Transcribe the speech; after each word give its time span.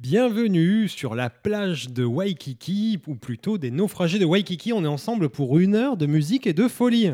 Bienvenue 0.00 0.86
sur 0.86 1.16
la 1.16 1.28
plage 1.28 1.90
de 1.90 2.04
Waikiki, 2.04 3.00
ou 3.08 3.16
plutôt 3.16 3.58
des 3.58 3.72
naufragés 3.72 4.20
de 4.20 4.24
Waikiki. 4.24 4.72
On 4.72 4.84
est 4.84 4.86
ensemble 4.86 5.28
pour 5.28 5.58
une 5.58 5.74
heure 5.74 5.96
de 5.96 6.06
musique 6.06 6.46
et 6.46 6.52
de 6.52 6.68
folie. 6.68 7.10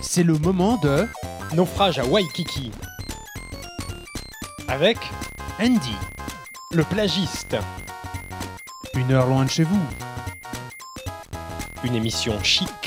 C'est 0.00 0.22
le 0.22 0.38
moment 0.38 0.76
de 0.80 1.06
Naufrage 1.56 1.98
à 1.98 2.06
Waikiki. 2.06 2.70
Avec 4.68 4.98
Andy. 5.60 5.96
le 6.72 6.84
plagiste. 6.84 7.56
Une 8.94 9.10
heure 9.10 9.26
loin 9.26 9.44
de 9.44 9.50
chez 9.50 9.64
vous. 9.64 9.82
Une 11.82 11.96
émission 11.96 12.40
chic. 12.44 12.77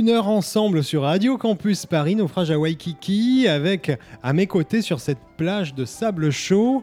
Une 0.00 0.08
heure 0.08 0.28
ensemble 0.28 0.82
sur 0.82 1.02
Radio 1.02 1.36
Campus 1.36 1.84
Paris, 1.84 2.16
naufrage 2.16 2.50
à 2.50 2.58
Waikiki, 2.58 3.46
avec 3.46 3.98
à 4.22 4.32
mes 4.32 4.46
côtés 4.46 4.80
sur 4.80 4.98
cette 4.98 5.18
plage 5.36 5.74
de 5.74 5.84
sable 5.84 6.30
chaud, 6.30 6.82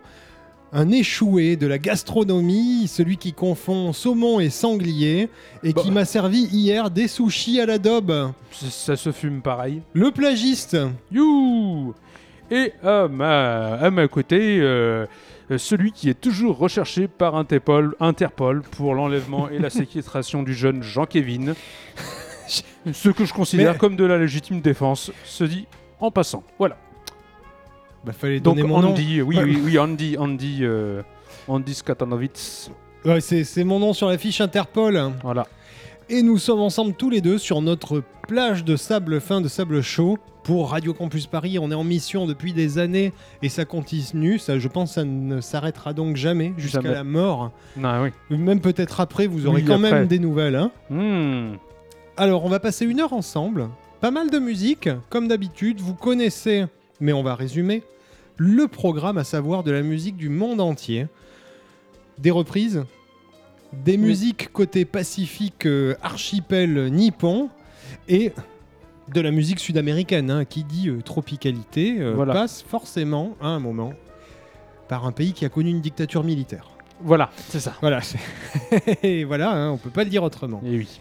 un 0.72 0.92
échoué 0.92 1.56
de 1.56 1.66
la 1.66 1.80
gastronomie, 1.80 2.88
celui 2.88 3.18
qui 3.18 3.34
confond 3.34 3.92
saumon 3.92 4.40
et 4.40 4.52
sanglier, 4.52 5.30
et 5.64 5.74
qui 5.74 5.90
m'a 5.90 6.06
servi 6.06 6.44
hier 6.44 6.92
des 6.92 7.08
sushis 7.08 7.60
à 7.60 7.66
la 7.66 7.80
daube. 7.80 8.34
Ça, 8.52 8.70
ça 8.70 8.96
se 8.96 9.12
fume 9.12 9.42
pareil. 9.42 9.82
Le 9.94 10.12
plagiste. 10.12 10.78
You 11.12 11.96
Et 12.52 12.74
à 12.84 13.08
ma, 13.08 13.78
à 13.78 13.90
ma 13.90 14.08
côté, 14.08 14.60
euh, 14.62 15.08
celui 15.58 15.92
qui 15.92 16.12
est 16.12 16.22
toujours 16.22 16.60
recherché 16.60 17.08
par 17.08 17.36
Interpol, 17.36 17.96
Interpol 18.00 18.62
pour 18.62 18.94
l'enlèvement 18.94 19.50
et 19.50 19.58
la 19.58 19.70
séquestration 19.72 20.44
du 20.44 20.54
jeune 20.54 20.84
Jean-Kévin. 20.84 21.56
Ce 22.94 23.10
que 23.10 23.26
je 23.26 23.34
considère 23.34 23.74
Mais- 23.74 23.78
comme 23.78 23.96
de 23.96 24.06
la 24.06 24.18
légitime 24.18 24.62
défense, 24.62 25.12
se 25.26 25.44
dit 25.44 25.66
en 26.00 26.12
passant. 26.12 26.44
Voilà. 26.60 26.78
Bah, 28.06 28.14
fallait 28.14 28.40
Donc 28.40 28.56
donner 28.58 28.68
mon 28.68 28.82
nom. 28.82 28.90
Andy, 28.92 29.22
oui, 29.22 29.38
oui, 29.44 29.60
oui, 29.64 29.78
Andy, 29.80 30.18
Andy, 30.18 30.60
euh, 30.62 31.02
Andy 31.48 31.74
Skatanovitz. 31.74 32.72
Ouais, 33.06 33.22
c'est 33.22 33.44
c'est 33.44 33.64
mon 33.64 33.80
nom 33.80 33.94
sur 33.94 34.08
la 34.08 34.18
fiche 34.18 34.42
Interpol. 34.42 35.12
Voilà. 35.24 35.46
Et 36.10 36.22
nous 36.22 36.38
sommes 36.38 36.62
ensemble 36.62 36.94
tous 36.94 37.10
les 37.10 37.20
deux 37.22 37.38
sur 37.38 37.62
notre 37.62 38.02
plage 38.28 38.64
de 38.64 38.76
sable 38.78 39.20
fin, 39.20 39.42
de 39.42 39.50
sable 39.50 39.82
chaud 39.82 40.18
pour 40.44 40.72
Radio 40.72 40.94
Campus 40.94 41.28
Paris. 41.28 41.60
On 41.60 41.70
est 41.70 41.76
en 41.76 41.84
mission 41.84 42.26
depuis 42.26 42.54
des 42.54 42.78
années 42.78 43.12
et 43.42 43.50
ça 43.50 43.66
continue. 43.66 44.40
Ça, 44.40 44.58
je 44.58 44.68
pense, 44.70 44.94
ça 44.94 45.04
ne 45.04 45.42
s'arrêtera 45.42 45.92
donc 45.92 46.16
jamais 46.16 46.54
jusqu'à 46.58 46.82
Jamais. 46.82 46.94
la 46.96 47.04
mort. 47.04 47.52
Non, 47.76 48.04
oui. 48.30 48.38
Même 48.38 48.62
peut-être 48.62 49.02
après, 49.02 49.28
vous 49.28 49.48
aurez 49.48 49.62
Oui, 49.62 49.68
quand 49.68 49.76
après. 49.76 49.92
même 49.92 50.08
des 50.08 50.20
nouvelles. 50.20 50.56
hein. 50.56 50.72
Hmm. 50.90 51.58
Alors, 52.20 52.44
on 52.46 52.50
va 52.50 52.60
passer 52.60 52.84
une 52.86 53.00
heure 53.00 53.14
ensemble. 53.14 53.70
Pas 54.02 54.10
mal 54.10 54.32
de 54.32 54.40
musique, 54.40 54.90
comme 55.10 55.28
d'habitude. 55.28 55.82
Vous 55.82 55.94
connaissez, 55.94 56.66
mais 57.00 57.14
on 57.14 57.22
va 57.22 57.36
résumer, 57.36 57.84
le 58.38 58.68
programme, 58.68 59.20
à 59.20 59.24
savoir 59.24 59.64
de 59.64 59.70
la 59.70 59.84
musique 59.84 60.18
du 60.18 60.30
monde 60.30 60.60
entier. 60.60 61.06
Des 62.18 62.32
reprises, 62.32 62.84
des 63.72 63.98
musiques 63.98 64.52
côté 64.52 64.84
Pacifique, 64.84 65.68
euh, 65.68 65.96
archipel 66.02 66.88
nippon, 66.92 67.50
et 68.10 68.32
de 69.10 69.22
la 69.22 69.30
musique 69.30 69.60
sud-américaine, 69.60 70.32
hein, 70.32 70.44
qui 70.44 70.64
dit 70.64 70.90
euh, 70.90 71.02
tropicalité, 71.04 71.98
euh, 72.00 72.14
Voilà. 72.16 72.34
passe 72.34 72.64
forcément, 72.64 73.36
à 73.40 73.50
un 73.50 73.60
moment, 73.60 73.94
par 74.90 75.06
un 75.06 75.12
pays 75.12 75.34
qui 75.34 75.46
a 75.46 75.50
connu 75.50 75.70
une 75.70 75.82
dictature 75.82 76.24
militaire. 76.24 76.72
Voilà, 77.00 77.30
c'est 77.50 77.60
ça. 77.60 77.74
Voilà, 77.82 78.00
et 79.04 79.24
voilà, 79.24 79.52
hein, 79.52 79.70
on 79.70 79.78
peut 79.78 79.92
pas 79.92 80.04
le 80.04 80.10
dire 80.10 80.24
autrement. 80.24 80.64
Et 80.66 80.78
oui. 80.78 81.00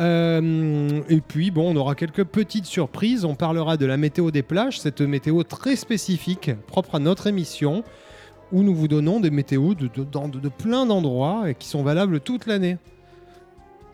Euh, 0.00 1.00
et 1.08 1.20
puis, 1.20 1.50
bon, 1.50 1.72
on 1.74 1.76
aura 1.76 1.94
quelques 1.94 2.24
petites 2.24 2.66
surprises. 2.66 3.24
On 3.24 3.34
parlera 3.34 3.76
de 3.76 3.86
la 3.86 3.96
météo 3.96 4.30
des 4.30 4.42
plages, 4.42 4.80
cette 4.80 5.00
météo 5.00 5.42
très 5.42 5.76
spécifique, 5.76 6.50
propre 6.66 6.94
à 6.96 6.98
notre 6.98 7.26
émission, 7.26 7.82
où 8.52 8.62
nous 8.62 8.74
vous 8.74 8.88
donnons 8.88 9.20
des 9.20 9.30
météos 9.30 9.74
de, 9.74 9.88
de- 9.88 10.04
dans- 10.04 10.28
de- 10.28 10.38
de 10.38 10.48
plein 10.48 10.86
d'endroits 10.86 11.50
et 11.50 11.54
qui 11.54 11.68
sont 11.68 11.82
valables 11.82 12.20
toute 12.20 12.46
l'année. 12.46 12.78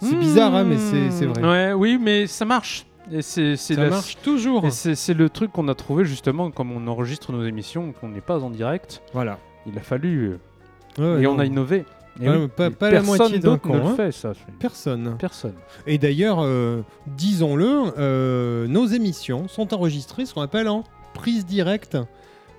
C'est 0.00 0.16
bizarre, 0.16 0.54
hein, 0.54 0.64
mais 0.64 0.76
c'est 1.10 1.24
vrai. 1.26 1.42
Ouais, 1.42 1.72
oui, 1.72 1.98
mais 2.00 2.26
ça 2.26 2.44
marche. 2.44 2.84
Et 3.12 3.22
c'est 3.22 3.56
c'est 3.56 3.74
Ça 3.74 3.82
la- 3.84 3.90
marche 3.90 4.16
toujours. 4.22 4.66
C'est 4.70 5.14
le 5.14 5.28
truc 5.28 5.52
qu'on 5.52 5.68
a 5.68 5.74
trouvé 5.74 6.04
justement 6.04 6.50
comme 6.50 6.72
on 6.72 6.86
enregistre 6.86 7.32
nos 7.32 7.44
émissions, 7.44 7.92
qu'on 7.92 8.08
n'est 8.08 8.20
pas 8.20 8.42
en 8.42 8.50
direct. 8.50 9.02
Voilà. 9.12 9.38
Il 9.66 9.78
a 9.78 9.82
fallu 9.82 10.38
euh, 10.98 11.16
Ouais, 11.16 11.22
et 11.22 11.24
non, 11.24 11.32
on 11.36 11.38
a 11.38 11.44
innové. 11.46 11.84
Et 12.20 12.28
oui, 12.28 12.48
pas- 12.48 12.70
pas 12.70 12.90
la 12.90 13.02
moitié 13.02 13.38
d'un 13.40 13.52
ne 13.64 13.72
hein. 13.72 13.82
le 13.90 13.94
fait 13.96 14.12
ça. 14.12 14.32
Personne. 14.60 15.16
Personne. 15.18 15.54
Et 15.86 15.98
d'ailleurs, 15.98 16.38
euh, 16.40 16.82
disons-le, 17.16 17.92
euh, 17.98 18.66
nos 18.68 18.86
émissions 18.86 19.48
sont 19.48 19.74
enregistrées, 19.74 20.24
ce 20.26 20.32
qu'on 20.34 20.42
appelle 20.42 20.68
en 20.68 20.84
prise 21.12 21.44
directe. 21.44 21.98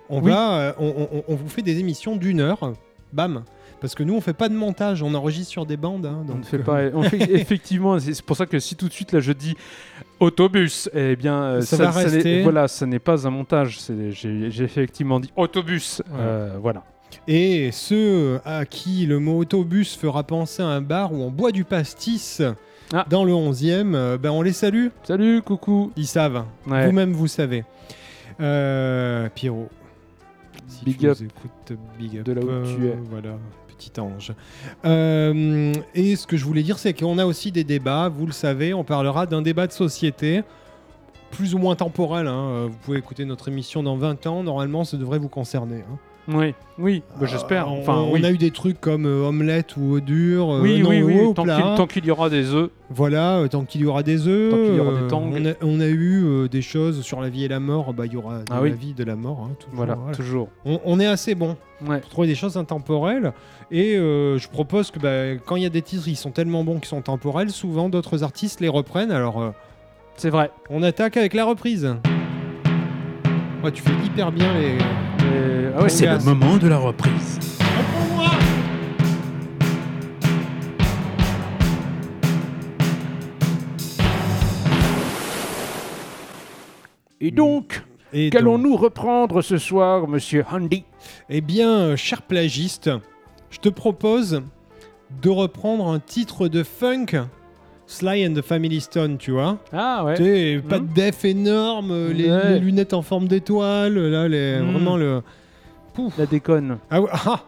On 0.09 0.21
Oui. 0.21 0.31
va, 0.31 0.59
euh, 0.59 0.73
on, 0.79 1.07
on- 1.11 1.23
on 1.29 1.35
vous 1.35 1.47
fait 1.49 1.61
des 1.61 1.79
émissions 1.79 2.15
d'une 2.15 2.41
heure, 2.41 2.73
bam. 3.13 3.43
Parce 3.81 3.93
que 3.95 4.03
nous, 4.03 4.15
on 4.15 4.21
fait 4.21 4.33
pas 4.33 4.49
de 4.49 4.55
montage, 4.55 5.03
on 5.03 5.13
enregistre 5.13 5.51
sur 5.51 5.65
des 5.65 5.77
bandes. 5.77 6.05
hein, 6.05 6.19
on 6.23 6.25
donc, 6.33 6.45
fait 6.45 6.59
pas. 6.59 6.81
On 6.93 7.03
fait 7.03 7.17
effectivement. 7.33 7.99
C'est 7.99 8.21
pour 8.23 8.35
ça 8.37 8.45
que 8.45 8.57
si 8.59 8.75
tout 8.75 8.87
de 8.87 8.93
suite 8.93 9.11
là 9.11 9.19
je 9.19 9.31
dis 9.31 9.55
autobus, 10.19 10.89
eh 10.93 11.15
bien 11.15 11.61
Ça 11.61 11.77
va 11.77 11.91
n'est- 11.91 12.03
rester. 12.15 12.41
voilà, 12.43 12.67
ça 12.67 12.85
n'est 12.85 12.99
pas 12.99 13.27
un 13.27 13.29
montage. 13.29 13.79
c'est- 13.79 14.11
J'ai 14.11 14.49
j'ai 14.51 14.63
effectivement 14.63 15.19
dit 15.19 15.31
autobus. 15.35 16.01
Ouais. 16.11 16.57
Voilà. 16.61 16.83
Et 17.27 17.71
ceux 17.71 18.39
à 18.45 18.65
qui 18.65 19.05
le 19.05 19.19
mot 19.19 19.37
autobus 19.39 19.95
fera 19.95 20.23
penser 20.23 20.61
à 20.63 20.67
un 20.67 20.81
bar 20.81 21.13
où 21.13 21.17
on 21.23 21.29
boit 21.31 21.51
du 21.51 21.63
pastis 21.63 22.41
Ah. 22.93 23.05
dans 23.09 23.23
le 23.23 23.33
11e, 23.33 23.95
euh, 23.95 24.17
ben 24.17 24.29
on 24.31 24.41
les 24.41 24.53
salue. 24.53 24.87
Salut, 25.03 25.41
coucou. 25.41 25.91
Ils 25.95 26.07
savent. 26.07 26.45
Ouais. 26.67 26.85
Vous-même, 26.85 27.13
vous 27.13 27.27
savez. 27.27 27.63
Euh, 28.41 29.29
Pierrot. 29.33 29.69
Si 30.67 30.83
Big 30.85 30.97
tu 30.99 31.07
up. 31.09 31.17
écoutes, 31.21 31.79
big 31.97 32.17
up. 32.19 32.25
De 32.25 32.33
là 32.33 32.41
où 32.41 32.49
euh, 32.49 32.75
tu 32.75 32.87
es. 32.87 32.97
Voilà, 33.09 33.37
petit 33.67 33.99
ange. 33.99 34.33
Euh, 34.85 35.73
et 35.93 36.15
ce 36.15 36.25
que 36.27 36.37
je 36.37 36.45
voulais 36.45 36.63
dire, 36.63 36.77
c'est 36.79 36.93
qu'on 36.93 37.17
a 37.17 37.25
aussi 37.25 37.51
des 37.51 37.63
débats. 37.63 38.09
Vous 38.09 38.25
le 38.25 38.31
savez, 38.31 38.73
on 38.73 38.83
parlera 38.83 39.25
d'un 39.25 39.41
débat 39.41 39.67
de 39.67 39.71
société. 39.71 40.43
Plus 41.31 41.53
ou 41.53 41.57
moins 41.57 41.75
temporel. 41.75 42.27
hein. 42.27 42.67
Vous 42.69 42.77
pouvez 42.83 42.97
écouter 42.99 43.25
notre 43.25 43.47
émission 43.49 43.83
dans 43.83 43.97
20 43.97 44.25
ans. 44.27 44.43
Normalement, 44.43 44.83
ça 44.83 44.95
devrait 44.97 45.19
vous 45.19 45.27
concerner. 45.29 45.83
hein. 45.91 45.97
Oui, 46.27 46.55
oui. 46.79 47.03
bah, 47.19 47.27
J'espère. 47.27 47.67
Euh, 47.67 47.71
on, 47.71 47.79
Enfin, 47.81 47.97
on 48.11 48.23
a 48.23 48.31
eu 48.31 48.37
des 48.37 48.49
trucs 48.49 48.81
comme 48.81 49.05
euh, 49.05 49.27
omelette 49.27 49.77
ou 49.77 49.95
œuf 49.97 50.01
dur. 50.03 50.49
euh, 50.49 50.61
Oui, 50.61 50.79
non, 50.81 50.89
oui, 50.89 51.01
ou 51.03 51.27
oui. 51.27 51.33
Tant 51.35 51.85
qu'il 51.85 52.05
y 52.05 52.09
aura 52.11 52.29
des 52.31 52.51
œufs. 52.53 52.71
Voilà, 52.89 53.37
euh, 53.37 53.47
tant 53.47 53.63
qu'il 53.63 53.81
y 53.81 53.85
aura 53.85 54.01
des 54.01 54.27
œufs. 54.27 54.49
Tant 54.51 54.57
qu'il 54.57 54.75
y 54.75 54.79
aura 54.79 54.99
des 55.01 55.07
tangs. 55.07 55.29
On 55.31 55.45
a, 55.45 55.53
on 55.61 55.79
a 55.79 55.87
eu 55.87 56.49
des 56.49 56.63
choses 56.63 57.01
sur 57.03 57.21
la 57.21 57.29
vie 57.29 57.43
et 57.43 57.47
la 57.47 57.59
mort. 57.59 57.93
Bah, 57.93 58.07
il 58.07 58.13
y 58.13 58.17
aura 58.17 58.39
de 58.39 58.45
Ah 58.49 58.61
la 58.61 58.69
vie, 58.69 58.93
de 58.93 59.03
la 59.03 59.15
mort. 59.15 59.47
hein, 59.47 59.55
toujours, 59.59 59.75
Voilà, 59.75 59.93
voilà. 59.95 60.15
toujours. 60.17 60.49
On, 60.65 60.79
on 60.83 60.99
est 60.99 61.05
assez 61.07 61.35
bon 61.35 61.57
Ouais. 61.85 61.99
pour 61.99 62.09
trouver 62.09 62.27
des 62.27 62.35
choses 62.35 62.55
intemporelles. 62.57 63.33
Et 63.69 63.95
je 63.95 64.47
propose 64.47 64.89
que 64.91 64.97
bah, 64.99 65.39
quand 65.45 65.57
il 65.57 65.63
y 65.63 65.65
a 65.67 65.69
des 65.69 65.81
titres 65.83 66.05
qui 66.05 66.15
sont 66.15 66.31
tellement 66.31 66.63
bons 66.63 66.75
qu'ils 66.79 66.85
sont 66.87 67.01
temporels, 67.01 67.49
souvent 67.51 67.89
d'autres 67.89 68.23
artistes 68.23 68.61
les 68.61 68.69
reprennent. 68.69 69.11
Alors, 69.11 69.53
C'est 70.15 70.29
vrai. 70.29 70.49
on 70.69 70.81
attaque 70.83 71.17
avec 71.17 71.33
la 71.33 71.45
reprise. 71.45 71.93
Ouais, 73.63 73.71
tu 73.71 73.81
fais 73.83 73.93
hyper 74.05 74.31
bien 74.31 74.53
les. 74.53 74.77
Ah 75.75 75.81
ouais, 75.83 75.89
C'est 75.89 76.05
le 76.07 76.19
moment 76.19 76.57
de 76.57 76.67
la 76.67 76.77
reprise. 76.77 77.39
Et 87.21 87.31
donc, 87.31 87.83
Et 88.13 88.25
donc- 88.25 88.33
qu'allons-nous 88.33 88.75
reprendre 88.75 89.41
ce 89.41 89.57
soir, 89.57 90.07
monsieur 90.07 90.43
Handy? 90.51 90.83
Eh 91.29 91.41
bien, 91.41 91.95
cher 91.95 92.21
plagiste, 92.21 92.89
je 93.49 93.59
te 93.59 93.69
propose 93.69 94.41
de 95.21 95.29
reprendre 95.29 95.87
un 95.87 95.99
titre 95.99 96.47
de 96.47 96.63
funk, 96.63 97.05
Sly 97.87 98.27
and 98.27 98.33
the 98.33 98.41
Family 98.41 98.81
Stone, 98.81 99.17
tu 99.17 99.31
vois. 99.31 99.59
Ah 99.71 99.99
Tu 100.15 100.23
ouais. 100.23 100.55
sais, 100.57 100.61
pas 100.67 100.79
de 100.79 100.87
def 100.93 101.23
énorme, 101.23 102.09
les, 102.11 102.29
Ouais. 102.29 102.53
les 102.53 102.59
lunettes 102.59 102.93
en 102.93 103.01
forme 103.03 103.27
d'étoile, 103.27 103.97
là, 103.97 104.27
les, 104.27 104.59
Mm. 104.59 104.71
vraiment 104.71 104.97
le. 104.97 105.21
Pouf. 105.95 106.17
La 106.17 106.25
déconne. 106.25 106.77
Ah, 106.89 107.01
ouais, 107.01 107.09
ah, 107.13 107.41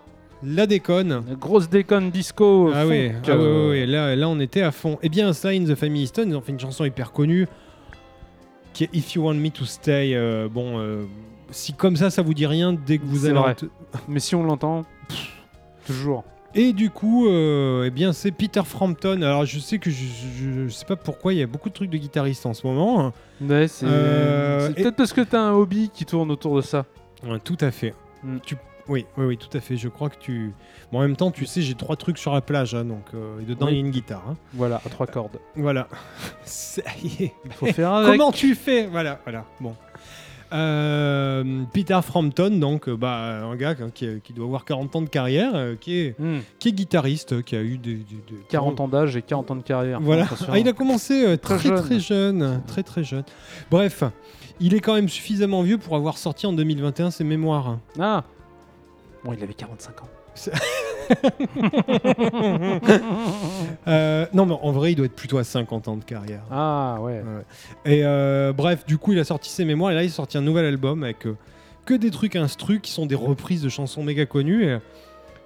la 0.44 0.65
déconne. 0.67 1.23
La 1.27 1.35
grosse 1.35 1.69
déconne 1.69 2.09
disco. 2.11 2.71
Ah 2.73 2.85
oui, 2.88 3.11
ah 3.11 3.27
ouais, 3.29 3.33
euh, 3.33 3.63
ouais, 3.65 3.69
ouais, 3.81 3.85
là, 3.85 4.15
là 4.15 4.29
on 4.29 4.39
était 4.39 4.61
à 4.61 4.71
fond. 4.71 4.97
Eh 5.03 5.09
bien, 5.09 5.33
Sly 5.33 5.59
and 5.61 5.65
the 5.65 5.75
Family 5.75 6.07
Stone, 6.07 6.29
ils 6.29 6.35
ont 6.35 6.41
fait 6.41 6.51
une 6.53 6.59
chanson 6.59 6.85
hyper 6.85 7.11
connue 7.11 7.47
qui 8.73 8.83
est 8.85 8.89
If 8.94 9.13
You 9.15 9.23
Want 9.23 9.33
Me 9.35 9.49
to 9.49 9.65
Stay. 9.65 10.11
euh, 10.15 10.47
bon, 10.49 10.79
euh, 10.79 11.03
si 11.51 11.73
comme 11.73 11.95
ça, 11.95 12.09
ça 12.09 12.21
vous 12.21 12.33
dit 12.33 12.45
rien, 12.45 12.73
dès 12.73 12.97
que 12.99 13.05
vous 13.05 13.19
C'est 13.19 13.29
allez. 13.29 13.39
vrai. 13.39 13.55
Mais 14.07 14.19
si 14.19 14.35
on 14.35 14.44
l'entend, 14.44 14.85
toujours. 15.85 16.23
Et 16.55 16.73
du 16.73 16.89
coup, 16.89 17.27
euh, 17.27 17.83
eh 17.85 17.89
bien, 17.91 18.13
c'est 18.13 18.31
Peter 18.31 18.61
Frampton. 18.63 19.21
Alors, 19.21 19.45
je 19.45 19.59
sais 19.59 19.77
que 19.79 19.89
je, 19.91 19.97
je- 19.97 20.67
je 20.67 20.69
sais 20.69 20.85
pas 20.85 20.95
pourquoi 20.95 21.33
il 21.33 21.39
y 21.39 21.43
a 21.43 21.47
beaucoup 21.47 21.69
de 21.69 21.73
trucs 21.73 21.89
de 21.89 21.97
guitaristes 21.97 22.45
en 22.45 22.53
ce 22.53 22.65
moment. 22.65 23.01
hein. 23.05 23.13
Ouais, 23.41 23.67
c'est 23.67 23.85
Euh, 23.85 24.67
c'est 24.67 24.71
et- 24.79 24.83
peut-être 24.83 24.95
parce 24.95 25.13
que 25.13 25.21
t'as 25.21 25.41
un 25.41 25.51
hobby 25.53 25.89
qui 25.93 26.05
tourne 26.05 26.31
autour 26.31 26.55
de 26.55 26.61
ça. 26.61 26.85
Ouais, 27.27 27.39
tout 27.43 27.57
à 27.61 27.69
fait. 27.71 27.93
Mm. 28.23 28.37
Tu- 28.45 28.55
Oui, 28.89 29.05
oui, 29.17 29.25
oui, 29.25 29.37
tout 29.37 29.55
à 29.57 29.59
fait. 29.59 29.75
Je 29.77 29.89
crois 29.89 30.09
que 30.09 30.17
tu. 30.17 30.53
Bon, 30.91 30.99
en 30.99 31.01
même 31.01 31.17
temps, 31.17 31.29
tu 31.31 31.45
sais, 31.45 31.61
j'ai 31.61 31.75
trois 31.75 31.97
trucs 31.97 32.17
sur 32.17 32.33
la 32.33 32.39
plage, 32.41 32.73
hein, 32.73 32.85
donc 32.85 33.03
euh, 33.13 33.41
et 33.41 33.43
dedans 33.43 33.65
Oui. 33.65 33.73
il 33.73 33.75
y 33.75 33.77
a 33.77 33.85
une 33.85 33.91
guitare. 33.91 34.23
hein. 34.29 34.35
Voilà, 34.53 34.81
à 34.85 34.89
trois 34.89 35.07
cordes. 35.07 35.39
Voilà. 35.55 35.87
Ça 36.45 36.81
y 37.03 37.23
est. 37.25 37.33
Il 37.45 37.51
faut 37.51 37.65
faire 37.67 37.91
avec. 37.93 38.17
Comment 38.17 38.31
tu 38.31 38.55
fais? 38.55 38.87
Voilà, 38.87 39.19
voilà. 39.25 39.43
Bon. 39.59 39.75
Euh, 40.53 41.63
Peter 41.73 41.99
Frampton, 42.01 42.49
donc, 42.51 42.87
euh, 42.87 42.95
bah, 42.95 43.43
un 43.43 43.55
gars 43.57 43.75
hein, 43.81 43.89
qui, 43.93 44.07
qui 44.23 44.31
doit 44.31 44.45
avoir 44.45 44.63
40 44.63 44.95
ans 44.95 45.01
de 45.01 45.09
carrière, 45.09 45.51
euh, 45.55 45.75
qui, 45.75 45.97
est, 45.99 46.15
Hmm, 46.19 46.37
qui 46.57 46.69
est 46.69 46.71
guitariste, 46.71 47.33
euh, 47.33 47.41
qui 47.41 47.57
a 47.57 47.61
eu 47.61 47.77
des, 47.77 47.95
des- 47.95 48.03
des- 48.29 48.43
40 48.49 48.79
ans 48.79 48.87
d'âge 48.87 49.17
et 49.17 49.21
40 49.21 49.51
ans 49.51 49.55
de 49.57 49.61
carrière. 49.61 49.99
Voilà. 50.01 50.25
Ah, 50.49 50.57
il 50.57 50.67
a 50.69 50.73
commencé 50.73 51.25
euh, 51.25 51.35
très 51.35 51.57
Très 51.57 51.99
jeune. 51.99 52.61
très 52.65 52.83
très 52.83 53.03
jeune. 53.03 53.25
Bref, 53.69 54.03
il 54.59 54.74
est 54.74 54.80
quand 54.80 54.94
même 54.95 55.09
suffisamment 55.09 55.62
vieux 55.62 55.77
pour 55.77 55.95
avoir 55.95 56.18
sorti 56.18 56.45
en 56.48 56.54
2021 56.54 57.12
ses 57.12 57.24
mémoires. 57.24 57.77
Ah 58.00 58.24
Bon, 59.24 59.33
il 59.33 59.44
avait 59.44 59.54
45 59.54 60.01
ans. 60.04 60.07
Euh, 63.88 64.25
non, 64.33 64.45
mais 64.45 64.56
en 64.62 64.71
vrai, 64.71 64.92
il 64.92 64.95
doit 64.95 65.06
être 65.06 65.15
plutôt 65.15 65.38
à 65.38 65.44
50 65.44 65.88
ans 65.88 65.95
de 65.98 66.04
carrière. 66.04 66.42
Ah 66.51 66.98
ouais. 67.01 67.21
Et 67.86 68.01
euh, 68.04 68.51
bref, 68.54 68.86
du 68.86 68.98
coup, 68.98 69.13
il 69.13 69.19
a 69.19 69.24
sorti 69.24 69.50
ses 69.50 69.63
mémoires 69.65 69.92
et 69.92 69.95
là, 69.95 70.04
il 70.04 70.07
a 70.07 70.12
sorti 70.12 70.38
un 70.38 70.42
nouvel 70.42 70.65
album 70.65 71.03
avec 71.03 71.25
euh, 71.25 71.36
que 71.86 71.94
des 71.94 72.12
trucs 72.12 72.36
instru 72.36 72.80
qui 72.81 72.92
sont 72.92 73.06
des 73.06 73.15
reprises 73.15 73.62
de 73.62 73.69
chansons 73.69 74.03
méga 74.03 74.25
connues. 74.25 74.65
et 74.65 74.77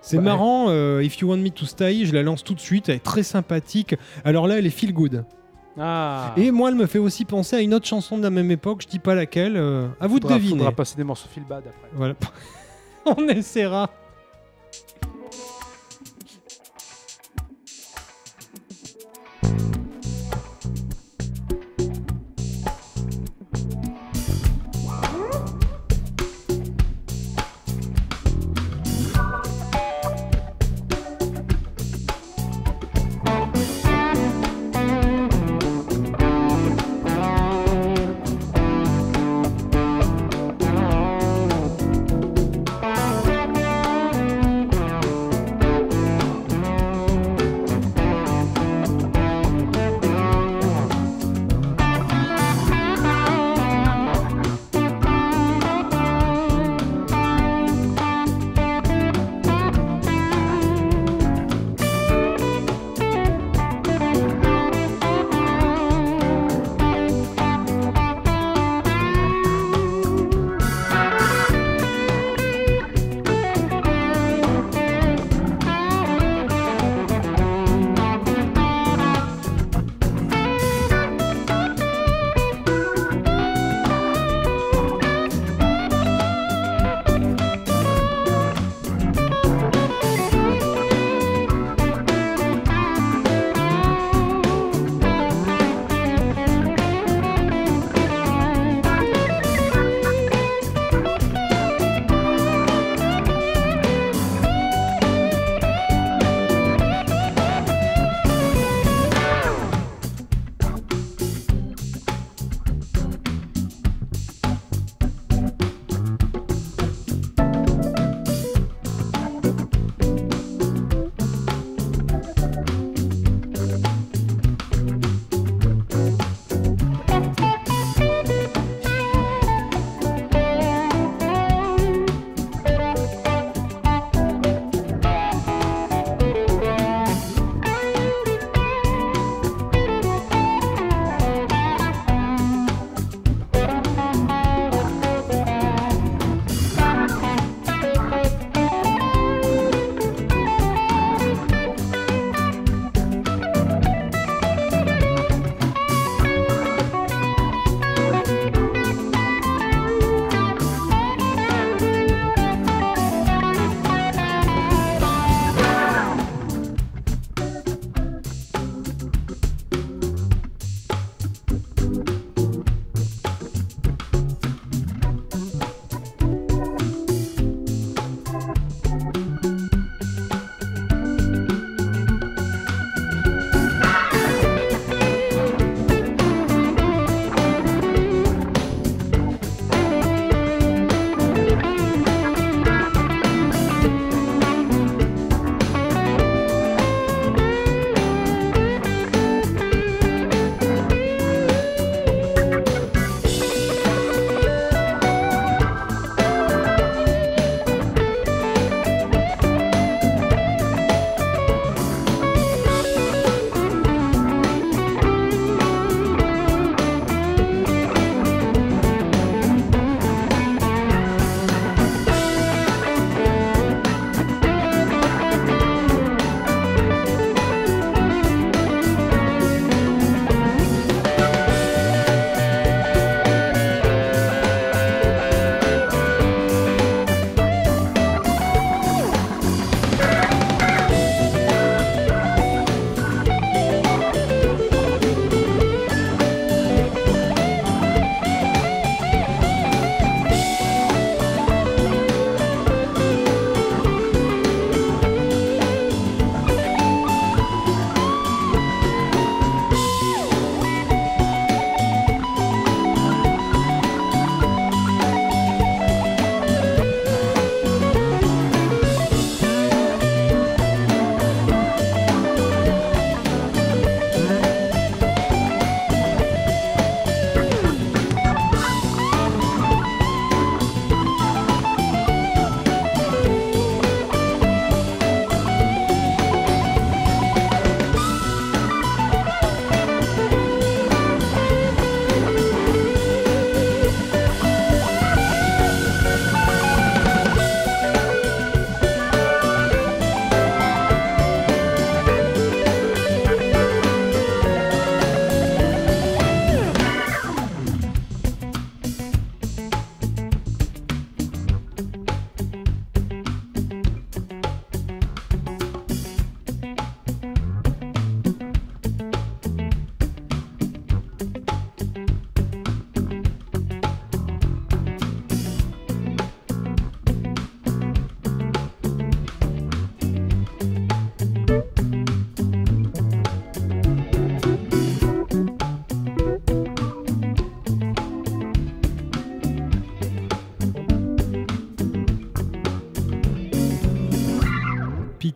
c'est 0.02 0.18
Ouais. 0.18 0.24
marrant, 0.24 0.66
euh, 0.70 1.04
If 1.04 1.20
You 1.20 1.30
Want 1.30 1.38
Me 1.38 1.50
to 1.50 1.66
Stay, 1.66 2.06
je 2.06 2.14
la 2.14 2.24
lance 2.24 2.44
tout 2.44 2.56
de 2.56 2.60
suite, 2.60 2.90
elle 2.90 2.96
est 2.96 3.00
très 3.00 3.24
sympathique. 3.24 3.96
Alors 4.26 4.48
là, 4.48 4.58
elle 4.58 4.66
est 4.66 4.72
feel 4.72 4.94
good. 4.94 5.24
Ah 5.80 6.34
Et 6.38 6.52
moi, 6.52 6.70
elle 6.70 6.76
me 6.76 6.86
fait 6.86 7.00
aussi 7.00 7.26
penser 7.26 7.56
à 7.56 7.62
une 7.62 7.74
autre 7.74 7.88
chanson 7.88 8.18
de 8.18 8.24
la 8.24 8.30
même 8.30 8.52
époque, 8.52 8.82
je 8.84 8.88
dis 8.88 9.00
pas 9.00 9.16
laquelle, 9.16 9.56
euh, 9.56 9.88
à 10.00 10.08
vous 10.08 10.20
de 10.20 10.28
deviner. 10.28 10.58
faudra 10.58 10.72
passer 10.72 10.96
des 10.98 11.04
morceaux 11.04 11.30
feel 11.34 11.44
bad 11.44 11.64
après. 11.68 11.90
Voilà. 11.94 12.16
On 13.06 13.28
essaiera. 13.30 13.90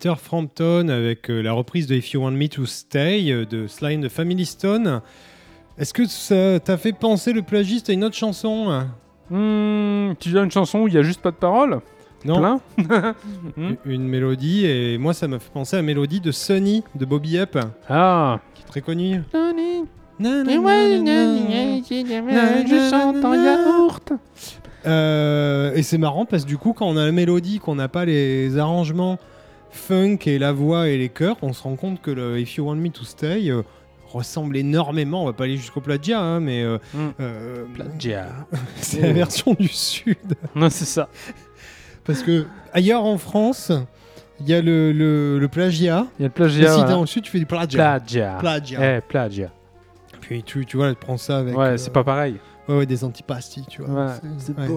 Peter 0.06 0.22
Frampton 0.22 0.90
avec 0.90 1.32
euh, 1.32 1.42
la 1.42 1.52
reprise 1.54 1.88
de 1.88 1.96
If 1.96 2.12
You 2.12 2.22
Want 2.22 2.34
Me 2.34 2.48
to 2.48 2.68
Stay 2.68 3.32
euh, 3.32 3.44
de 3.44 3.66
Sly 3.66 3.98
and 3.98 4.02
the 4.02 4.10
Family 4.10 4.46
Stone. 4.46 5.02
Est-ce 5.80 5.96
que 5.96 6.06
ça 6.06 6.60
t'a 6.60 6.78
fait 6.78 6.94
penser 6.94 7.34
le 7.34 7.42
plagiste 7.42 7.90
à 7.90 7.94
une 7.94 8.04
autre 8.04 8.16
chanson 8.16 8.86
Hmm, 9.32 10.12
tu 10.20 10.38
as 10.38 10.44
une 10.44 10.52
chanson 10.52 10.82
où 10.82 10.88
il 10.88 10.94
y 10.94 11.00
a 11.00 11.02
juste 11.02 11.22
pas 11.24 11.32
de 11.32 11.38
paroles? 11.38 11.80
Non, 12.24 12.38
Plein? 12.38 12.62
Hmm. 13.58 13.74
une 13.86 14.08
mélodie 14.08 14.68
et 14.68 15.00
moi 15.00 15.16
ça 15.16 15.28
m'a 15.28 15.40
fait 15.40 15.50
penser 15.52 15.76
à 15.76 15.80
la 15.80 15.84
mélodie 15.84 16.20
de 16.20 16.32
Sunny 16.32 16.84
de 16.94 17.04
Bobby 17.06 17.40
Up 17.40 17.58
Ah. 17.90 18.40
qui 18.54 18.62
est 18.62 18.68
très 18.68 18.82
connue. 18.82 19.24
Je 21.80 22.90
chante 22.92 23.26
en 23.26 23.34
yaourt. 23.34 24.14
Euh, 24.86 25.74
et 25.74 25.82
c'est 25.82 25.98
marrant 25.98 26.26
parce 26.26 26.44
que 26.44 26.48
du 26.50 26.60
coup, 26.60 26.74
quand 26.74 26.86
on 26.88 26.96
a 26.96 27.06
la 27.06 27.12
mélodie, 27.12 27.58
qu'on 27.58 27.74
n'a 27.74 27.88
pas 27.88 28.06
les 28.06 28.60
arrangements 28.60 29.18
funk 29.76 30.18
et 30.26 30.40
la 30.40 30.52
voix 30.52 30.88
et 30.90 30.98
les 30.98 31.10
chœurs, 31.10 31.38
on 31.42 31.54
se 31.54 31.64
rend 31.64 31.76
compte 31.76 32.02
que 32.02 32.12
le 32.12 32.40
If 32.40 32.56
You 32.56 32.66
Want 32.68 32.76
Me 32.76 32.90
to 32.90 33.04
Stay 33.04 33.50
euh, 33.50 33.62
ressemble 34.08 34.58
énormément. 34.58 35.24
On 35.24 35.26
va 35.26 35.34
pas 35.34 35.44
aller 35.46 35.58
jusqu'au 35.58 35.82
plagiat, 35.82 36.20
hein, 36.20 36.40
mais 36.40 36.64
euh, 36.64 36.78
Mm. 36.94 36.98
euh, 37.20 37.66
Plagiat. 37.74 38.28
c'est 38.78 39.02
la 39.02 39.14
version 39.14 39.54
du 39.60 39.68
sud. 39.68 40.18
Non, 40.56 40.70
c'est 40.70 40.86
ça. 40.86 41.10
Parce 42.06 42.22
que 42.24 42.46
ailleurs 42.74 43.04
en 43.04 43.18
France, 43.18 43.72
il 44.40 44.48
y 44.50 44.54
a 44.54 44.62
le, 44.62 44.92
le, 44.92 45.40
le 45.40 45.48
plagiat. 45.48 46.08
Il 46.20 46.24
y 46.24 46.26
a 46.26 46.28
le 46.28 46.32
Et 46.32 46.34
plagiat. 46.34 46.68
si 46.70 46.74
t'es 46.76 46.82
voilà. 46.82 46.92
dans 46.92 47.02
le 47.02 47.08
sud, 47.08 47.24
tu 47.24 47.32
fais 47.32 47.40
du 47.40 47.46
plagiat. 47.46 47.78
Plagiat. 48.00 48.38
Plagiat. 48.40 48.98
Eh, 48.98 49.02
plagiat. 49.02 49.52
Puis 50.22 50.44
tu, 50.44 50.66
tu 50.66 50.78
vois, 50.78 50.90
tu 50.90 50.96
prends 51.00 51.18
ça 51.18 51.38
avec 51.40 51.56
Ouais, 51.58 51.66
euh, 51.66 51.78
c'est 51.78 51.92
pas 51.94 52.04
pareil. 52.04 52.36
ouais, 52.68 52.78
ouais, 52.78 52.86
des 52.86 53.04
antipasties, 53.04 53.66
tu 53.70 53.82
vois. 53.82 53.92
Voilà. 53.92 54.20
C'est 54.38 54.58
ouais. 54.58 54.68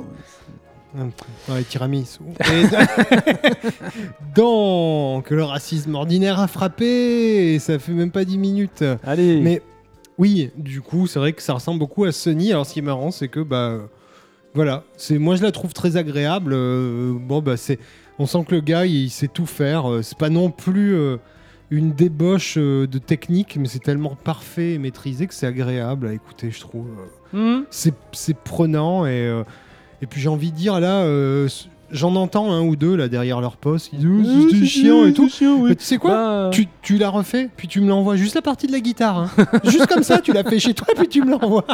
Beau. 0.94 1.52
Ouais, 1.52 1.62
tiramisu. 1.64 2.20
Et 2.40 2.64
Donc, 4.34 5.30
le 5.30 5.44
racisme 5.44 5.94
ordinaire 5.94 6.40
a 6.40 6.48
frappé, 6.48 7.54
et 7.54 7.58
ça 7.58 7.78
fait 7.78 7.92
même 7.92 8.10
pas 8.10 8.24
10 8.24 8.38
minutes. 8.38 8.84
Allez. 9.04 9.40
Mais 9.40 9.62
oui, 10.18 10.50
du 10.56 10.80
coup, 10.80 11.06
c'est 11.06 11.18
vrai 11.18 11.32
que 11.32 11.42
ça 11.42 11.54
ressemble 11.54 11.78
beaucoup 11.78 12.04
à 12.04 12.12
Sony. 12.12 12.52
Alors, 12.52 12.66
ce 12.66 12.72
qui 12.72 12.78
est 12.80 12.82
marrant, 12.82 13.10
c'est 13.10 13.28
que, 13.28 13.40
bah, 13.40 13.78
voilà, 14.54 14.84
c'est 14.96 15.18
moi 15.18 15.36
je 15.36 15.42
la 15.42 15.52
trouve 15.52 15.72
très 15.72 15.96
agréable. 15.96 16.52
Euh, 16.54 17.14
bon, 17.18 17.40
bah, 17.40 17.56
c'est, 17.56 17.78
on 18.18 18.26
sent 18.26 18.44
que 18.48 18.54
le 18.54 18.60
gars, 18.60 18.86
il, 18.86 19.10
sait 19.10 19.28
tout 19.28 19.46
faire. 19.46 19.90
Euh, 19.90 20.02
C'est 20.02 20.18
pas 20.18 20.30
non 20.30 20.50
plus 20.50 20.94
euh, 20.94 21.18
une 21.70 21.92
débauche 21.92 22.56
euh, 22.56 22.86
de 22.86 22.98
technique, 22.98 23.56
mais 23.58 23.68
c'est 23.68 23.82
tellement 23.82 24.14
parfait 24.14 24.72
et 24.72 24.78
maîtrisé 24.78 25.26
que 25.26 25.34
c'est 25.34 25.46
agréable 25.46 26.08
à 26.08 26.12
écouter, 26.12 26.50
je 26.50 26.60
trouve. 26.60 26.88
Hmm. 27.32 27.62
C'est, 27.70 27.94
c'est 28.12 28.36
prenant 28.36 29.04
et, 29.06 29.26
euh, 29.26 29.44
et 30.02 30.06
puis 30.06 30.20
j'ai 30.20 30.28
envie 30.28 30.50
de 30.52 30.56
dire 30.56 30.78
là, 30.80 31.02
euh, 31.02 31.48
j'en 31.90 32.14
entends 32.16 32.52
un 32.52 32.60
ou 32.62 32.76
deux 32.76 32.94
là 32.96 33.08
derrière 33.08 33.40
leur 33.40 33.56
poste 33.56 33.90
qui 33.90 33.96
disent 33.96 34.08
Oh, 34.10 34.48
c'est 34.50 34.66
chiant 34.66 35.04
et 35.06 35.12
tout. 35.12 35.28
Mais 35.66 35.74
tu 35.74 35.84
sais 35.84 35.98
quoi 35.98 36.10
Bah, 36.10 36.50
tu, 36.52 36.66
tu 36.82 36.98
la 36.98 37.08
refais, 37.10 37.48
puis 37.56 37.66
tu 37.68 37.80
me 37.80 37.88
l'envoies 37.88 38.16
juste 38.16 38.34
la 38.34 38.42
partie 38.42 38.66
de 38.66 38.72
la 38.72 38.80
guitare. 38.80 39.18
hein. 39.18 39.30
juste 39.64 39.86
comme 39.86 40.02
ça, 40.02 40.18
tu 40.18 40.32
l'as 40.32 40.44
fait 40.44 40.58
chez 40.58 40.74
toi, 40.74 40.86
puis 40.96 41.08
tu 41.08 41.22
me 41.22 41.30
l'envoies. 41.32 41.64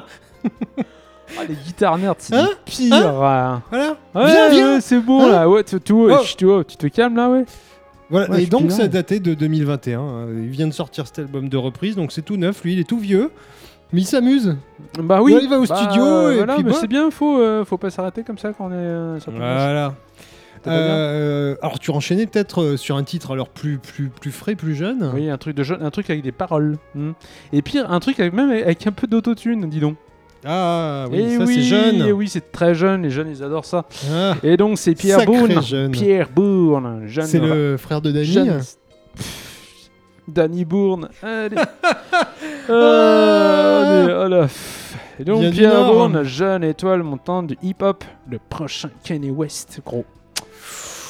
ah, 1.39 1.43
les 1.49 1.55
guitares 1.55 1.99
nerds, 1.99 2.15
c'est 2.19 2.35
Hein 2.35 2.49
les 2.49 2.55
pires. 2.65 2.95
hein. 3.23 3.63
Voilà. 3.71 3.97
Ouais, 4.15 4.27
viens, 4.27 4.49
viens. 4.51 4.75
ouais, 4.75 4.81
c'est 4.81 5.01
bon 5.01 5.27
Hein 5.27 5.31
là. 5.33 5.49
Ouais, 5.49 5.65
tu, 5.65 5.81
tu, 5.81 5.93
Oh. 5.93 6.65
tu, 6.65 6.77
te 6.77 6.87
calmes 6.89 7.17
là, 7.17 7.29
ouais. 7.31 7.45
voilà. 8.11 8.31
Ouais, 8.31 8.43
et 8.45 8.47
donc, 8.47 8.71
ça 8.71 8.87
datait 8.89 9.21
de 9.21 9.35
2021. 9.35 10.01
hein. 10.01 10.27
Il 10.37 10.49
vient 10.49 10.67
de 10.69 10.73
sortir 10.73 11.07
cet 11.07 11.19
album 11.19 11.49
de 11.49 11.57
reprise, 11.57 11.97
donc 11.97 12.13
c'est 12.13 12.23
tout 12.23 12.37
neuf. 12.37 12.63
Lui, 12.63 12.75
il 12.75 12.81
est 12.81 12.89
tout 12.89 12.99
vieux. 12.99 13.31
Mais 13.95 14.01
il 14.03 14.07
s'amuse. 14.07 14.57
Bah 14.99 15.21
oui. 15.23 15.33
Ouais, 15.35 15.41
il 15.43 15.49
va 15.49 15.59
au 15.59 15.65
Bah, 15.67 15.77
studio 15.77 16.31
et 16.31 16.37
voilà, 16.37 16.55
puis 16.57 16.65
mais 16.65 16.71
bah. 16.73 16.77
c'est 16.81 16.87
bien, 16.89 17.11
faut, 17.11 17.39
euh, 17.39 17.65
faut 17.65 17.79
pas 17.79 17.91
s'arrêter 17.91 18.23
comme 18.25 18.39
ça 18.39 18.53
quand 18.53 18.67
on 18.67 18.71
est 18.71 18.75
euh, 18.75 19.21
sur. 19.21 19.33
Voilà. 19.33 19.95
Euh, 20.67 21.57
alors, 21.63 21.79
tu 21.79 21.91
enchaînais 21.91 22.27
peut-être 22.27 22.63
euh, 22.63 22.77
sur 22.77 22.97
un 22.97 23.05
titre 23.05 23.33
alors 23.33 23.49
plus, 23.51 23.79
plus, 23.79 24.09
plus 24.09 24.31
frais, 24.33 24.55
plus 24.55 24.75
jeune. 24.75 25.11
Oui, 25.15 25.29
un 25.29 25.37
truc 25.39 25.55
de 25.57 25.63
jeune, 25.63 25.83
un 25.83 25.91
truc 25.91 26.09
avec 26.11 26.23
des 26.23 26.33
paroles. 26.33 26.77
Hmm. 26.95 27.13
Et 27.53 27.63
pire, 27.63 27.91
un 27.91 28.01
truc 28.01 28.19
avec, 28.19 28.33
même 28.33 28.51
avec 28.51 28.87
un 28.87 28.93
peu 28.93 29.07
d'autotune, 29.07 29.69
dis 29.69 29.81
donc. 29.81 29.97
Ah 30.47 31.07
oui, 31.11 31.19
Et 31.21 31.39
ça 31.39 31.45
oui, 31.45 31.55
c'est 31.55 31.63
jeune. 31.63 32.03
et 32.07 32.13
oui, 32.13 32.29
c'est 32.29 32.53
très 32.53 32.75
jeune, 32.75 33.03
les 33.03 33.11
jeunes 33.11 33.29
ils 33.31 33.43
adorent 33.43 33.65
ça. 33.65 33.85
Ah, 34.13 34.35
Et 34.43 34.57
donc 34.59 34.77
c'est 34.79 34.95
Pierre 34.95 35.25
Bourne. 35.25 35.63
jeune. 35.63 35.91
Pierre 35.91 36.29
Bourne, 36.35 37.03
jeune. 37.07 37.27
c'est 37.27 37.39
le 37.39 37.77
frère 37.79 38.01
de 38.03 38.11
Danny. 38.11 38.27
jeune? 38.27 38.61
Danny 40.29 40.65
Bourne. 40.65 41.09
Allez. 41.23 41.57
Allez, 42.69 44.15
voilà. 44.15 44.47
Et 45.19 45.25
donc 45.25 45.43
du 45.43 45.51
Pierre 45.51 45.75
Nord. 45.75 45.93
Bourne, 45.93 46.23
jeune 46.25 46.65
étoile 46.65 47.03
montante 47.03 47.49
du 47.49 47.59
hip-hop, 47.63 48.05
le 48.29 48.39
prochain 48.39 48.91
Kanye 49.05 49.31
West, 49.31 49.81
gros. 49.85 50.05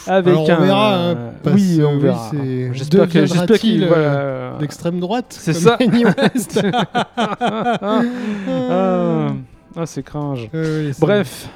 Avec 0.06 0.34
Alors, 0.34 0.48
on 0.48 0.52
un. 0.52 0.60
verra, 0.60 0.94
hein, 0.96 1.16
parce 1.42 1.56
oui, 1.56 1.80
on 1.82 1.94
oui, 1.94 2.00
verra. 2.02 2.30
J'espère 2.72 3.08
que 3.08 3.24
j'espère 3.24 3.58
qu'il 3.58 3.86
voilà. 3.86 4.58
D'extrême 4.60 5.00
droite. 5.00 5.26
C'est 5.30 5.54
ça. 5.54 5.76
Kanye 5.78 6.04
West. 6.04 6.60
ah, 7.16 8.02
ah, 8.48 9.28
ah, 9.76 9.86
c'est 9.86 10.02
cringe. 10.02 10.50
Euh, 10.54 10.88
oui, 10.88 10.96
Bref, 11.00 11.48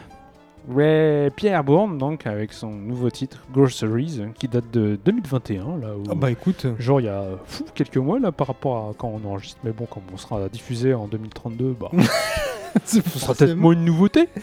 ouais, 0.68 1.30
Pierre 1.36 1.64
Bourne, 1.64 1.98
donc, 1.98 2.26
avec 2.26 2.52
son 2.52 2.70
nouveau 2.70 3.10
titre, 3.10 3.38
Groceries, 3.52 4.20
qui 4.38 4.48
date 4.48 4.70
de 4.72 4.98
2021, 5.04 5.78
là, 5.78 5.88
où, 5.96 6.02
Ah 6.10 6.14
bah 6.14 6.30
écoute, 6.30 6.66
genre 6.78 7.00
il 7.00 7.04
y 7.06 7.08
a 7.08 7.24
fou, 7.46 7.64
quelques 7.74 7.96
mois, 7.96 8.18
là, 8.18 8.32
par 8.32 8.46
rapport 8.48 8.90
à 8.90 8.94
quand 8.96 9.12
on 9.22 9.28
enregistre, 9.28 9.58
mais 9.64 9.72
bon, 9.72 9.86
comme 9.86 10.02
on 10.12 10.16
sera 10.16 10.48
diffusé 10.48 10.94
en 10.94 11.06
2032, 11.08 11.76
bah, 11.80 11.90
ce 12.84 13.00
sera 13.00 13.34
peut-être 13.34 13.54
moins 13.56 13.72
une 13.72 13.84
nouveauté. 13.84 14.28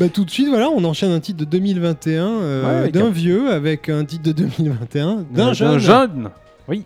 Bah 0.00 0.08
tout 0.08 0.24
de 0.24 0.30
suite, 0.30 0.48
voilà, 0.48 0.70
on 0.70 0.82
enchaîne 0.84 1.10
un 1.10 1.20
titre 1.20 1.40
de 1.40 1.44
2021 1.44 2.26
euh, 2.26 2.84
Ouais, 2.84 2.90
d'un 2.90 3.08
un- 3.08 3.10
vieux 3.10 3.50
avec 3.52 3.90
un 3.90 4.06
titre 4.06 4.22
de 4.22 4.32
2021 4.32 5.26
d'un 5.30 5.52
jeune. 5.52 5.78
jeune. 5.78 6.30
Oui. 6.66 6.82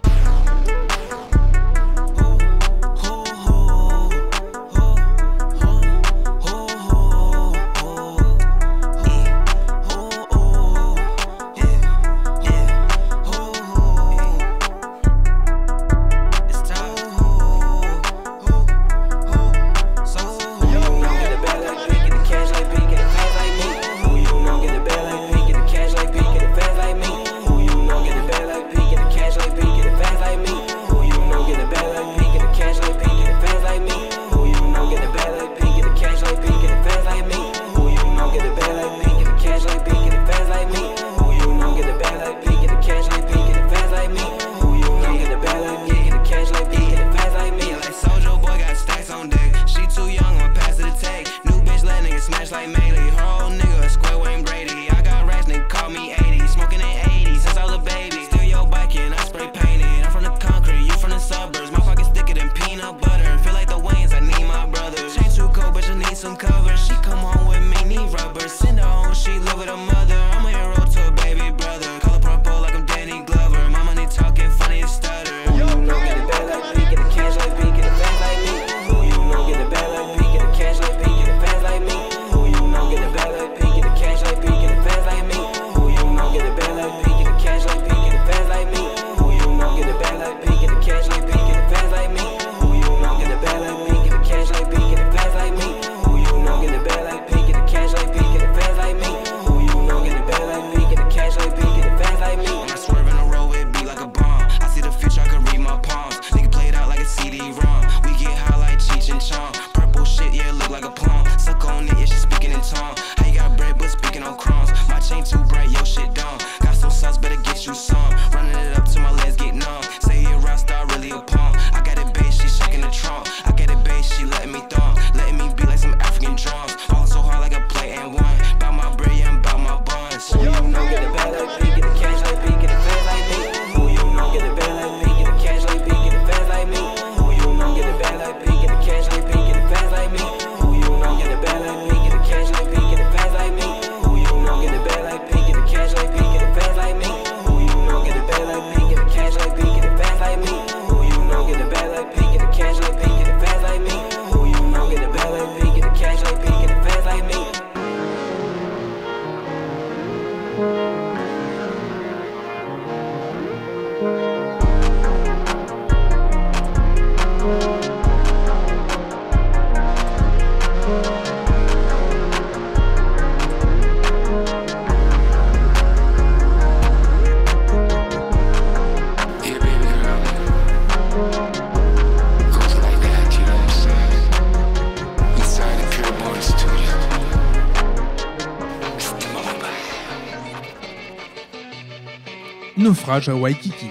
À 193.16 193.34
Waikiki. 193.34 193.86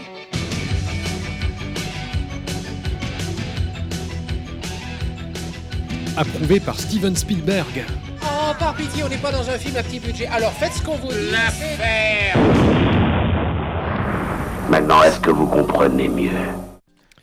Approuvé 6.18 6.60
par 6.60 6.80
Steven 6.80 7.16
Spielberg. 7.16 7.84
Oh, 8.24 8.54
par 8.58 8.74
pitié, 8.76 9.04
on 9.04 9.10
n'est 9.10 9.18
pas 9.18 9.32
dans 9.32 9.50
un 9.50 9.58
film 9.58 9.76
à 9.76 9.84
petit 9.84 10.00
budget. 10.00 10.28
Alors 10.28 10.52
faites 10.54 10.74
ce 10.74 10.82
qu'on 10.82 10.96
vous 10.96 11.10
dit. 11.10 11.32
L'affaire 11.32 12.38
Maintenant, 14.70 15.04
est-ce 15.04 15.20
que 15.20 15.30
vous 15.32 15.46
comprenez 15.48 16.08
mieux? 16.08 16.30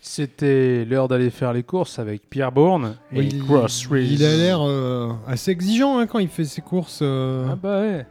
C'était 0.00 0.84
l'heure 0.84 1.08
d'aller 1.08 1.30
faire 1.30 1.52
les 1.52 1.62
courses 1.62 1.98
avec 1.98 2.28
Pierre 2.28 2.52
Bourne 2.52 2.96
et 3.12 3.18
Oui, 3.20 4.08
il 4.10 4.24
a 4.24 4.36
l'air 4.36 4.58
euh, 4.62 5.10
assez 5.26 5.52
exigeant 5.52 5.98
hein, 5.98 6.06
quand 6.06 6.18
il 6.18 6.28
fait 6.28 6.44
ses 6.44 6.60
courses. 6.60 6.98
euh. 7.02 7.46
Ah 7.50 7.56
bah 7.56 7.80
ouais. 7.80 8.06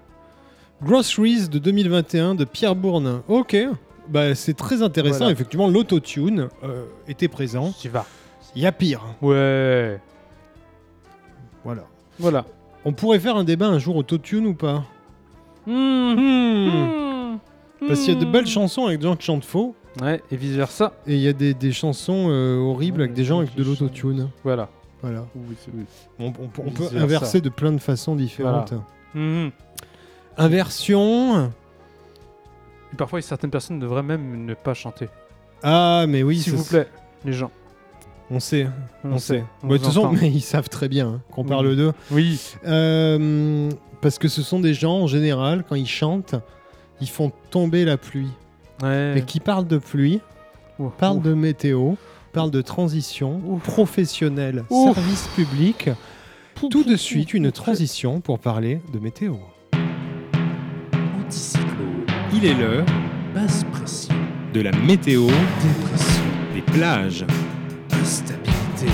Groceries 0.83 1.47
de 1.49 1.59
2021 1.59 2.35
de 2.35 2.43
Pierre 2.45 2.75
Bourne. 2.75 3.21
Ok, 3.27 3.55
bah, 4.09 4.33
c'est 4.35 4.55
très 4.55 4.81
intéressant. 4.81 5.19
Voilà. 5.19 5.31
Effectivement, 5.33 5.67
l'autotune 5.67 6.49
euh, 6.63 6.85
était 7.07 7.27
présent. 7.27 7.73
Tu 7.79 7.89
vas. 7.89 8.05
Il 8.55 8.61
y 8.61 8.65
a 8.65 8.71
pire. 8.71 9.01
Ouais. 9.21 9.99
Voilà. 11.63 11.83
Voilà. 12.19 12.45
On 12.83 12.93
pourrait 12.93 13.19
faire 13.19 13.35
un 13.35 13.43
débat 13.43 13.67
un 13.67 13.77
jour 13.79 13.95
autotune 13.95 14.47
ou 14.47 14.53
pas? 14.55 14.83
Mmh. 15.67 16.13
Hmm. 16.15 17.37
Parce 17.87 18.01
qu'il 18.01 18.13
y 18.13 18.17
a 18.17 18.19
de 18.19 18.25
belles 18.29 18.47
chansons 18.47 18.85
avec 18.87 18.99
des 18.99 19.03
gens 19.07 19.15
qui 19.15 19.25
chantent 19.25 19.45
faux. 19.45 19.75
Ouais, 20.01 20.21
et 20.31 20.35
vice 20.37 20.55
versa. 20.55 20.93
Et 21.05 21.15
il 21.15 21.21
y 21.21 21.27
a 21.27 21.33
des, 21.33 21.53
des 21.53 21.71
chansons 21.71 22.27
euh, 22.29 22.57
horribles 22.57 23.01
avec 23.01 23.13
des 23.13 23.23
gens 23.23 23.39
avec 23.39 23.53
de 23.55 23.63
l'autotune. 23.63 24.29
Voilà. 24.43 24.69
Voilà. 25.01 25.25
Oui, 25.35 25.55
c'est- 25.59 25.71
oui. 25.75 25.83
On, 26.19 26.27
on- 26.27 26.49
on 26.59 26.69
Vice 26.69 26.89
peut 26.89 26.97
inverser 26.97 27.41
de 27.41 27.49
plein 27.49 27.71
de 27.71 27.79
façons 27.79 28.15
différentes. 28.15 28.73
Mhm. 29.13 29.51
Inversion. 30.37 31.51
Et 32.93 32.95
parfois, 32.97 33.21
certaines 33.21 33.51
personnes 33.51 33.79
devraient 33.79 34.03
même 34.03 34.45
ne 34.45 34.53
pas 34.53 34.73
chanter. 34.73 35.07
Ah, 35.63 36.05
mais 36.07 36.23
oui, 36.23 36.39
S'il 36.39 36.53
vous 36.53 36.63
plaît, 36.65 36.87
les 37.25 37.33
gens. 37.33 37.51
On 38.29 38.39
sait. 38.39 38.67
On, 39.03 39.17
sait. 39.17 39.43
On 39.63 39.67
Bah, 39.67 39.73
De 39.73 39.77
toute 39.77 39.87
façon, 39.87 40.11
mais 40.13 40.29
ils 40.31 40.41
savent 40.41 40.69
très 40.69 40.87
bien 40.87 41.07
hein, 41.07 41.21
qu'on 41.31 41.43
Oui. 41.43 41.49
parle 41.49 41.75
d'eux. 41.75 41.93
Oui. 42.11 42.39
Euh, 42.65 43.69
parce 44.01 44.17
que 44.17 44.27
ce 44.27 44.41
sont 44.41 44.59
des 44.59 44.73
gens, 44.73 45.01
en 45.01 45.07
général, 45.07 45.63
quand 45.67 45.75
ils 45.75 45.87
chantent, 45.87 46.35
ils 47.01 47.09
font 47.09 47.31
tomber 47.49 47.83
la 47.85 47.97
pluie. 47.97 48.29
Ouais. 48.81 49.15
Et 49.17 49.21
qui 49.23 49.39
parlent 49.39 49.67
de 49.67 49.77
pluie, 49.77 50.21
Ouh, 50.79 50.89
parlent 50.89 51.17
ouh. 51.17 51.21
de 51.21 51.33
météo, 51.33 51.93
parlent 52.33 52.51
de 52.51 52.61
transition, 52.61 53.41
Ouf. 53.45 53.63
professionnel, 53.63 54.63
service 54.69 55.27
public. 55.35 55.89
Tout 56.55 56.83
de 56.83 56.95
suite, 56.95 57.33
une 57.33 57.51
transition 57.51 58.21
pour 58.21 58.39
parler 58.39 58.81
de 58.93 58.99
météo. 58.99 59.35
Il 62.33 62.45
est 62.45 62.53
l'heure 62.53 62.85
basse 63.33 63.63
pression, 63.71 64.13
de 64.53 64.59
la 64.59 64.71
météo 64.73 65.27
dépression, 65.27 66.23
des 66.53 66.61
plages. 66.61 67.25
instabilité. 67.93 68.87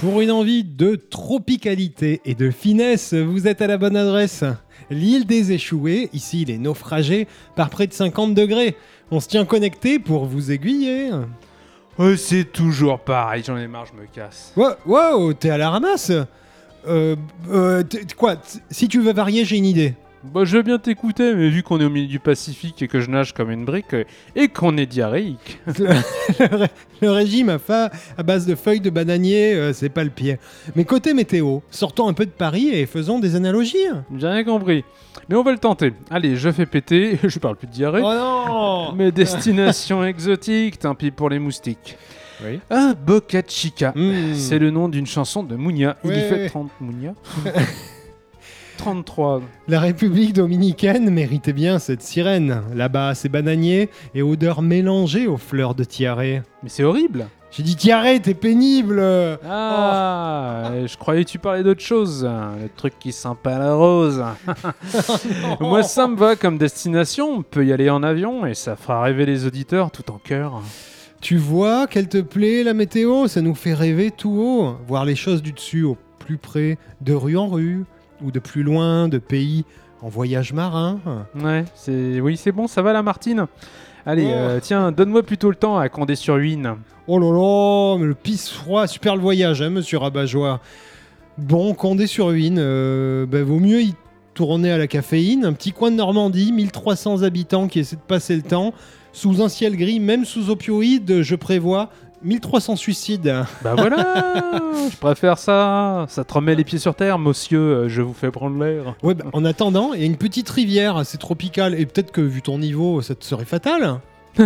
Pour 0.00 0.20
une 0.20 0.32
envie 0.32 0.64
de 0.64 0.96
tropicalité 0.96 2.20
et 2.24 2.34
de 2.34 2.50
finesse, 2.50 3.14
vous 3.14 3.46
êtes 3.46 3.62
à 3.62 3.68
la 3.68 3.78
bonne 3.78 3.96
adresse. 3.96 4.42
L'île 4.90 5.24
des 5.24 5.52
échoués, 5.52 6.10
ici 6.12 6.44
les 6.44 6.58
naufragés, 6.58 7.28
par 7.54 7.70
près 7.70 7.86
de 7.86 7.92
50 7.92 8.34
degrés. 8.34 8.76
On 9.12 9.20
se 9.20 9.28
tient 9.28 9.44
connecté 9.44 10.00
pour 10.00 10.26
vous 10.26 10.50
aiguiller. 10.50 11.10
Ouais, 12.00 12.16
c'est 12.16 12.50
toujours 12.50 12.98
pareil, 12.98 13.44
j'en 13.46 13.56
ai 13.58 13.68
marre, 13.68 13.86
je 13.86 13.92
me 13.92 14.06
casse. 14.06 14.52
Wow, 14.56 14.72
wow, 14.86 15.32
t'es 15.34 15.50
à 15.50 15.58
la 15.58 15.70
ramasse 15.70 16.10
euh, 16.86 17.16
euh, 17.50 17.82
quoi 18.16 18.36
Si 18.70 18.88
tu 18.88 19.00
veux 19.00 19.12
varier, 19.12 19.44
j'ai 19.44 19.56
une 19.56 19.64
idée. 19.66 19.94
Bah, 20.24 20.42
je 20.44 20.56
veux 20.56 20.62
bien 20.62 20.78
t'écouter, 20.78 21.34
mais 21.34 21.48
vu 21.48 21.64
qu'on 21.64 21.80
est 21.80 21.84
au 21.84 21.90
milieu 21.90 22.06
du 22.06 22.20
Pacifique 22.20 22.80
et 22.80 22.86
que 22.86 23.00
je 23.00 23.10
nage 23.10 23.32
comme 23.34 23.50
une 23.50 23.64
brique 23.64 23.92
euh, 23.92 24.04
et 24.36 24.46
qu'on 24.46 24.76
est 24.76 24.86
diarrhéique. 24.86 25.58
le, 25.66 26.56
ré- 26.56 26.68
le 27.00 27.10
régime 27.10 27.48
à, 27.48 27.58
fa- 27.58 27.90
à 28.16 28.22
base 28.22 28.46
de 28.46 28.54
feuilles 28.54 28.78
de 28.80 28.90
bananier, 28.90 29.52
euh, 29.54 29.72
c'est 29.72 29.88
pas 29.88 30.04
le 30.04 30.10
pied. 30.10 30.38
Mais 30.76 30.84
côté 30.84 31.12
météo, 31.12 31.58
sortons 31.72 32.06
un 32.06 32.12
peu 32.12 32.24
de 32.24 32.30
Paris 32.30 32.68
et 32.72 32.86
faisons 32.86 33.18
des 33.18 33.34
analogies. 33.34 33.78
J'ai 34.16 34.28
rien 34.28 34.44
compris. 34.44 34.84
Mais 35.28 35.34
on 35.34 35.42
va 35.42 35.50
le 35.50 35.58
tenter. 35.58 35.92
Allez, 36.08 36.36
je 36.36 36.52
fais 36.52 36.66
péter, 36.66 37.18
je 37.24 37.38
parle 37.40 37.56
plus 37.56 37.66
de 37.66 37.72
diarrhée. 37.72 38.02
Oh 38.04 38.12
non 38.14 38.92
Mes 38.92 39.10
destinations 39.10 40.04
exotiques, 40.04 40.78
tant 40.78 40.94
pis 40.94 41.10
pour 41.10 41.30
les 41.30 41.40
moustiques. 41.40 41.96
Oui. 42.44 42.60
Ah, 42.70 42.94
Boca 42.94 43.42
Chica. 43.46 43.92
Hmm. 43.94 44.34
C'est 44.34 44.58
le 44.58 44.70
nom 44.70 44.88
d'une 44.88 45.06
chanson 45.06 45.42
de 45.42 45.56
Mounia. 45.56 45.96
Il 46.04 46.10
y 46.10 46.14
Ouais, 46.14 46.20
fait 46.20 46.34
ouais. 46.34 46.48
30 46.48 46.70
Mounia 46.80 47.14
33. 48.78 49.42
La 49.68 49.78
République 49.80 50.32
dominicaine 50.32 51.08
méritait 51.10 51.52
bien 51.52 51.78
cette 51.78 52.02
sirène. 52.02 52.62
Là-bas, 52.74 53.14
c'est 53.14 53.28
bananier 53.28 53.90
et 54.14 54.22
odeur 54.22 54.60
mélangée 54.62 55.26
aux 55.26 55.36
fleurs 55.36 55.74
de 55.74 55.84
tiare. 55.84 56.18
Mais 56.18 56.42
c'est 56.66 56.82
horrible. 56.82 57.26
J'ai 57.52 57.62
dit 57.62 57.76
tiare, 57.76 58.06
t'es 58.22 58.32
pénible 58.34 58.98
Ah, 59.46 60.70
euh, 60.72 60.86
je 60.88 60.96
croyais 60.96 61.22
que 61.24 61.28
tu 61.30 61.38
parlais 61.38 61.62
d'autre 61.62 61.82
chose. 61.82 62.24
Le 62.24 62.68
truc 62.74 62.94
qui 62.98 63.12
sent 63.12 63.36
pas 63.42 63.58
la 63.58 63.74
rose. 63.74 64.24
Moi, 65.60 65.82
ça 65.82 66.08
me 66.08 66.16
va 66.16 66.34
comme 66.34 66.56
destination. 66.56 67.30
On 67.30 67.42
peut 67.42 67.64
y 67.66 67.72
aller 67.72 67.90
en 67.90 68.02
avion 68.02 68.46
et 68.46 68.54
ça 68.54 68.74
fera 68.74 69.02
rêver 69.02 69.26
les 69.26 69.44
auditeurs 69.46 69.90
tout 69.90 70.10
en 70.10 70.18
cœur. 70.18 70.62
Tu 71.22 71.36
vois 71.36 71.86
qu'elle 71.86 72.08
te 72.08 72.18
plaît 72.18 72.64
la 72.64 72.74
météo? 72.74 73.28
Ça 73.28 73.40
nous 73.42 73.54
fait 73.54 73.74
rêver 73.74 74.10
tout 74.10 74.32
haut. 74.32 74.76
Voir 74.88 75.04
les 75.04 75.14
choses 75.14 75.40
du 75.40 75.52
dessus 75.52 75.84
au 75.84 75.96
plus 76.18 76.36
près, 76.36 76.78
de 77.00 77.14
rue 77.14 77.36
en 77.36 77.46
rue, 77.48 77.84
ou 78.22 78.30
de 78.32 78.40
plus 78.40 78.62
loin, 78.64 79.08
de 79.08 79.18
pays 79.18 79.64
en 80.02 80.08
voyage 80.08 80.52
marin. 80.52 80.98
Ouais, 81.40 81.64
c'est 81.76 82.20
oui, 82.20 82.36
c'est 82.36 82.50
bon, 82.52 82.66
ça 82.66 82.82
va 82.82 82.92
la 82.92 83.02
Martine? 83.04 83.46
Allez, 84.04 84.24
Oh. 84.26 84.32
euh, 84.34 84.58
tiens, 84.60 84.90
donne-moi 84.90 85.22
plutôt 85.22 85.48
le 85.48 85.54
temps 85.54 85.78
à 85.78 85.88
Condé-sur-Huine. 85.88 86.74
Oh 87.06 87.20
là 87.20 87.30
là, 87.32 87.98
mais 88.00 88.06
le 88.06 88.14
pisse 88.14 88.50
froid, 88.50 88.88
super 88.88 89.14
le 89.14 89.22
voyage, 89.22 89.62
hein, 89.62 89.70
monsieur 89.70 89.98
Rabat-Joie. 89.98 90.60
Bon, 91.38 91.72
Condé 91.74 92.08
sur 92.08 92.28
Huine, 92.30 92.58
euh, 92.58 93.26
ben, 93.26 93.44
vaut 93.44 93.60
mieux 93.60 93.80
y 93.80 93.94
tourner 94.34 94.72
à 94.72 94.78
la 94.78 94.88
caféine. 94.88 95.44
Un 95.44 95.52
petit 95.52 95.70
coin 95.72 95.92
de 95.92 95.96
Normandie, 95.96 96.50
1300 96.50 97.22
habitants 97.22 97.68
qui 97.68 97.78
essaient 97.78 97.96
de 97.96 98.00
passer 98.00 98.34
le 98.34 98.42
temps. 98.42 98.74
Sous 99.12 99.42
un 99.42 99.48
ciel 99.48 99.76
gris, 99.76 100.00
même 100.00 100.24
sous 100.24 100.48
opioïdes, 100.50 101.22
je 101.22 101.34
prévois 101.34 101.90
1300 102.22 102.76
suicides. 102.76 103.44
Bah 103.62 103.74
voilà, 103.76 104.60
je 104.90 104.96
préfère 104.96 105.38
ça. 105.38 106.06
Ça 106.08 106.24
te 106.24 106.32
remet 106.32 106.54
les 106.54 106.64
pieds 106.64 106.78
sur 106.78 106.94
terre, 106.94 107.18
monsieur. 107.18 107.88
Je 107.88 108.00
vous 108.00 108.14
fais 108.14 108.30
prendre 108.30 108.62
l'air. 108.62 108.94
Ouais, 109.02 109.14
ben, 109.14 109.26
en 109.32 109.44
attendant, 109.44 109.92
il 109.92 110.00
y 110.00 110.04
a 110.04 110.06
une 110.06 110.16
petite 110.16 110.48
rivière 110.48 110.96
assez 110.96 111.18
tropicale. 111.18 111.74
Et 111.78 111.84
peut-être 111.84 112.10
que 112.12 112.20
vu 112.20 112.40
ton 112.40 112.58
niveau, 112.58 113.02
ça 113.02 113.14
te 113.14 113.24
serait 113.24 113.44
fatal. 113.44 114.00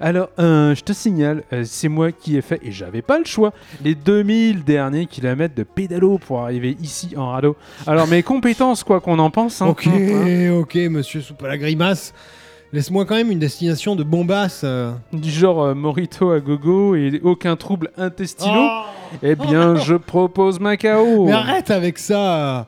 Alors, 0.00 0.30
euh, 0.40 0.74
je 0.74 0.82
te 0.82 0.92
signale, 0.92 1.44
euh, 1.52 1.62
c'est 1.64 1.86
moi 1.88 2.10
qui 2.10 2.36
ai 2.36 2.42
fait, 2.42 2.58
et 2.64 2.72
j'avais 2.72 3.02
pas 3.02 3.18
le 3.20 3.24
choix, 3.24 3.52
les 3.84 3.94
2000 3.94 4.64
derniers 4.64 5.06
kilomètres 5.06 5.54
de 5.54 5.62
pédalo 5.62 6.18
pour 6.18 6.40
arriver 6.40 6.76
ici 6.82 7.14
en 7.16 7.28
radeau. 7.30 7.54
Alors, 7.86 8.08
mes 8.08 8.24
compétences, 8.24 8.82
quoi 8.82 9.00
qu'on 9.00 9.20
en 9.20 9.30
pense. 9.30 9.62
hein, 9.62 9.66
Ok, 9.68 9.86
hein, 9.86 10.50
ok, 10.58 10.74
monsieur 10.90 11.20
Soupe 11.20 11.44
à 11.44 11.48
la 11.48 11.56
grimace. 11.58 12.14
Laisse-moi 12.72 13.04
quand 13.04 13.14
même 13.14 13.30
une 13.30 13.38
destination 13.38 13.96
de 13.96 14.02
bombasse. 14.02 14.62
euh. 14.64 14.92
du 15.12 15.30
genre 15.30 15.62
euh, 15.62 15.74
Morito 15.74 16.30
à 16.30 16.40
gogo 16.40 16.94
et 16.94 17.20
aucun 17.22 17.56
trouble 17.56 17.90
intestinaux. 17.96 18.68
Oh 18.68 18.82
Eh 19.22 19.34
bien, 19.36 19.76
je 19.76 19.94
propose 19.94 20.58
Macao. 20.60 21.24
Mais 21.26 21.32
arrête 21.32 21.70
avec 21.70 21.98
ça 21.98 22.66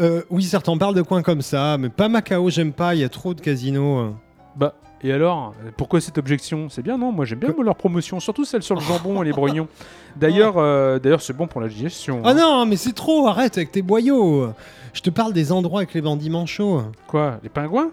Euh, 0.00 0.22
Oui, 0.30 0.42
certes, 0.42 0.68
on 0.68 0.78
parle 0.78 0.94
de 0.94 1.02
coins 1.02 1.22
comme 1.22 1.42
ça, 1.42 1.76
mais 1.78 1.90
pas 1.90 2.08
Macao, 2.08 2.48
j'aime 2.50 2.72
pas, 2.72 2.94
il 2.94 3.02
y 3.02 3.04
a 3.04 3.08
trop 3.08 3.34
de 3.34 3.40
casinos. 3.40 3.98
euh. 3.98 4.10
Bah, 4.56 4.74
et 5.02 5.12
alors 5.12 5.52
Pourquoi 5.76 6.00
cette 6.00 6.16
objection? 6.18 6.68
C'est 6.70 6.82
bien, 6.82 6.96
non? 6.96 7.12
Moi, 7.12 7.26
j'aime 7.26 7.38
bien 7.40 7.54
leur 7.62 7.76
promotion, 7.76 8.18
surtout 8.20 8.46
celle 8.46 8.62
sur 8.62 8.74
le 8.74 8.80
jambon 8.80 9.22
et 9.22 9.26
les 9.26 9.32
brognons. 9.32 9.68
D'ailleurs, 10.16 10.54
euh, 10.56 10.98
d'ailleurs, 10.98 11.20
c'est 11.20 11.36
bon 11.36 11.46
pour 11.46 11.60
la 11.60 11.68
digestion. 11.68 12.22
Oh 12.24 12.28
hein. 12.28 12.34
non, 12.34 12.64
mais 12.66 12.76
c'est 12.76 12.94
trop, 12.94 13.28
arrête 13.28 13.58
avec 13.58 13.70
tes 13.70 13.82
boyaux 13.82 14.48
Je 14.94 15.02
te 15.02 15.10
parle 15.10 15.34
des 15.34 15.52
endroits 15.52 15.80
avec 15.80 15.92
les 15.92 16.00
bandits 16.00 16.30
manchots. 16.30 16.82
Quoi 17.06 17.38
Les 17.42 17.50
pingouins? 17.50 17.90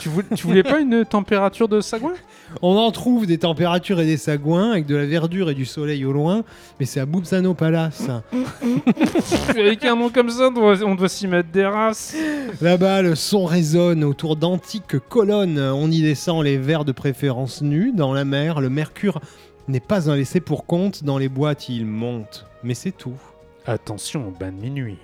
Tu, 0.00 0.08
voulais, 0.08 0.26
tu 0.34 0.46
voulais 0.46 0.62
pas 0.62 0.80
une 0.80 1.04
température 1.04 1.68
de 1.68 1.80
sagouin? 1.80 2.12
On 2.60 2.76
en 2.76 2.90
trouve 2.92 3.26
des 3.26 3.38
températures 3.38 4.00
et 4.00 4.06
des 4.06 4.16
sagouins, 4.16 4.72
avec 4.72 4.86
de 4.86 4.94
la 4.94 5.06
verdure 5.06 5.50
et 5.50 5.54
du 5.54 5.64
soleil 5.64 6.04
au 6.04 6.12
loin, 6.12 6.44
mais 6.78 6.86
c'est 6.86 7.00
à 7.00 7.06
Boubzano 7.06 7.54
Palace. 7.54 8.08
Avec 9.48 9.84
un 9.84 9.96
nom 9.96 10.10
comme 10.10 10.30
ça, 10.30 10.48
on 10.48 10.52
doit, 10.52 10.82
on 10.82 10.94
doit 10.94 11.08
s'y 11.08 11.26
mettre 11.26 11.50
des 11.50 11.66
races. 11.66 12.16
Là-bas, 12.60 13.02
le 13.02 13.14
son 13.14 13.44
résonne 13.44 14.04
autour 14.04 14.36
d'antiques 14.36 14.98
colonnes. 15.08 15.58
On 15.58 15.90
y 15.90 16.02
descend 16.02 16.44
les 16.44 16.58
vers 16.58 16.84
de 16.84 16.92
préférence 16.92 17.62
nus. 17.62 17.92
Dans 17.94 18.12
la 18.12 18.24
mer, 18.24 18.60
le 18.60 18.70
mercure 18.70 19.20
n'est 19.68 19.80
pas 19.80 20.10
un 20.10 20.16
laissé 20.16 20.40
pour 20.40 20.66
compte. 20.66 21.04
Dans 21.04 21.18
les 21.18 21.28
boîtes, 21.28 21.68
il 21.68 21.86
monte. 21.86 22.46
Mais 22.62 22.74
c'est 22.74 22.92
tout. 22.92 23.16
Attention 23.66 24.28
au 24.28 24.30
bain 24.30 24.52
de 24.52 24.60
minuit. 24.60 24.98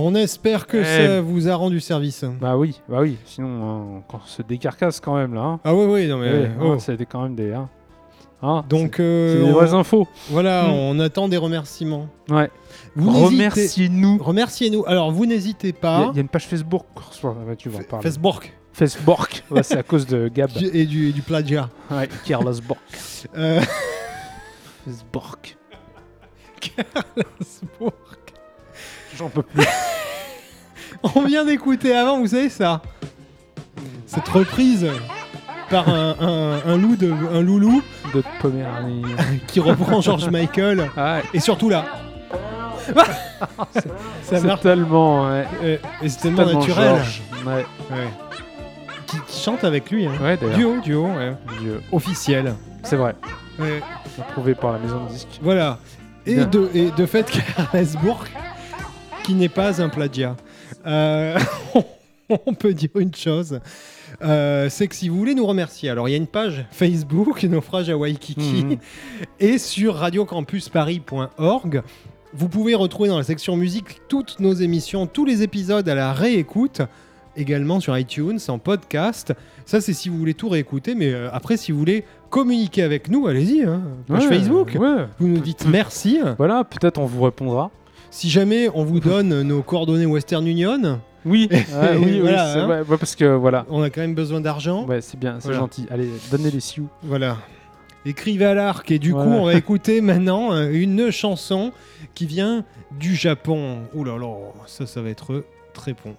On 0.00 0.14
espère 0.14 0.66
que 0.66 0.76
Eh. 0.76 0.84
ça 0.84 1.20
vous 1.20 1.48
a 1.48 1.54
rendu 1.56 1.80
service. 1.80 2.24
Bah 2.40 2.56
oui, 2.56 2.80
bah 2.88 2.98
oui. 3.00 3.16
Sinon, 3.24 4.02
on 4.12 4.20
se 4.26 4.42
décarcasse 4.42 5.00
quand 5.00 5.16
même 5.16 5.34
là. 5.34 5.40
hein. 5.42 5.60
Ah 5.64 5.74
oui, 5.74 5.86
oui, 5.86 6.06
non 6.08 6.18
mais... 6.18 6.30
Ouais, 6.32 6.50
oh. 6.60 6.70
hein, 6.72 6.78
C'était 6.78 7.06
quand 7.06 7.22
même 7.22 7.34
des. 7.34 7.52
hein. 7.52 7.68
Hein, 8.40 8.64
Donc, 8.68 8.94
c'est- 8.98 9.02
euh, 9.02 9.32
c'est 9.32 9.44
des 9.44 9.50
on- 9.50 9.54
vraies 9.54 9.74
infos. 9.74 10.06
voilà, 10.30 10.68
Mm. 10.68 10.72
on 10.72 11.00
attend 11.00 11.28
des 11.28 11.36
remerciements. 11.38 12.06
Ouais. 12.30 12.48
Vous 12.94 13.10
n'hésitez- 13.10 13.24
Remerciez-nous. 13.34 14.18
Remerciez-nous. 14.22 14.84
Alors, 14.86 15.10
vous 15.10 15.26
n'hésitez 15.26 15.68
Il 15.70 15.74
y, 15.74 15.78
a- 15.78 15.80
pas. 15.80 16.08
il 16.12 16.16
y 16.16 16.18
a 16.18 16.22
une 16.22 16.28
page 16.28 16.46
Facebook. 16.46 16.84
Ouais, 17.24 17.56
tu 17.56 17.68
vas 17.68 17.80
en 17.80 17.82
parler. 17.82 18.02
Facebook. 18.04 18.52
Facebook. 18.72 19.42
Ouais, 19.50 19.64
c'est 19.64 19.78
à 19.78 19.82
cause 19.82 20.06
de 20.06 20.28
Gab. 20.28 20.50
Et 20.72 20.86
du, 20.86 21.10
du 21.12 21.22
plagiat. 21.22 21.68
Ouais, 21.90 22.08
Carlos 22.24 22.52
Bork. 22.66 22.78
Euh, 23.36 23.60
Facebook. 24.84 25.56
Facebook. 26.60 27.94
J'en 29.18 29.28
peux 29.28 29.42
plus. 29.42 29.64
On 31.14 31.22
vient 31.22 31.44
d'écouter 31.44 31.94
avant, 31.94 32.18
vous 32.18 32.28
savez 32.28 32.48
ça 32.48 32.82
Cette 34.06 34.28
reprise 34.28 34.86
par 35.70 35.88
un, 35.88 36.16
un- 36.20 36.60
un 36.72 36.76
loup 36.78 36.96
de, 36.96 37.12
un 37.12 37.40
loulou 37.42 37.82
De 38.14 38.22
Poméranie. 38.40 39.02
qui 39.46 39.60
reprend 39.60 40.00
George 40.00 40.28
Michael. 40.30 40.90
Ah 40.96 41.16
ouais. 41.16 41.22
Et 41.34 41.40
surtout 41.40 41.68
là. 41.68 41.84
C'est 44.22 44.40
tellement. 44.60 45.28
Ouais. 45.28 45.44
Euh, 45.62 45.76
et 46.02 46.08
c'est 46.08 46.20
tellement 46.22 46.44
tellement 46.46 46.60
naturel. 46.60 46.96
Ouais. 47.46 47.64
Qui, 49.06 49.16
qui 49.26 49.42
chante 49.42 49.62
avec 49.64 49.90
lui. 49.90 50.06
hein. 50.06 50.12
Duo, 50.56 50.80
duo, 50.80 51.06
ouais. 51.06 51.34
Dieu. 51.60 51.82
officiel. 51.92 52.54
C'est 52.82 52.96
vrai. 52.96 53.14
Approuvé 54.18 54.54
par 54.54 54.72
la 54.72 54.78
maison 54.78 55.04
de 55.04 55.10
disques. 55.10 55.38
Voilà. 55.42 55.78
Et 56.26 56.44
de, 56.44 56.70
et 56.74 56.90
de 56.90 57.06
fait, 57.06 57.30
Carles 57.30 57.86
Bourg, 58.02 58.24
qui 59.28 59.34
n'est 59.34 59.50
pas 59.50 59.82
un 59.82 59.90
plagiat. 59.90 60.36
Euh, 60.86 61.38
on 62.46 62.54
peut 62.54 62.72
dire 62.72 62.88
une 62.98 63.14
chose. 63.14 63.60
euh, 64.22 64.70
c'est 64.70 64.88
que 64.88 64.94
si 64.94 65.10
vous 65.10 65.18
voulez 65.18 65.34
nous 65.34 65.44
remercier, 65.44 65.90
alors 65.90 66.08
il 66.08 66.12
y 66.12 66.14
a 66.14 66.16
une 66.16 66.26
page 66.26 66.64
Facebook, 66.70 67.42
Naufrage 67.44 67.90
à 67.90 67.96
Waikiki, 67.98 68.64
Mhm. 68.64 68.76
et 69.38 69.58
sur 69.58 69.96
radiocampusparis.org. 69.96 71.82
Vous 72.32 72.48
pouvez 72.48 72.74
retrouver 72.74 73.10
dans 73.10 73.18
la 73.18 73.22
section 73.22 73.54
musique 73.58 74.00
toutes 74.08 74.40
nos 74.40 74.54
émissions, 74.54 75.06
tous 75.06 75.26
les 75.26 75.42
épisodes 75.42 75.86
à 75.86 75.94
la 75.94 76.14
réécoute, 76.14 76.80
également 77.36 77.80
sur 77.80 77.96
iTunes, 77.98 78.38
en 78.48 78.58
podcast. 78.58 79.34
Ça, 79.66 79.82
c'est 79.82 79.92
si 79.92 80.08
vous 80.08 80.16
voulez 80.16 80.32
tout 80.34 80.48
réécouter, 80.48 80.94
mais 80.94 81.12
euh, 81.12 81.28
après, 81.34 81.58
si 81.58 81.70
vous 81.72 81.78
voulez 81.78 82.04
communiquer 82.30 82.82
avec 82.82 83.10
nous, 83.10 83.26
allez-y, 83.26 83.62
hein, 83.62 83.82
page 84.06 84.22
Ouais, 84.24 84.28
Facebook. 84.38 84.74
Ouais. 84.80 85.04
Vous 85.18 85.28
nous 85.28 85.40
dites 85.40 85.66
merci. 85.68 86.18
Voilà, 86.38 86.64
peut-être 86.64 86.98
on 86.98 87.04
vous 87.04 87.22
répondra. 87.22 87.70
Si 88.10 88.30
jamais 88.30 88.68
on 88.74 88.84
vous 88.84 89.00
donne 89.00 89.42
nos 89.42 89.62
coordonnées 89.62 90.06
Western 90.06 90.46
Union, 90.46 91.00
Oui, 91.24 91.48
Ah, 91.74 91.90
oui, 91.96 92.04
oui, 92.04 92.20
Voilà, 92.20 92.52
hein. 92.64 92.68
Ouais, 92.68 92.96
parce 92.98 93.14
que 93.16 93.24
voilà. 93.24 93.66
on 93.68 93.82
a 93.82 93.90
quand 93.90 94.00
même 94.00 94.14
besoin 94.14 94.40
d'argent. 94.40 94.84
Ouais, 94.86 95.00
c'est 95.00 95.18
bien, 95.18 95.36
c'est 95.40 95.48
Voilà. 95.48 95.60
gentil. 95.60 95.86
Allez, 95.90 96.08
donnez 96.30 96.50
les 96.50 96.60
sioux. 96.60 96.88
Voilà. 97.02 97.36
Écrivez 98.06 98.46
à 98.46 98.54
l'arc. 98.54 98.90
Et 98.90 98.98
du 98.98 99.12
coup, 99.12 99.18
on 99.20 99.44
va 99.44 99.54
écouter 99.56 100.00
maintenant 100.00 100.52
euh, 100.52 100.70
une 100.72 101.10
chanson 101.10 101.72
qui 102.14 102.26
vient 102.26 102.64
du 102.98 103.14
Japon. 103.14 103.78
Ouh 103.94 104.04
là 104.04 104.16
là, 104.18 104.28
ça, 104.66 104.86
ça 104.86 105.02
va 105.02 105.10
être 105.10 105.44
très 105.74 105.92
bon. 105.92 106.14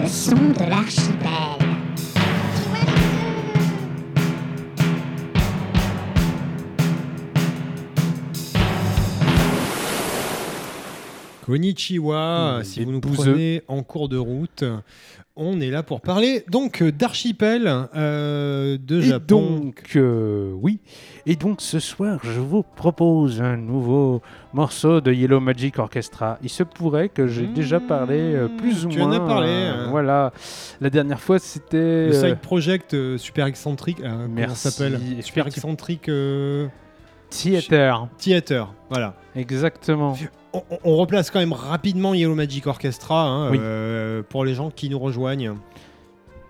Le 0.00 0.06
son 0.06 0.34
de 0.36 0.68
l'archipel. 0.70 1.73
Konnichiwa, 11.44 12.58
Mmh, 12.60 12.64
si 12.64 12.84
vous 12.84 12.92
nous 12.92 13.00
bouseux. 13.00 13.32
prenez 13.32 13.62
en 13.68 13.82
cours 13.82 14.08
de 14.08 14.16
route, 14.16 14.64
on 15.36 15.60
est 15.60 15.70
là 15.70 15.82
pour 15.82 16.00
parler 16.00 16.44
donc 16.50 16.80
euh, 16.80 16.90
d'archipel 16.90 17.70
euh, 17.94 18.78
de 18.80 18.98
Et 19.00 19.02
Japon. 19.02 19.60
donc, 19.60 19.92
euh, 19.96 20.52
oui. 20.54 20.78
Et 21.26 21.36
donc, 21.36 21.60
ce 21.60 21.80
soir, 21.80 22.18
je 22.22 22.40
vous 22.40 22.62
propose 22.62 23.42
un 23.42 23.56
nouveau 23.56 24.22
morceau 24.54 25.00
de 25.02 25.12
Yellow 25.12 25.40
Magic 25.40 25.78
Orchestra. 25.78 26.38
Il 26.42 26.48
se 26.48 26.62
pourrait 26.62 27.08
que 27.10 27.26
j'ai 27.26 27.46
déjà 27.46 27.78
parlé 27.80 28.18
euh, 28.18 28.48
plus 28.48 28.84
ou 28.86 28.88
Mmh, 28.88 28.92
tu 28.92 29.02
en 29.02 29.08
moins. 29.08 29.16
as 29.16 29.20
parlé, 29.26 29.50
hein. 29.50 29.86
voilà. 29.90 30.32
La 30.80 30.88
dernière 30.88 31.20
fois, 31.20 31.38
c'était. 31.38 32.06
Le 32.06 32.12
side 32.12 32.38
project 32.38 33.16
super 33.18 33.46
excentrique, 33.46 33.98
Merci. 34.30 34.70
s'appelle? 34.70 34.98
Super 35.20 35.46
excentrique 35.46 36.10
Theater. 37.30 38.08
theater. 38.18 38.72
Voilà. 38.88 39.14
Exactement. 39.34 40.16
On, 40.84 40.96
replace 40.96 41.30
quand 41.30 41.40
même 41.40 41.52
rapidement 41.52 42.14
Yellow 42.14 42.34
Magic 42.34 42.66
Orchestra 42.66 43.22
hein, 43.26 43.50
Oui. 43.50 43.58
euh, 43.60 44.22
pour 44.28 44.44
les 44.44 44.54
gens 44.54 44.70
qui 44.70 44.88
nous 44.88 44.98
rejoignent. 44.98 45.54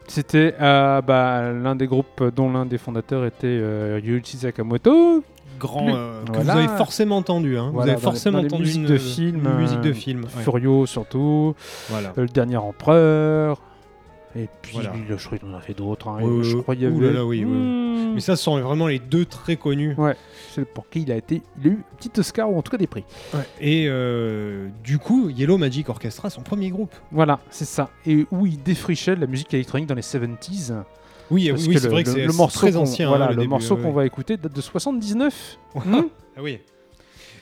C'était 0.06 0.54
euh, 0.60 1.00
bah, 1.00 1.50
l'un 1.52 1.74
des 1.76 1.86
groupes 1.86 2.22
dont 2.36 2.52
l'un 2.52 2.66
des 2.66 2.76
fondateurs 2.78 3.24
était 3.24 3.46
euh, 3.46 3.98
Ryuichi 4.02 4.36
Sakamoto. 4.36 5.24
Grand, 5.58 5.88
euh, 5.88 6.22
que 6.24 6.32
Voilà. 6.32 6.52
vous 6.52 6.58
avez 6.58 6.68
forcément 6.76 7.16
entendu. 7.16 7.56
hein. 7.56 7.70
Voilà, 7.72 7.72
vous 7.72 7.80
avez 7.80 7.90
dans 7.92 7.96
les- 7.96 8.02
forcément 8.02 8.38
dans 8.38 8.42
les 8.42 8.48
entendu 8.48 8.62
musiques 8.64 8.80
une, 8.82 8.86
de 8.86 8.98
film, 8.98 9.46
une 9.46 9.60
musique 9.60 9.80
de 9.80 9.92
film. 9.92 10.24
ouais. 10.24 10.42
Furio 10.42 10.84
surtout. 10.86 11.54
Voilà. 11.88 12.12
Le 12.16 12.26
dernier 12.26 12.56
empereur. 12.56 13.60
Et 14.36 14.48
puis, 14.62 14.72
Voilà. 14.74 14.92
je 15.16 15.26
crois 15.26 15.38
qu'il 15.38 15.48
en 15.48 15.54
a 15.54 15.60
fait 15.60 15.74
d'autres. 15.74 16.08
hein. 16.08 16.20
Ouais, 16.22 16.42
je 16.42 16.56
ouais, 16.56 16.62
crois 16.62 16.74
qu'il 16.74 16.84
y 16.84 16.86
avait. 16.86 17.06
là 17.06 17.12
là, 17.12 17.24
oui, 17.24 17.44
oui, 17.44 17.52
Hmm, 17.56 18.14
Mais 18.14 18.20
ça, 18.20 18.34
ce 18.36 18.42
sont 18.44 18.60
vraiment 18.60 18.88
les 18.88 18.98
deux 18.98 19.24
très 19.24 19.56
connus. 19.56 19.96
C'est 20.50 20.64
pour 20.64 20.88
qui 20.88 21.02
il 21.02 21.12
a 21.12 21.16
été. 21.16 21.42
Il 21.62 21.68
a 21.68 21.70
eu 21.72 21.74
un 21.92 21.96
petit 21.96 22.10
Oscar 22.18 22.50
ou 22.52 22.58
en 22.58 22.62
tout 22.62 22.70
cas 22.70 22.76
des 22.76 22.86
prix. 22.88 23.04
Et 23.60 23.86
euh, 23.88 24.68
du 24.82 24.98
coup, 24.98 25.28
Yellow 25.30 25.56
Magic 25.58 25.88
Orchestra, 25.88 26.30
son 26.30 26.42
premier 26.42 26.70
groupe. 26.70 26.92
Voilà, 27.12 27.38
c'est 27.50 27.64
ça. 27.64 27.90
Et 28.06 28.26
où 28.32 28.46
il 28.46 28.62
défrichait 28.62 29.14
la 29.16 29.26
musique 29.26 29.52
électronique 29.54 29.86
dans 29.88 29.94
les 29.94 30.02
70s. 30.02 30.74
Oui, 31.30 31.50
oui 31.52 31.78
c'est 31.78 31.88
vrai 31.88 32.02
que 32.04 32.10
le- 32.10 32.30
c'est 32.30 32.46
très 32.48 32.76
ancien. 32.76 33.08
Voilà, 33.08 33.26
hein, 33.26 33.30
le 33.30 33.36
début, 33.36 33.48
morceau 33.48 33.76
ouais, 33.76 33.82
qu'on 33.82 33.88
ouais. 33.88 33.94
va 33.94 34.06
écouter 34.06 34.36
date 34.36 34.54
de 34.54 34.60
79. 34.60 35.58
Hmm 35.74 36.02
Ah 36.36 36.42
oui. 36.42 36.58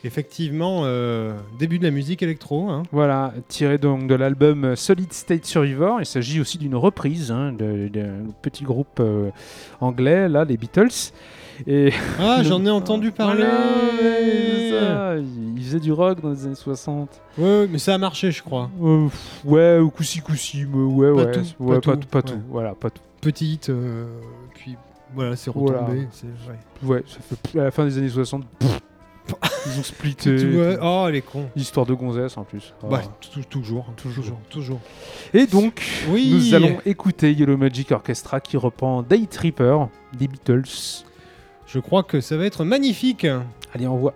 Effectivement, 0.04 0.82
euh, 0.84 1.36
début 1.58 1.78
de 1.78 1.84
la 1.84 1.90
musique 1.90 2.22
électro. 2.22 2.68
hein. 2.70 2.82
Voilà, 2.92 3.32
tiré 3.48 3.78
donc 3.78 4.06
de 4.08 4.14
l'album 4.14 4.74
Solid 4.76 5.12
State 5.12 5.44
Survivor. 5.46 6.00
Il 6.00 6.06
s'agit 6.06 6.40
aussi 6.40 6.58
d'une 6.58 6.74
reprise 6.74 7.30
hein, 7.30 7.52
d'un 7.52 8.24
petit 8.42 8.64
groupe 8.64 8.98
euh, 9.00 9.30
anglais, 9.80 10.28
là, 10.28 10.44
les 10.44 10.56
Beatles. 10.56 11.12
Et 11.66 11.92
Ah, 12.18 12.40
j'en 12.44 12.64
ai 12.66 12.70
entendu 12.70 13.12
parler. 13.12 13.44
Voilà, 13.44 15.16
ça. 15.16 15.16
Il 15.56 15.62
faisait 15.62 15.78
du 15.80 15.92
rock 15.92 16.20
dans 16.20 16.30
les 16.30 16.46
années 16.46 16.54
60. 16.54 17.20
Ouais, 17.38 17.68
mais 17.70 17.78
ça 17.78 17.94
a 17.94 17.98
marché, 17.98 18.30
je 18.32 18.42
crois. 18.42 18.70
Euh, 18.82 19.08
ouais, 19.44 19.78
ou 19.78 19.90
coussi 19.90 20.20
coussi, 20.20 20.64
mais 20.64 20.82
ouais, 20.82 21.14
Pas 21.14 21.24
ouais, 21.24 21.32
tout, 21.32 21.40
ouais, 21.64 21.74
pas 21.76 21.80
pas, 21.80 21.96
tout, 21.96 22.00
tout, 22.02 22.08
pas 22.08 22.18
ouais. 22.18 22.22
tout, 22.24 22.40
voilà, 22.48 22.74
pas 22.74 22.90
tout. 22.90 23.02
Petite, 23.20 23.68
euh, 23.70 24.06
puis 24.54 24.74
voilà, 25.14 25.36
c'est 25.36 25.52
Voilà. 25.54 25.82
retombé. 25.82 26.08
c'est- 26.10 26.26
ouais. 26.26 26.96
Ouais, 26.96 27.04
ça 27.06 27.18
fait 27.20 27.58
à 27.60 27.64
la 27.64 27.70
fin 27.70 27.84
des 27.84 27.96
années 27.98 28.08
60. 28.08 28.44
pff, 28.58 28.80
ils 29.66 29.78
ont 29.80 29.82
splitté. 29.82 30.36
Oh, 30.82 31.08
les 31.10 31.22
cons. 31.22 31.48
Histoire 31.56 31.86
de 31.86 31.94
gonzesse 31.94 32.36
en 32.36 32.44
plus. 32.44 32.74
Ah. 32.82 32.86
Bah, 32.90 33.02
tou- 33.20 33.42
toujours, 33.48 33.86
Toujours. 33.96 34.24
toujours, 34.24 34.38
toujours. 34.50 34.80
Et 35.32 35.46
donc, 35.46 35.82
Oui. 36.08 36.30
nous 36.32 36.54
allons 36.54 36.78
écouter 36.84 37.32
Yellow 37.32 37.56
Magic 37.56 37.92
Orchestra 37.92 38.40
qui 38.40 38.56
reprend 38.56 39.02
Day 39.02 39.26
Tripper 39.30 39.78
des 40.18 40.28
Beatles. 40.28 41.04
Je 41.66 41.78
crois 41.78 42.02
que 42.02 42.20
ça 42.20 42.36
va 42.36 42.44
être 42.44 42.64
magnifique. 42.64 43.26
Allez, 43.74 43.86
on 43.86 43.96
voit. 43.96 44.14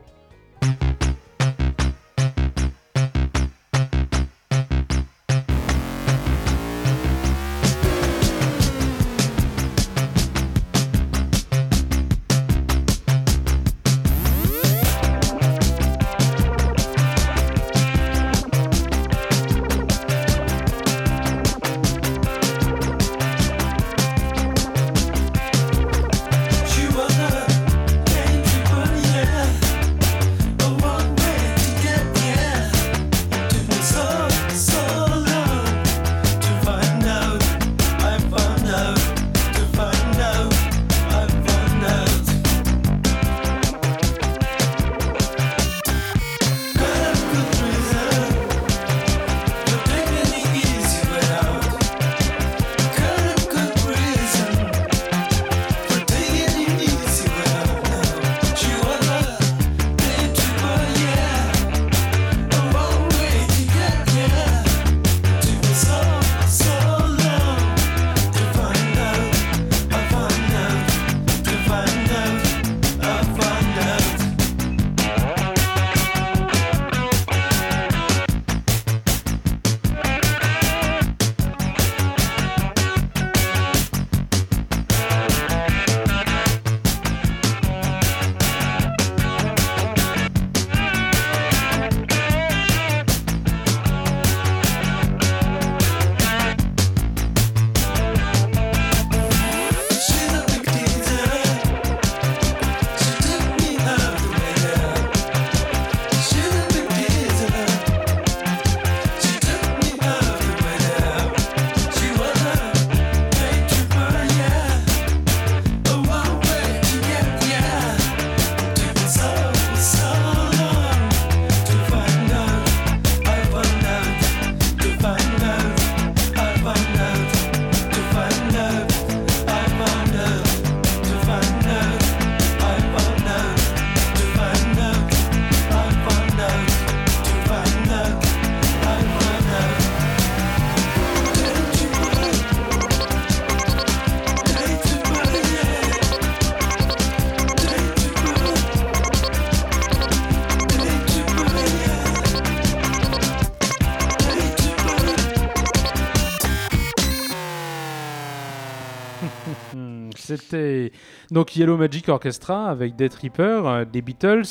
Donc 161.31 161.57
Yellow 161.57 161.77
Magic 161.77 162.09
Orchestra 162.09 162.67
avec 162.71 162.97
Death 162.97 163.15
Reaper, 163.15 163.67
euh, 163.67 163.85
des 163.85 164.03
Beatles. 164.03 164.43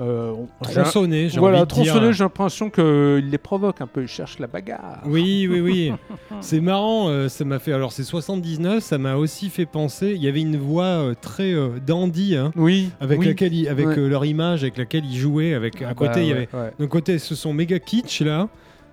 Euh, 0.00 0.32
j'ai- 0.68 0.74
Tronçonné, 0.74 1.28
j'ai 1.28 1.40
voilà, 1.40 1.66
tronçonné, 1.66 2.12
j'ai 2.12 2.22
l'impression 2.22 2.70
qu'il 2.70 3.28
les 3.30 3.38
provoque 3.38 3.80
un 3.80 3.88
peu, 3.88 4.02
il 4.02 4.06
cherche 4.06 4.38
la 4.38 4.46
bagarre. 4.46 5.00
Oui, 5.04 5.48
oui, 5.50 5.58
oui. 5.60 5.92
c'est 6.40 6.60
marrant, 6.60 7.08
euh, 7.08 7.28
ça 7.28 7.44
m'a 7.44 7.58
fait. 7.58 7.72
Alors, 7.72 7.90
c'est 7.90 8.04
79, 8.04 8.80
ça 8.84 8.96
m'a 8.96 9.16
aussi 9.16 9.48
fait 9.50 9.66
penser. 9.66 10.12
Il 10.14 10.22
y 10.22 10.28
avait 10.28 10.40
une 10.40 10.56
voix 10.56 10.84
euh, 10.84 11.14
très 11.20 11.52
dandy, 11.84 12.36
hein, 12.36 12.52
Oui, 12.54 12.90
avec, 13.00 13.18
oui. 13.18 13.26
laquelle 13.26 13.52
ils- 13.54 13.66
avec 13.68 13.88
Ouais. 13.88 13.96
leur 14.08 14.24
image, 14.24 14.62
avec 14.62 14.76
laquelle 14.76 15.04
ils 15.04 15.18
jouaient. 15.18 15.54
Avec, 15.54 15.82
à 15.82 15.88
Ah 15.90 15.94
côté, 15.94 16.10
bah, 16.14 16.20
il 16.20 16.28
y 16.28 16.32
avait. 16.32 16.48
ouais. 16.54 16.72
D'un 16.78 16.86
côté, 16.86 17.18
ce 17.18 17.34
sont 17.34 17.52
méga 17.52 17.80
kitsch, 17.80 18.20
là. 18.20 18.48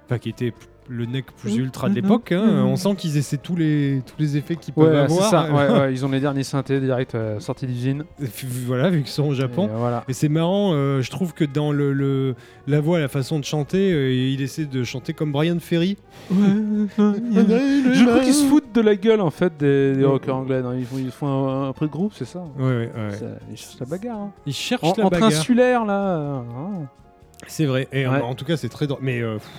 Enfin, 0.08 0.18
qui 0.18 0.30
était 0.30 0.54
le 0.88 1.06
neck 1.06 1.26
plus 1.38 1.56
ultra 1.56 1.88
de 1.90 1.96
Mhm. 1.96 2.02
l'époque. 2.02 2.32
hein. 2.32 2.46
Mhm. 2.46 2.66
On 2.66 2.76
sent 2.76 2.96
qu'ils 2.98 3.18
essaient 3.18 3.38
tous 3.38 3.56
les, 3.56 4.02
tous 4.06 4.16
les 4.20 4.38
effets 4.38 4.56
qu'ils 4.56 4.74
peuvent 4.74 4.86
Ouais, 4.94 5.06
c'est 5.08 5.14
avoir. 5.24 5.30
ça. 5.30 5.52
ouais, 5.54 5.80
ouais, 5.80 5.94
ils 5.94 6.06
ont 6.06 6.10
les 6.10 6.20
derniers 6.20 6.44
synthés 6.44 6.80
direct 6.80 7.16
euh, 7.16 7.40
sortis 7.40 7.66
d'usine. 7.68 8.06
voilà, 8.68 8.90
vu 8.90 9.00
qu'ils 9.02 9.10
sont 9.12 9.24
au 9.28 9.34
Japon. 9.34 9.68
Et, 9.68 9.72
euh, 9.72 9.78
voilà. 9.78 10.04
Et 10.08 10.14
c'est 10.14 10.30
marrant, 10.30 10.72
euh, 10.74 11.02
je 11.02 11.10
trouve 11.10 11.34
que 11.34 11.44
dans 11.46 11.72
le, 11.72 11.92
le- 11.94 12.36
la 12.68 12.82
voix, 12.82 13.00
la 13.00 13.08
façon 13.08 13.40
de 13.40 13.46
chanter, 13.46 13.92
euh, 13.92 14.12
il 14.14 14.42
essaie 14.42 14.66
de 14.66 14.84
chanter 14.84 15.14
comme 15.14 15.32
Brian 15.32 15.58
Ferry. 15.60 15.98
Je 16.98 18.06
crois 18.06 18.20
qu'ils 18.20 18.34
se 18.34 18.46
foutent 18.46 18.74
de 18.74 18.82
la 18.82 18.96
gueule 18.96 19.22
en 19.22 19.32
fait 19.32 19.54
des, 19.58 20.04
rockers 20.06 20.36
anglais. 20.36 20.62
non, 20.62 20.74
Ils 20.74 20.86
font, 20.86 20.98
ils 20.98 21.12
font 21.12 21.48
un, 21.50 21.70
un 21.70 21.74
peu 21.74 21.86
de 21.88 21.92
groupe, 21.92 22.14
c'est 22.16 22.26
ça 22.26 22.44
Ouais, 22.58 22.66
ouais. 22.66 23.12
Ça- 23.12 23.26
Ils 23.52 23.58
cherchent 23.58 23.80
la 23.80 23.86
bagarre. 23.86 24.18
hein. 24.20 24.32
Il 24.46 24.54
cherche 24.54 24.84
En- 24.84 24.94
la 24.98 25.06
entre 25.06 25.10
bagarre. 25.20 25.28
insulaires 25.40 25.86
là. 25.86 26.00
euh, 26.18 26.40
hein. 26.40 26.88
C'est 27.48 27.66
vrai. 27.66 27.88
Et 27.92 28.08
en 28.08 28.34
tout 28.34 28.46
cas, 28.46 28.58
c'est 28.58 28.70
très 28.70 28.88
drôle. 28.88 29.00
Mais 29.02 29.22
euh, 29.22 29.36
pff, 29.36 29.50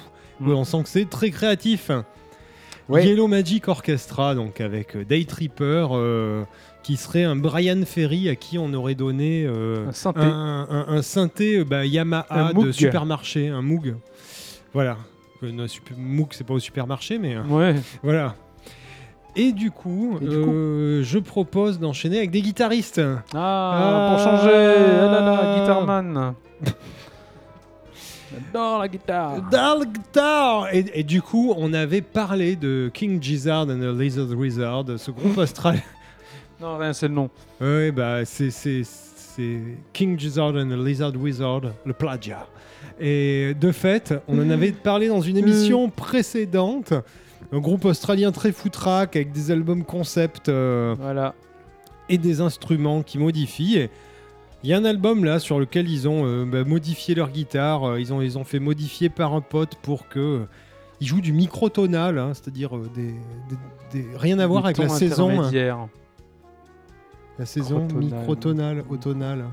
Mm. 0.41 0.51
on 0.53 0.65
sent 0.65 0.83
que 0.83 0.89
c'est 0.89 1.09
très 1.09 1.31
créatif. 1.31 1.91
Ouais. 2.89 3.05
Yellow 3.07 3.27
Magic 3.27 3.67
Orchestra, 3.69 4.35
donc 4.35 4.61
avec 4.61 4.95
euh, 4.97 5.05
Day 5.05 5.25
Tripper, 5.25 5.89
euh, 5.91 6.45
qui 6.85 6.97
serait 6.97 7.25
un 7.25 7.35
Brian 7.35 7.81
Ferry 7.85 8.29
à 8.29 8.37
qui 8.37 8.59
on 8.59 8.73
aurait 8.75 8.95
donné 8.95 9.45
euh, 9.45 9.89
Un 9.89 9.93
synthé. 9.93 10.21
un, 10.21 10.67
un- 10.71 10.87
un 10.89 11.03
synthé 11.03 11.65
bah, 11.65 11.85
Yamaha 11.85 12.27
Un 12.31 12.53
de 12.53 12.71
supermarché, 12.71 13.49
un 13.49 13.63
Moog. 13.63 13.97
Voilà. 14.73 14.99
Euh, 15.43 15.51
non, 15.51 15.67
super- 15.67 15.97
Moog, 15.99 16.29
c'est 16.31 16.45
pas 16.47 16.55
au 16.55 16.61
supermarché, 16.61 17.19
mais 17.19 17.37
Ouais. 17.39 17.75
voilà. 18.05 18.37
Et 19.35 19.53
du 19.53 19.71
coup, 19.73 20.17
Et 20.23 20.25
du 20.27 20.35
euh, 20.37 21.03
je 21.03 21.19
propose 21.19 21.79
d'enchaîner 21.81 22.19
avec 22.19 22.31
des 22.31 22.41
guitaristes. 22.41 23.01
Ah, 23.35 24.11
pour 24.15 24.21
Ah. 24.21 24.25
changer. 24.25 24.53
Ah 24.55 25.07
là 25.07 25.21
là, 25.21 25.57
Guitarman. 25.61 26.35
J'adore 28.33 28.79
la 28.81 28.89
guitare. 28.89 29.43
Dans 29.51 29.79
le 29.79 29.85
guitar 29.87 30.75
et, 30.75 30.85
et 30.95 31.03
du 31.05 31.23
coup, 31.23 31.55
on 31.57 31.73
avait 31.73 32.01
parlé 32.03 32.57
de 32.57 32.91
King 32.93 33.23
Gizzard 33.23 33.63
and 33.69 33.79
the 33.79 33.99
Lizard 33.99 34.29
Wizard, 34.37 34.85
ce 34.97 35.11
groupe 35.11 35.39
australien. 35.39 35.81
Non, 36.59 36.79
rien, 36.79 36.95
c'est 36.95 37.09
le 37.09 37.13
nom. 37.15 37.29
ouais, 37.61 37.93
bah, 37.93 38.25
c'est, 38.25 38.49
c'est, 38.51 38.81
c'est 38.83 39.61
King 39.93 40.19
Gizzard 40.19 40.55
and 40.55 40.69
the 40.71 40.87
Lizard 40.87 41.13
Wizard, 41.15 41.61
le 41.85 41.93
plagiat. 41.93 42.47
Et 42.99 43.53
de 43.61 43.73
fait, 43.73 44.15
on 44.27 44.39
en 44.39 44.49
avait 44.49 44.73
parlé 44.73 45.09
dans 45.09 45.21
une 45.21 45.37
émission 45.37 45.91
précédente. 45.91 46.95
Un 47.53 47.59
groupe 47.59 47.85
australien 47.85 48.33
très 48.33 48.53
foutraque 48.53 49.17
avec 49.17 49.33
des 49.33 49.51
albums 49.51 49.85
concept 49.85 50.49
euh, 50.49 50.95
Voilà. 50.99 51.35
et 52.09 52.17
des 52.17 52.41
instruments 52.41 53.03
qui 53.03 53.19
modifient. 53.19 53.77
Et 53.77 53.91
Il 54.67 54.71
y 54.71 54.73
a 54.73 54.79
un 54.79 54.85
album 54.85 55.25
là 55.25 55.39
sur 55.39 55.61
lequel 55.61 55.89
ils 55.89 56.09
ont 56.09 56.27
euh, 56.27 56.45
bah, 56.45 56.65
modifié 56.65 57.15
leur 57.15 57.31
guitare. 57.31 57.85
euh, 57.85 58.01
ils, 58.01 58.13
ont, 58.13 58.21
ils 58.21 58.37
ont 58.37 58.43
fait 58.43 58.59
modifier 58.59 59.09
par 59.09 59.33
un 59.33 59.41
pote 59.41 59.77
pour 59.77 60.09
que 60.09 60.19
euh, 60.19 60.49
ils 61.01 61.07
jouent 61.07 61.21
du 61.21 61.33
microtonal, 61.33 62.19
hein, 62.19 62.33
c'est-à-dire 62.35 62.77
euh, 62.77 62.91
des, 62.93 63.15
des- 63.93 64.03
des- 64.03 64.17
rien 64.19 64.41
à 64.41 64.47
voir 64.49 64.65
avec 64.65 64.79
la 64.79 64.89
saison, 64.89 65.41
hein, 65.41 65.89
la 67.39 67.47
saison 67.47 67.79
Microtonal. 67.95 68.05
microtonale, 68.19 68.85
automnale. 68.91 69.45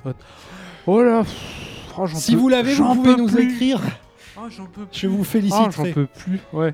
Oh 0.87 1.03
là. 1.03 1.21
pff, 1.23 1.93
oh, 1.99 2.07
j'en 2.07 2.17
Si 2.17 2.31
peux- 2.33 2.39
vous 2.39 2.49
l'avez, 2.49 2.71
vous 2.71 2.77
j'en 2.77 2.95
pouvez 2.95 3.13
peux 3.15 3.21
nous 3.21 3.27
plus. 3.27 3.53
écrire. 3.53 3.81
Oh, 4.35 4.41
j'en 4.49 4.65
peux 4.65 4.87
Je 4.91 5.05
vous 5.05 5.13
Ah, 5.13 5.17
j'en 5.19 5.23
féliciterai. 5.25 5.91
peux 5.93 6.07
plus. 6.07 6.39
Ouais. 6.53 6.73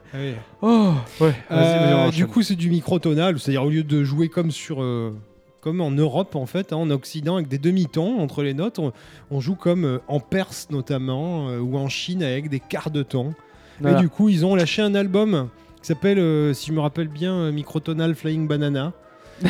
Oh, 0.61 0.93
ouais. 1.19 1.33
Euh, 1.51 2.05
enchaîne. 2.05 2.11
du 2.11 2.25
coup, 2.25 2.41
c'est 2.41 2.55
du 2.55 2.69
microtonal, 2.69 3.37
c'est-à-dire 3.37 3.65
au 3.65 3.69
lieu 3.69 3.83
de 3.83 4.01
jouer 4.05 4.29
comme 4.29 4.49
sur, 4.51 4.81
euh, 4.81 5.13
comme 5.61 5.81
en 5.81 5.91
Europe 5.91 6.35
en 6.35 6.45
fait, 6.45 6.73
hein, 6.73 6.77
en 6.77 6.89
Occident 6.89 7.35
avec 7.35 7.47
des 7.47 7.57
demi-tons 7.57 8.19
entre 8.19 8.43
les 8.43 8.53
notes, 8.53 8.79
on, 8.79 8.91
on 9.31 9.39
joue 9.39 9.55
comme 9.55 9.85
euh, 9.85 9.99
en 10.07 10.19
Perse 10.19 10.67
notamment 10.69 11.49
euh, 11.49 11.59
ou 11.59 11.77
en 11.77 11.89
Chine 11.89 12.23
avec 12.23 12.49
des 12.49 12.59
quarts 12.59 12.91
de 12.91 13.03
ton. 13.03 13.33
Voilà. 13.79 13.97
Et 13.97 14.01
du 14.01 14.09
coup, 14.09 14.29
ils 14.29 14.45
ont 14.45 14.55
lâché 14.55 14.81
un 14.81 14.95
album 14.95 15.49
qui 15.81 15.87
s'appelle, 15.87 16.19
euh, 16.19 16.53
si 16.53 16.67
je 16.67 16.73
me 16.73 16.81
rappelle 16.81 17.07
bien, 17.07 17.51
Microtonal 17.51 18.15
Flying 18.15 18.47
Banana. 18.47 18.93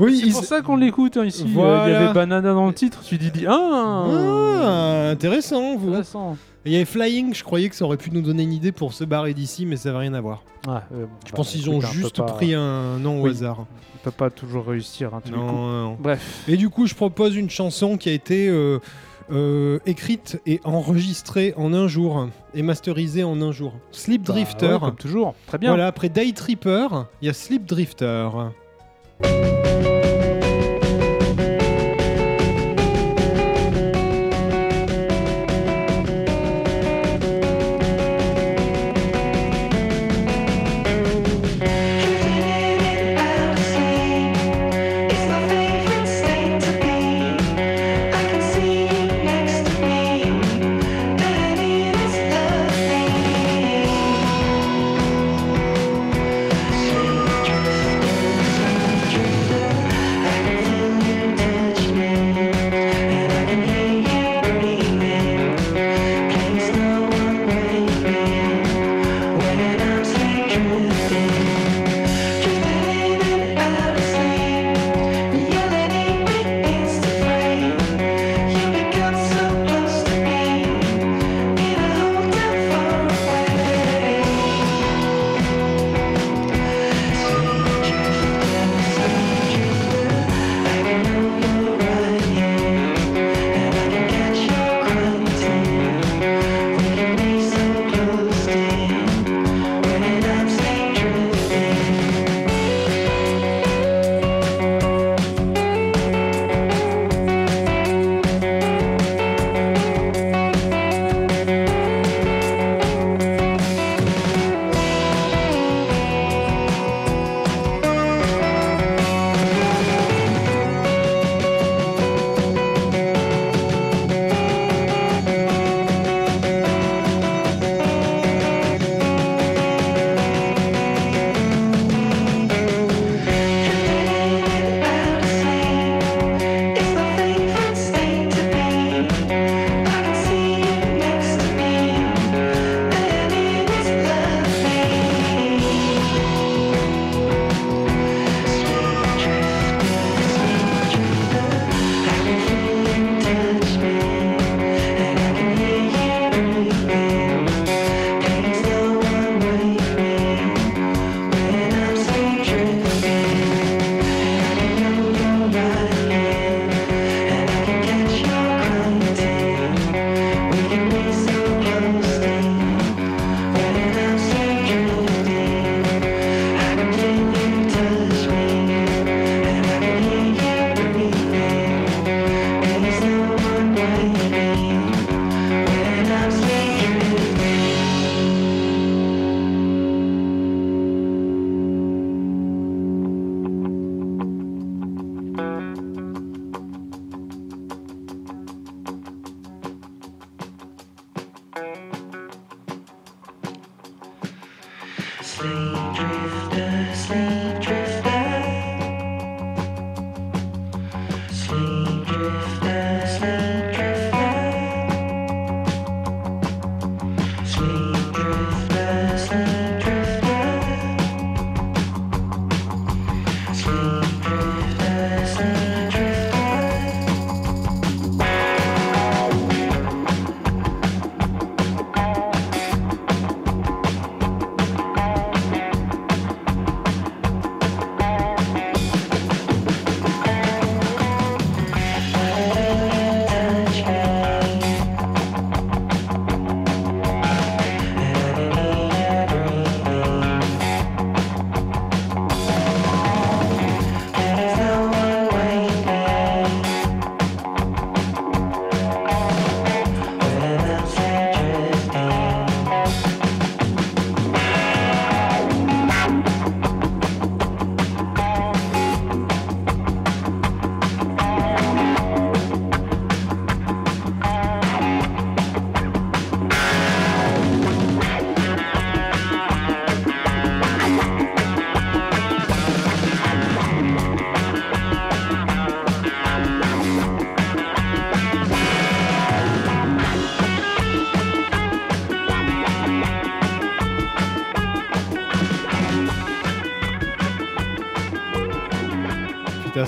oui, 0.00 0.18
C'est 0.20 0.26
ils- 0.26 0.32
pour 0.32 0.44
ça 0.44 0.60
qu'on 0.62 0.76
l'écoute 0.76 1.16
hein, 1.16 1.24
ici. 1.24 1.44
Euh, 1.56 1.84
Il 1.86 1.92
y 1.92 1.94
avait 1.94 2.12
Banana 2.12 2.52
dans 2.52 2.66
le 2.66 2.74
titre. 2.74 3.00
Tu 3.04 3.18
dis, 3.18 3.30
dis 3.30 3.46
ah, 3.46 4.04
Ah, 4.06 5.08
intéressant, 5.10 5.76
vous. 5.76 5.88
intéressant. 5.88 6.36
Il 6.64 6.72
y 6.72 6.76
avait 6.76 6.84
Flying, 6.84 7.34
je 7.34 7.42
croyais 7.42 7.68
que 7.68 7.74
ça 7.74 7.84
aurait 7.84 7.96
pu 7.96 8.10
nous 8.12 8.22
donner 8.22 8.44
une 8.44 8.52
idée 8.52 8.70
pour 8.70 8.92
se 8.92 9.02
barrer 9.02 9.34
d'ici, 9.34 9.66
mais 9.66 9.76
ça 9.76 9.90
n'a 9.92 9.98
rien 9.98 10.14
à 10.14 10.20
voir. 10.20 10.44
Ouais, 10.68 10.74
euh, 10.94 11.06
Je 11.26 11.30
bah, 11.32 11.36
pense 11.36 11.50
qu'ils 11.50 11.68
ont 11.68 11.78
hein, 11.82 11.88
juste 11.92 12.18
pas- 12.18 12.22
pris 12.24 12.54
un 12.54 12.98
nom 12.98 13.20
au 13.20 13.26
hasard. 13.26 13.60
On 13.96 13.98
peut 14.04 14.12
pas 14.12 14.30
toujours 14.30 14.66
réussir. 14.66 15.12
Hein, 15.12 15.20
Non, 15.30 15.38
coups. 15.40 15.52
non, 15.52 15.82
non. 15.82 15.96
Bref. 15.98 16.44
Et 16.46 16.56
du 16.56 16.68
coup, 16.70 16.86
je 16.86 16.94
propose 16.94 17.34
une 17.34 17.50
chanson 17.50 17.96
qui 17.96 18.08
a 18.10 18.12
été 18.12 18.48
euh, 18.48 18.78
euh, 19.32 19.80
écrite 19.86 20.40
et 20.46 20.60
enregistrée 20.62 21.52
en 21.56 21.72
un 21.74 21.88
jour 21.88 22.28
et 22.54 22.62
masterisée 22.62 23.24
en 23.24 23.40
un 23.42 23.50
jour. 23.50 23.72
Sleep 23.90 24.22
Bah, 24.22 24.32
Drifter. 24.34 24.72
ouais, 24.74 24.78
comme 24.78 24.94
toujours. 24.96 25.34
Très 25.48 25.58
bien. 25.58 25.70
voilà, 25.70 25.88
après 25.88 26.10
Day 26.10 26.30
Tripper, 26.32 26.86
il 27.22 27.26
y 27.26 27.28
a 27.28 27.32
Sleep 27.32 27.66
Drifter. 27.66 28.28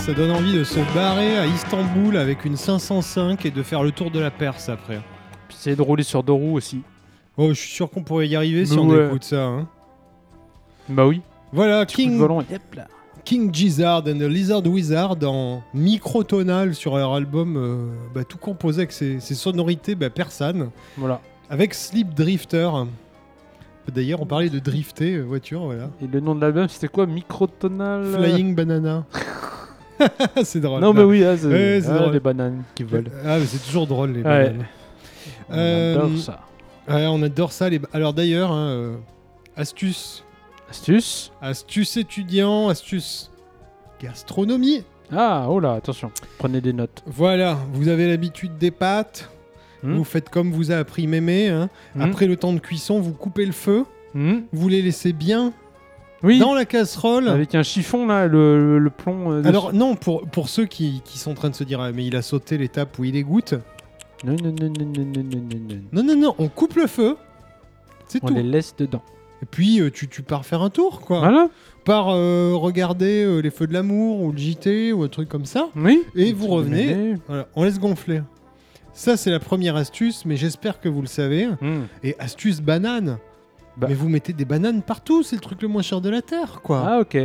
Ça 0.06 0.12
donne 0.12 0.30
envie 0.32 0.52
de 0.58 0.64
se 0.64 0.80
barrer 0.94 1.38
à 1.38 1.46
Istanbul 1.46 2.16
avec 2.16 2.44
une 2.44 2.56
505 2.56 3.44
et 3.46 3.50
de 3.50 3.62
faire 3.62 3.82
le 3.82 3.90
tour 3.90 4.10
de 4.10 4.20
la 4.20 4.30
Perse 4.30 4.68
après. 4.68 5.00
Puis 5.48 5.56
essayer 5.58 5.76
de 5.76 5.82
rouler 5.82 6.02
sur 6.02 6.22
deux 6.22 6.32
roues 6.32 6.54
aussi. 6.56 6.82
Oh, 7.36 7.48
je 7.48 7.54
suis 7.54 7.70
sûr 7.72 7.90
qu'on 7.90 8.02
pourrait 8.02 8.28
y 8.28 8.36
arriver 8.36 8.66
si 8.66 8.78
on 8.78 9.06
écoute 9.06 9.24
ça. 9.24 9.44
hein. 9.44 9.66
Bah 10.88 11.06
oui. 11.06 11.22
Voilà, 11.52 11.86
King. 11.86 12.20
King 13.24 13.52
Gizzard 13.54 14.00
and 14.06 14.18
the 14.18 14.28
Lizard 14.28 14.66
Wizard 14.66 15.16
en 15.24 15.62
microtonal 15.72 16.74
sur 16.74 16.96
leur 16.98 17.14
album, 17.14 17.56
euh, 17.56 17.86
bah, 18.14 18.24
tout 18.24 18.36
composé 18.36 18.80
avec 18.80 18.92
ses, 18.92 19.18
ses 19.20 19.34
sonorités 19.34 19.94
bah, 19.94 20.10
persanes, 20.10 20.68
Voilà. 20.98 21.20
avec 21.48 21.72
Sleep 21.72 22.12
Drifter. 22.12 22.68
D'ailleurs, 23.94 24.20
on 24.20 24.26
parlait 24.26 24.50
de 24.50 24.58
drifter, 24.58 25.14
euh, 25.14 25.22
voiture, 25.22 25.64
voilà. 25.64 25.88
Et 26.02 26.06
le 26.06 26.20
nom 26.20 26.34
de 26.34 26.40
l'album, 26.42 26.68
c'était 26.68 26.88
quoi? 26.88 27.06
Microtonal? 27.06 28.04
Flying 28.12 28.54
Banana. 28.54 29.04
c'est 30.44 30.60
drôle. 30.60 30.80
Non, 30.80 30.92
mais 30.92 31.02
oui, 31.02 31.24
ah, 31.24 31.36
c'est 31.36 31.46
Ouais, 31.46 31.80
ah, 31.86 31.98
drôle. 31.98 32.12
les 32.12 32.20
bananes 32.20 32.62
qui 32.74 32.82
volent. 32.82 33.10
Ah, 33.24 33.38
mais 33.38 33.46
c'est 33.46 33.64
toujours 33.64 33.86
drôle, 33.86 34.12
les 34.12 34.22
bananes. 34.22 34.66
On 35.48 35.54
Euh, 35.56 35.96
adore 35.96 36.18
ça. 36.18 36.40
Ouais, 36.88 37.06
on 37.06 37.22
adore 37.22 37.52
ça. 37.52 37.68
Les... 37.68 37.80
Alors 37.92 38.12
d'ailleurs, 38.12 38.50
hein, 38.52 38.68
euh, 38.68 38.96
astuce. 39.56 40.24
Astuce. 40.70 41.32
Astuce 41.40 41.96
étudiant, 41.96 42.68
astuce 42.68 43.30
gastronomie. 44.00 44.82
Ah, 45.12 45.46
oh 45.48 45.60
là, 45.60 45.74
attention. 45.74 46.10
Prenez 46.38 46.60
des 46.60 46.72
notes. 46.72 47.02
Voilà, 47.06 47.58
vous 47.72 47.88
avez 47.88 48.08
l'habitude 48.08 48.58
des 48.58 48.70
pâtes. 48.70 49.30
Hmm. 49.82 49.96
Vous 49.96 50.04
faites 50.04 50.30
comme 50.30 50.50
vous 50.50 50.72
a 50.72 50.76
appris 50.76 51.06
Mémé. 51.06 51.48
hein. 51.48 51.68
Hmm. 51.94 52.00
Après 52.02 52.26
le 52.26 52.36
temps 52.36 52.52
de 52.52 52.58
cuisson, 52.58 53.00
vous 53.00 53.12
coupez 53.12 53.44
le 53.46 53.52
feu. 53.52 53.84
Hmm. 54.14 54.40
Vous 54.52 54.68
les 54.68 54.80
laissez 54.82 55.12
bien 55.12 55.52
oui. 56.24 56.38
Dans 56.38 56.54
la 56.54 56.64
casserole. 56.64 57.28
Avec 57.28 57.54
un 57.54 57.62
chiffon, 57.62 58.06
là, 58.06 58.26
le, 58.26 58.58
le, 58.58 58.78
le 58.78 58.90
plomb. 58.90 59.30
euh, 59.30 59.42
Alors 59.44 59.72
non, 59.72 59.94
pour, 59.94 60.22
pour 60.26 60.48
ceux 60.48 60.64
qui, 60.64 61.02
qui 61.04 61.18
sont 61.18 61.32
en 61.32 61.34
train 61.34 61.50
de 61.50 61.54
se 61.54 61.62
dire, 61.64 61.80
ah, 61.80 61.92
mais 61.92 62.06
il 62.06 62.16
a 62.16 62.22
sauté 62.22 62.56
l'étape 62.58 62.98
où 62.98 63.04
il 63.04 63.14
égoutte. 63.14 63.54
Non, 64.24 64.34
non, 64.42 64.54
non, 64.58 64.72
non, 64.78 64.86
non, 64.86 65.04
non, 65.04 65.22
non, 65.22 65.60
non. 65.68 65.80
Non, 65.92 66.02
non, 66.02 66.16
non, 66.16 66.34
on 66.38 66.48
coupe 66.48 66.74
le 66.76 66.86
feu. 66.86 67.16
C'est 68.08 68.20
On 68.24 68.28
les 68.28 68.42
laisse 68.42 68.74
dedans. 68.76 69.02
Et 69.42 69.46
puis 69.46 69.80
euh, 69.80 69.90
tu, 69.90 70.08
tu 70.08 70.22
pars 70.22 70.46
faire 70.46 70.62
un 70.62 70.70
tour, 70.70 71.00
quoi. 71.00 71.18
Voilà. 71.20 71.48
Par 71.84 72.08
euh, 72.08 72.52
regarder 72.54 73.22
euh, 73.24 73.40
les 73.40 73.50
feux 73.50 73.66
de 73.66 73.74
l'amour 73.74 74.22
ou 74.22 74.32
le 74.32 74.38
JT 74.38 74.92
ou 74.94 75.02
un 75.02 75.08
truc 75.08 75.28
comme 75.28 75.44
ça. 75.44 75.68
Oui. 75.76 76.02
Et 76.14 76.32
vous 76.32 76.46
revenez. 76.46 77.16
Voilà, 77.28 77.48
on 77.54 77.64
laisse 77.64 77.78
gonfler. 77.78 78.22
Ça, 78.94 79.16
c'est 79.18 79.30
la 79.30 79.40
première 79.40 79.76
astuce, 79.76 80.24
mais 80.24 80.36
j'espère 80.36 80.80
que 80.80 80.88
vous 80.88 81.00
le 81.02 81.06
savez. 81.08 81.48
Hmm. 81.60 81.82
Et 82.02 82.14
astuce 82.18 82.60
banane. 82.62 83.18
Bah. 83.76 83.86
Mais 83.88 83.94
vous 83.94 84.08
mettez 84.08 84.32
des 84.32 84.44
bananes 84.44 84.82
partout, 84.82 85.22
c'est 85.24 85.34
le 85.36 85.40
truc 85.40 85.60
le 85.62 85.68
moins 85.68 85.82
cher 85.82 86.00
de 86.00 86.08
la 86.08 86.22
terre, 86.22 86.60
quoi. 86.62 86.84
Ah, 86.86 86.98
ok. 87.00 87.16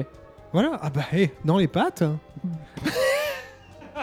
Voilà, 0.52 0.80
ah 0.82 0.90
bah, 0.90 1.04
hé, 1.14 1.32
dans 1.46 1.58
les 1.58 1.68
pâtes. 1.68 2.04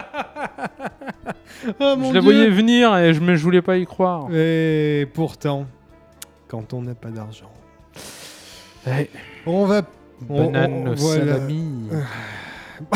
oh 1.79 1.95
mon 1.97 2.09
je 2.09 2.13
la 2.13 2.21
dieu. 2.21 2.21
voyais 2.21 2.49
venir 2.49 2.95
et 2.97 3.13
je, 3.13 3.19
me, 3.19 3.35
je 3.35 3.43
voulais 3.43 3.61
pas 3.61 3.77
y 3.77 3.85
croire. 3.85 4.27
Et 4.33 5.07
pourtant, 5.13 5.65
quand 6.47 6.73
on 6.73 6.81
n'a 6.81 6.95
pas 6.95 7.09
d'argent, 7.09 7.51
Ouais. 8.85 9.09
on 9.45 9.65
va. 9.65 9.81
Banane 10.21 10.73
on- 10.73 10.91
au 10.91 10.95
voilà. 10.95 11.33
salami. 11.35 11.89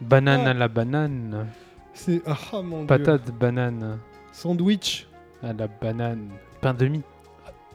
banane 0.00 0.42
Ah. 0.46 0.50
à 0.50 0.54
la 0.54 0.68
banane. 0.68 1.46
C'est 1.94 2.20
ah 2.26 2.36
mon 2.62 2.78
dieu. 2.78 2.86
Patate 2.86 3.30
banane 3.32 3.98
Sandwich. 4.32 5.08
à 5.42 5.52
la 5.54 5.66
banane. 5.66 6.28
Pain 6.66 6.74
de 6.74 6.88
mie. 6.88 7.02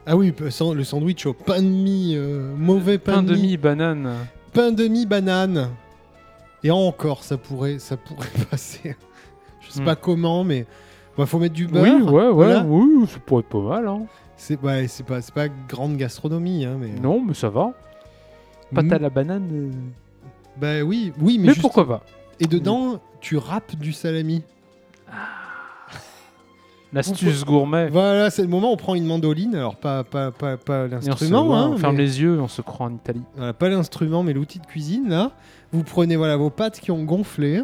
Ah 0.05 0.17
oui, 0.17 0.33
le 0.37 0.83
sandwich 0.83 1.25
au 1.25 1.31
pain 1.33 1.61
de 1.61 1.67
mie, 1.67 2.13
euh, 2.17 2.53
mauvais 2.57 2.97
pain, 2.97 3.13
Pain 3.13 3.23
de 3.23 3.35
de 3.35 3.39
mie, 3.39 3.55
banane. 3.55 4.15
pain 4.51 4.73
de 4.73 4.85
mie 4.85 5.05
banane. 5.05 5.69
Et 6.61 6.71
encore, 6.71 7.23
ça 7.23 7.37
pourrait, 7.37 7.79
ça 7.79 7.95
pourrait 7.95 8.27
passer. 8.51 8.97
Je 9.61 9.71
sais 9.71 9.81
Hmm. 9.81 9.85
pas 9.85 9.95
comment, 9.95 10.43
mais 10.43 10.65
il 11.17 11.25
faut 11.25 11.39
mettre 11.39 11.53
du 11.53 11.67
beurre. 11.67 11.83
Oui, 11.83 12.01
ouais, 12.01 12.11
ouais, 12.11 12.31
voilà. 12.33 12.65
oui, 12.67 13.07
ça 13.07 13.19
pourrait 13.25 13.43
être 13.43 13.47
pas 13.49 13.59
mal. 13.61 13.87
Hein. 13.87 14.01
C'est 14.35 14.59
c'est 14.89 15.05
pas, 15.05 15.21
c'est 15.21 15.33
pas 15.33 15.47
grande 15.69 15.95
gastronomie, 15.95 16.65
hein, 16.65 16.75
mais. 16.77 16.89
Non, 17.01 17.23
mais 17.25 17.33
ça 17.33 17.47
va. 17.47 17.71
Pâte 18.75 18.85
Mm. 18.87 18.93
à 18.93 18.99
la 18.99 19.09
banane. 19.09 19.49
euh, 19.53 19.71
Bah 20.59 20.81
oui, 20.83 21.13
oui, 21.21 21.37
mais, 21.37 21.43
Mais, 21.47 21.53
juste- 21.53 21.61
pourquoi 21.61 21.87
pas 21.87 22.03
Et 22.41 22.45
dedans, 22.45 22.99
tu 23.21 23.37
râpes 23.37 23.77
du 23.77 23.93
salami. 23.93 24.43
L'astuce 26.93 27.45
gourmet. 27.45 27.87
Voilà, 27.89 28.29
c'est 28.29 28.41
le 28.41 28.49
moment 28.49 28.71
où 28.71 28.73
on 28.73 28.77
prend 28.77 28.95
une 28.95 29.05
mandoline, 29.05 29.55
alors 29.55 29.77
pas, 29.77 30.03
pas, 30.03 30.31
pas, 30.31 30.57
pas 30.57 30.85
on, 30.85 30.87
l'instrument, 30.89 31.47
ouais, 31.49 31.55
hein, 31.55 31.71
on 31.73 31.77
ferme 31.77 31.97
les 31.97 32.21
yeux 32.21 32.35
et 32.35 32.39
on 32.39 32.49
se 32.49 32.61
croit 32.61 32.87
en 32.87 32.93
Italie. 32.93 33.21
Voilà, 33.37 33.53
pas 33.53 33.69
l'instrument, 33.69 34.23
mais 34.23 34.33
l'outil 34.33 34.59
de 34.59 34.65
cuisine, 34.65 35.09
là. 35.09 35.31
Vous 35.71 35.83
prenez 35.83 36.17
voilà, 36.17 36.35
vos 36.35 36.49
pâtes 36.49 36.79
qui 36.81 36.91
ont 36.91 37.03
gonflé. 37.03 37.63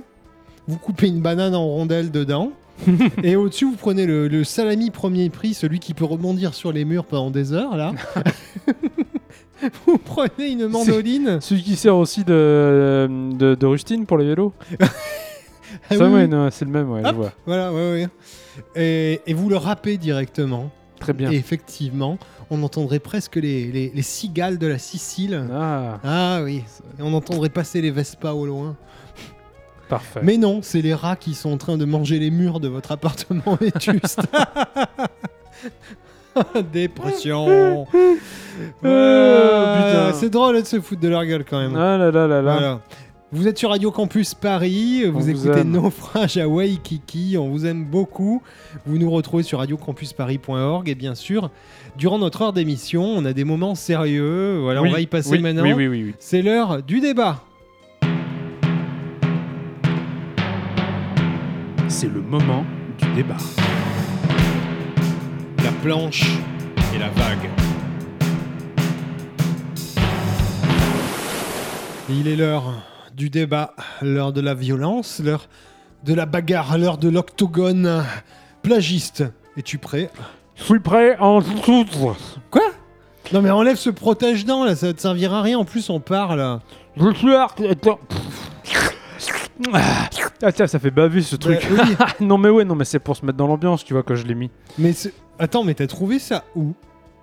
Vous 0.67 0.77
coupez 0.77 1.07
une 1.07 1.21
banane 1.21 1.55
en 1.55 1.65
rondelles 1.65 2.11
dedans. 2.11 2.51
et 3.23 3.35
au-dessus, 3.35 3.65
vous 3.65 3.75
prenez 3.75 4.05
le, 4.05 4.27
le 4.27 4.43
salami 4.43 4.91
premier 4.91 5.29
prix, 5.29 5.53
celui 5.53 5.79
qui 5.79 5.93
peut 5.93 6.05
rebondir 6.05 6.53
sur 6.53 6.71
les 6.71 6.85
murs 6.85 7.05
pendant 7.05 7.31
des 7.31 7.51
heures, 7.51 7.75
là. 7.75 7.93
vous 9.85 9.97
prenez 9.97 10.51
une 10.51 10.67
mandoline. 10.67 11.41
Celui 11.41 11.63
qui 11.63 11.75
sert 11.75 11.97
aussi 11.97 12.23
de, 12.23 13.09
de, 13.33 13.55
de 13.55 13.65
rustine 13.65 14.05
pour 14.05 14.17
les 14.17 14.25
vélos. 14.25 14.53
Ah 15.89 15.95
ça, 15.95 16.05
oui, 16.05 16.13
ouais, 16.13 16.27
non, 16.27 16.49
c'est 16.51 16.65
le 16.65 16.71
même, 16.71 16.89
ouais, 16.91 17.01
je 17.03 17.09
Hop. 17.09 17.15
vois. 17.15 17.31
Voilà, 17.45 17.71
ouais, 17.71 17.91
ouais. 17.91 18.07
Et, 18.75 19.21
et 19.27 19.33
vous 19.33 19.49
le 19.49 19.57
râpez 19.57 19.97
directement. 19.97 20.69
Très 20.99 21.13
bien. 21.13 21.31
Et 21.31 21.35
effectivement, 21.35 22.17
on 22.49 22.63
entendrait 22.63 22.99
presque 22.99 23.35
les, 23.35 23.67
les- 23.71 23.91
les 23.93 24.01
cigales 24.01 24.57
de 24.57 24.65
la 24.67 24.79
Sicile. 24.79 25.45
Ah, 25.53 25.99
Ah 26.03 26.39
oui, 26.43 26.63
et 26.99 27.01
on 27.03 27.13
entendrait 27.13 27.49
passer 27.49 27.81
les 27.81 27.91
Vespa 27.91 28.31
au 28.31 28.45
loin. 28.47 28.75
parfait. 29.89 30.21
Mais 30.23 30.37
non, 30.37 30.61
c'est 30.63 30.81
les 30.81 30.93
rats 30.95 31.15
qui 31.15 31.33
sont 31.35 31.51
en 31.53 31.57
train 31.57 31.77
de 31.77 31.85
manger 31.85 32.17
les 32.19 32.31
murs 32.31 32.59
de 32.59 32.67
votre 32.67 32.91
appartement 32.91 33.55
vétuste. 33.61 34.21
Dépression. 36.71 37.85
Voilà. 38.81 40.07
putain. 40.11 40.13
C'est 40.13 40.29
drôle 40.29 40.61
de 40.61 40.65
se 40.67 40.79
foutre 40.79 41.01
de 41.01 41.07
leur 41.09 41.25
gueule 41.25 41.43
quand 41.43 41.59
même. 41.59 41.75
Ah 41.75 41.97
là 41.97 42.11
là 42.11 42.27
là 42.27 42.41
là. 42.41 42.53
Voilà. 42.53 42.81
Vous 43.33 43.45
êtes 43.45 43.57
sur 43.57 43.71
Radio 43.71 43.91
Campus 43.91 44.33
Paris, 44.33 45.03
vous 45.03 45.29
écoutez 45.29 45.59
aime. 45.59 45.71
Naufrage 45.71 46.37
à 46.37 46.47
Waikiki, 46.47 47.35
on 47.37 47.49
vous 47.49 47.65
aime 47.65 47.83
beaucoup. 47.83 48.41
Vous 48.85 48.97
nous 48.97 49.11
retrouvez 49.11 49.43
sur 49.43 49.59
radiocampusparis.org 49.59 50.87
et 50.87 50.95
bien 50.95 51.13
sûr, 51.13 51.51
durant 51.97 52.19
notre 52.19 52.41
heure 52.41 52.53
d'émission, 52.53 53.03
on 53.03 53.25
a 53.25 53.33
des 53.33 53.43
moments 53.43 53.75
sérieux. 53.75 54.59
Voilà, 54.61 54.81
Oui, 54.81 54.89
on 54.89 54.93
va 54.93 55.01
y 55.01 55.07
passer 55.07 55.31
oui, 55.31 55.39
maintenant. 55.39 55.63
Oui, 55.63 55.73
oui, 55.73 55.87
oui. 55.87 56.03
oui. 56.05 56.13
C'est 56.19 56.41
l'heure 56.41 56.81
du 56.81 57.01
débat. 57.01 57.43
C'est 61.89 62.07
le 62.07 62.21
moment 62.21 62.63
du 62.97 63.13
débat. 63.13 63.35
La 65.65 65.71
planche 65.83 66.23
et 66.95 66.97
la 66.97 67.09
vague. 67.09 67.49
Il 72.09 72.29
est 72.29 72.37
l'heure 72.37 72.73
du 73.17 73.29
débat, 73.31 73.73
l'heure 74.03 74.31
de 74.31 74.41
la 74.41 74.53
violence, 74.53 75.19
l'heure 75.23 75.49
de 76.05 76.13
la 76.13 76.25
bagarre, 76.27 76.77
l'heure 76.77 76.99
de 76.99 77.09
l'octogone 77.09 78.03
plagiste. 78.61 79.23
Es-tu 79.57 79.79
prêt? 79.79 80.11
Je 80.55 80.63
suis 80.63 80.79
prêt 80.79 81.17
en 81.19 81.41
tout. 81.41 81.85
Quoi? 82.51 82.61
Non 83.33 83.41
mais 83.41 83.49
enlève 83.49 83.75
ce 83.75 83.89
protège-dents 83.89 84.63
là, 84.63 84.75
ça 84.75 84.93
te 84.93 85.01
servira 85.01 85.39
à 85.39 85.41
rien. 85.41 85.57
En 85.57 85.65
plus 85.65 85.89
on 85.89 85.99
parle. 85.99 86.59
Je 86.95 87.11
suis 87.15 87.33
ar- 87.33 87.55
Attends. 87.69 87.99
Ah 90.43 90.51
tiens, 90.51 90.67
ça 90.67 90.77
fait 90.77 90.91
baver 90.91 91.23
ce 91.23 91.35
truc. 91.35 91.59
Bah, 91.75 91.83
oui, 91.87 91.95
Ah, 91.99 92.05
non 92.19 92.37
mais 92.37 92.49
ouais, 92.49 92.63
non 92.65 92.75
mais 92.75 92.85
c'est 92.85 92.99
pour 92.99 93.17
se 93.17 93.25
mettre 93.25 93.37
dans 93.37 93.47
l'ambiance, 93.47 93.83
tu 93.83 93.93
vois, 93.93 94.03
que 94.03 94.13
je 94.15 94.25
l'ai 94.25 94.35
mis. 94.35 94.51
mais 94.77 94.93
attends, 95.39 95.63
mais 95.63 95.73
t'as 95.73 95.87
trouvé 95.87 96.19
ça 96.19 96.43
où? 96.55 96.73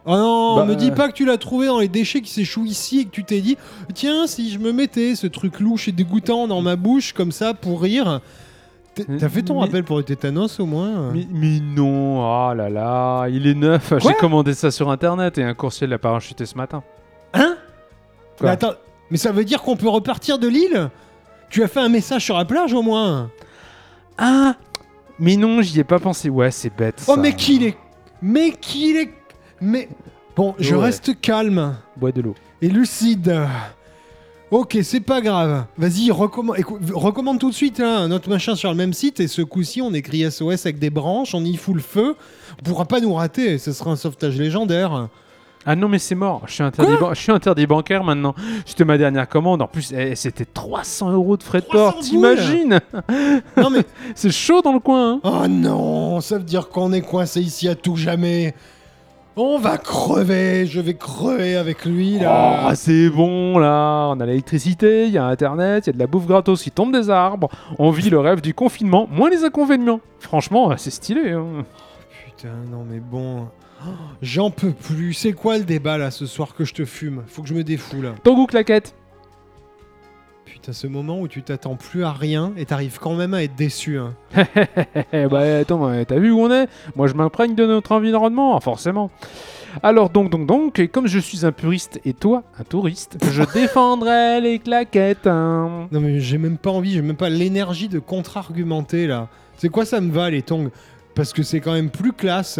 Oh 0.07 0.15
non, 0.17 0.57
Bah, 0.57 0.65
me 0.67 0.75
dis 0.77 0.91
euh, 0.91 0.95
pas 0.95 1.09
que 1.09 1.15
tu 1.15 1.25
l'as 1.25 1.39
trouvé 1.39 1.67
dans 1.67 1.79
les 1.81 1.89
déchets 1.89 2.21
qui 2.21 2.31
s'échouent 2.31 2.67
ici 2.67 3.01
et 3.01 3.05
que 3.07 3.11
tu 3.11 3.25
t'es 3.25 3.41
dit 3.41 3.57
tiens 3.95 4.27
si 4.27 4.51
je 4.51 4.59
me 4.59 4.73
mettais 4.73 5.15
ce 5.15 5.27
truc 5.27 5.61
louche 5.61 5.89
et 5.89 5.93
dégoûtant 5.93 6.47
dans 6.47 6.61
ma 6.61 6.77
bouche 6.77 7.13
comme 7.15 7.33
ça 7.33 7.55
pour 7.55 7.81
rire. 7.83 8.21
T'as 9.19 9.29
fait 9.29 9.43
ton 9.43 9.55
Mais- 9.55 9.61
rappel 9.67 9.83
pour 9.83 9.97
le 9.97 10.05
tétanos 10.05 10.61
au 10.61 10.67
moins 10.67 11.11
Mais, 11.13 11.27
mais 11.33 11.59
non, 11.59 12.23
ah 12.31 12.55
là 12.55 12.69
là, 12.71 13.27
il 13.29 13.47
est 13.47 13.55
neuf. 13.55 13.93
J'ai 13.99 14.15
commandé 14.15 14.55
ça 14.55 14.71
sur 14.71 14.91
internet 14.91 15.37
et 15.39 15.43
un 15.43 15.55
coursier 15.55 15.87
l'a 15.89 15.99
parachuté 15.99 16.47
ce 16.47 16.57
matin. 16.57 16.85
Hein? 17.33 17.57
Quoi? 18.39 18.47
Mais 18.47 18.51
attends, 18.51 18.75
mais 19.11 19.17
ça 19.17 19.33
veut 19.33 19.45
dire 19.45 19.63
qu'on 19.63 19.77
peut 19.77 19.89
repartir 19.89 20.39
de 20.39 20.47
l'île? 20.47 20.91
Tu 21.51 21.63
as 21.65 21.69
fait 21.69 21.81
un 21.81 21.89
message 21.89 22.23
sur 22.25 22.37
la 22.37 22.45
plage 22.45 22.73
au 22.73 22.83
moins 22.83 23.31
Ah 24.19 24.55
Mais 25.19 25.37
non, 25.37 25.61
j'y 25.63 25.81
ai 25.81 25.85
pas 25.85 25.99
pensé. 25.99 26.29
Ouais, 26.29 26.51
c'est 26.53 26.75
bête. 26.77 27.03
Oh 27.09 27.15
ça. 27.15 27.21
mais 27.21 27.33
qu'il 27.35 27.65
est 27.65 27.77
Mais 28.23 28.51
qu'il 28.53 28.97
est 28.97 29.11
Mais 29.65 29.89
bon, 30.37 30.55
je 30.59 30.75
Ouais. 30.75 30.83
reste 30.85 31.21
calme 31.21 31.77
Bois 31.97 32.12
de 32.12 32.21
l'eau. 32.21 32.35
et 32.62 32.69
lucide. 32.69 33.37
Ok, 34.51 34.79
c'est 34.83 35.01
pas 35.01 35.21
grave. 35.21 35.65
Vas-y, 35.79 36.11
recommande, 36.12 36.57
recommande 36.93 37.39
tout 37.41 37.51
de 37.51 37.55
suite 37.55 37.81
hein, 37.81 38.07
notre 38.09 38.29
machin 38.29 38.55
sur 38.55 38.71
le 38.71 38.77
même 38.77 38.93
site 38.93 39.19
et 39.19 39.27
ce 39.27 39.43
coup-ci, 39.43 39.83
on 39.83 39.93
écrit 39.95 40.31
SOS 40.31 40.67
avec 40.67 40.79
des 40.79 40.91
branches, 40.91 41.35
on 41.35 41.45
y 41.45 41.57
fout 41.57 41.75
le 41.75 41.81
feu. 41.81 42.15
On 42.61 42.62
pourra 42.62 42.85
pas 42.85 43.01
nous 43.01 43.15
rater, 43.15 43.59
ce 43.59 43.73
sera 43.73 43.91
un 43.91 43.97
sauvetage 43.97 44.37
légendaire. 44.39 45.09
Ah 45.67 45.75
non, 45.75 45.89
mais 45.89 45.99
c'est 45.99 46.15
mort. 46.15 46.43
Je 46.47 46.53
suis 46.53 46.62
interdit, 46.62 46.93
je 47.15 47.19
suis 47.19 47.33
interdit 47.33 47.67
bancaire 47.67 48.05
maintenant. 48.05 48.35
C'était 48.67 48.85
ma 48.85 48.99
dernière 48.99 49.27
commande. 49.27 49.62
En 49.62 49.67
plus, 49.67 49.93
eh, 49.97 50.15
c'était 50.15 50.45
300 50.45 51.11
euros 51.12 51.39
de 51.39 51.43
frais 51.43 51.62
de 51.62 51.67
300 51.67 51.93
port. 51.93 52.01
T'imagines? 52.03 52.81
Non 53.57 53.71
mais 53.71 53.81
C'est 54.15 54.31
chaud 54.31 54.61
dans 54.61 54.75
le 54.75 54.79
coin. 54.81 55.15
hein. 55.15 55.21
Oh 55.25 55.49
non, 55.49 56.21
ça 56.21 56.37
veut 56.37 56.45
dire 56.45 56.69
qu'on 56.69 56.93
est 56.93 57.01
coincé 57.01 57.41
ici 57.41 57.67
à 57.67 57.75
tout 57.75 57.97
jamais. 57.97 58.55
On 59.37 59.59
va 59.59 59.78
crever, 59.78 60.64
je 60.64 60.80
vais 60.80 60.95
crever 60.95 61.57
avec 61.57 61.85
lui 61.85 62.18
là. 62.20 62.68
Oh, 62.68 62.72
c'est 62.76 63.11
bon 63.11 63.59
là. 63.59 64.09
On 64.14 64.20
a 64.20 64.26
l'électricité, 64.26 65.07
il 65.07 65.12
y 65.12 65.18
a 65.18 65.24
internet, 65.24 65.87
il 65.87 65.89
y 65.89 65.91
a 65.91 65.93
de 65.95 65.99
la 65.99 66.07
bouffe 66.07 66.26
gratos 66.26 66.62
qui 66.62 66.70
tombe 66.70 66.93
des 66.93 67.11
arbres. 67.11 67.49
On 67.80 67.91
vit 67.91 68.11
le 68.11 68.20
rêve 68.20 68.41
du 68.41 68.55
confinement, 68.55 69.09
moins 69.11 69.30
les 69.30 69.43
inconvénients. 69.43 70.01
Franchement, 70.20 70.72
c'est 70.76 70.91
stylé. 70.93 71.32
hein. 71.32 71.64
Putain, 72.26 72.55
non 72.70 72.85
mais 72.89 73.01
bon. 73.01 73.49
Oh, 73.85 73.91
J'en 74.22 74.51
peux 74.51 74.70
plus. 74.70 75.12
C'est 75.14 75.32
quoi 75.32 75.59
le 75.59 75.64
débat 75.64 75.99
là 75.99 76.12
ce 76.12 76.26
soir 76.26 76.55
que 76.55 76.64
je 76.64 76.72
te 76.72 76.85
fume? 76.85 77.22
Faut 77.26 77.43
que 77.43 77.49
je 77.49 77.55
me 77.55 77.64
défoule. 77.64 78.12
Ton 78.22 78.35
goût 78.37 78.47
claquette. 78.47 78.95
Putain, 80.65 80.73
ce 80.73 80.87
moment 80.87 81.21
où 81.21 81.29
tu 81.29 81.43
t'attends 81.43 81.75
plus 81.77 82.05
à 82.05 82.12
rien 82.12 82.55
et 82.57 82.65
t'arrives 82.65 82.99
quand 82.99 83.12
même 83.15 83.35
à 83.35 83.43
être 83.43 83.55
déçu. 83.55 83.99
hein. 83.99 84.15
Bah 85.31 85.59
attends, 85.61 85.91
euh, 85.91 86.05
t'as 86.09 86.19
vu 86.19 86.31
où 86.31 86.41
on 86.41 86.51
est? 86.51 86.69
Moi 86.97 87.07
je 87.07 87.12
m'imprègne 87.12 87.55
de 87.55 87.67
notre 87.67 87.93
environnement, 87.93 88.59
forcément. 88.61 89.11
Alors 89.83 90.09
donc 90.09 90.31
donc 90.31 90.47
donc, 90.47 90.79
et 90.79 90.89
comme 90.89 91.07
je 91.07 91.19
suis 91.19 91.45
un 91.45 91.53
puriste 91.53 92.01
et 92.07 92.15
toi 92.15 92.45
un 92.59 92.65
touriste, 92.65 93.19
je 93.31 93.43
défendrai 93.53 94.41
les 94.41 94.59
claquettes. 94.59 95.27
hein. 95.27 95.87
Non 95.93 96.01
mais 96.01 96.19
j'ai 96.21 96.39
même 96.39 96.57
pas 96.57 96.71
envie, 96.71 96.93
j'ai 96.93 97.03
même 97.03 97.15
pas 97.17 97.29
l'énergie 97.29 97.89
de 97.91 97.99
contre-argumenter 97.99 99.07
là. 99.07 99.29
C'est 99.59 99.69
quoi 99.69 99.85
ça 99.85 100.01
me 100.01 100.12
va 100.12 100.31
les 100.31 100.41
tongs? 100.41 100.71
Parce 101.15 101.35
que 101.35 101.43
c'est 101.43 101.61
quand 101.61 101.75
même 101.75 101.91
plus 101.91 102.15
classe 102.15 102.59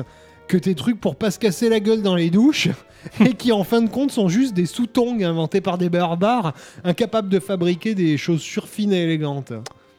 que 0.49 0.57
tes 0.57 0.75
trucs 0.75 1.01
pour 1.01 1.17
pas 1.17 1.31
se 1.31 1.39
casser 1.39 1.69
la 1.69 1.81
gueule 1.81 2.03
dans 2.03 2.17
les 2.17 2.31
douches 2.31 2.69
et 3.21 3.35
qui 3.35 3.53
en 3.53 3.65
fin 3.65 3.83
de 3.83 3.89
compte 3.89 4.11
sont 4.11 4.29
juste 4.29 4.55
des 4.55 4.67
sous-tongs 4.67 5.23
inventés 5.23 5.61
par 5.61 5.79
des 5.79 5.89
barbares 5.89 6.55
incapables 6.85 7.29
de 7.29 7.41
fabriquer 7.41 7.95
des 7.95 8.17
chaussures 8.17 8.69
fines 8.69 8.93
et 8.93 9.03
élégantes. 9.03 9.53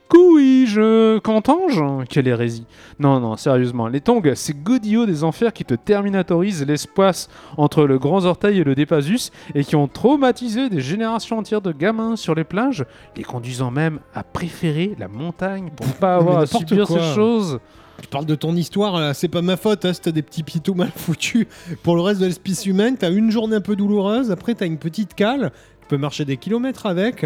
Couille-je 0.07 1.17
Qu'entends-je? 1.19 2.05
Quelle 2.05 2.27
hérésie 2.27 2.65
Non, 2.99 3.19
non, 3.19 3.35
sérieusement, 3.37 3.87
les 3.87 4.01
tongs, 4.01 4.21
c'est 4.35 4.61
godillot 4.61 5.07
des 5.07 5.23
enfers 5.23 5.51
qui 5.51 5.65
te 5.65 5.73
terminatorisent 5.73 6.65
l'espace 6.65 7.27
entre 7.57 7.85
le 7.85 7.97
grand 7.97 8.23
orteil 8.25 8.59
et 8.59 8.63
le 8.63 8.75
dépasus 8.75 9.31
et 9.55 9.63
qui 9.63 9.75
ont 9.75 9.87
traumatisé 9.87 10.69
des 10.69 10.79
générations 10.79 11.39
entières 11.39 11.61
de 11.61 11.71
gamins 11.71 12.15
sur 12.15 12.35
les 12.35 12.43
plages, 12.43 12.85
les 13.17 13.23
conduisant 13.23 13.71
même 13.71 13.99
à 14.13 14.23
préférer 14.23 14.95
la 14.99 15.07
montagne 15.07 15.71
pour 15.75 15.87
pas 15.95 16.17
avoir 16.17 16.37
à 16.37 16.45
subir 16.45 16.85
quoi. 16.85 16.99
ces 16.99 17.15
choses. 17.15 17.59
Je 18.01 18.07
parle 18.07 18.25
de 18.25 18.35
ton 18.35 18.55
histoire 18.55 18.99
là, 18.99 19.13
c'est 19.13 19.27
pas 19.27 19.41
ma 19.41 19.57
faute 19.57 19.85
hein, 19.85 19.93
si 19.93 20.01
t'as 20.01 20.11
des 20.11 20.21
petits 20.21 20.43
pitos 20.43 20.73
mal 20.73 20.91
foutus. 20.95 21.47
Pour 21.83 21.95
le 21.95 22.01
reste 22.01 22.19
de 22.21 22.25
l'espèce 22.25 22.65
humaine, 22.65 22.97
t'as 22.97 23.11
une 23.11 23.31
journée 23.31 23.55
un 23.55 23.61
peu 23.61 23.75
douloureuse, 23.75 24.31
après 24.31 24.53
t'as 24.53 24.65
une 24.65 24.77
petite 24.77 25.13
cale, 25.15 25.51
tu 25.81 25.87
peux 25.87 25.97
marcher 25.97 26.25
des 26.25 26.37
kilomètres 26.37 26.85
avec. 26.85 27.25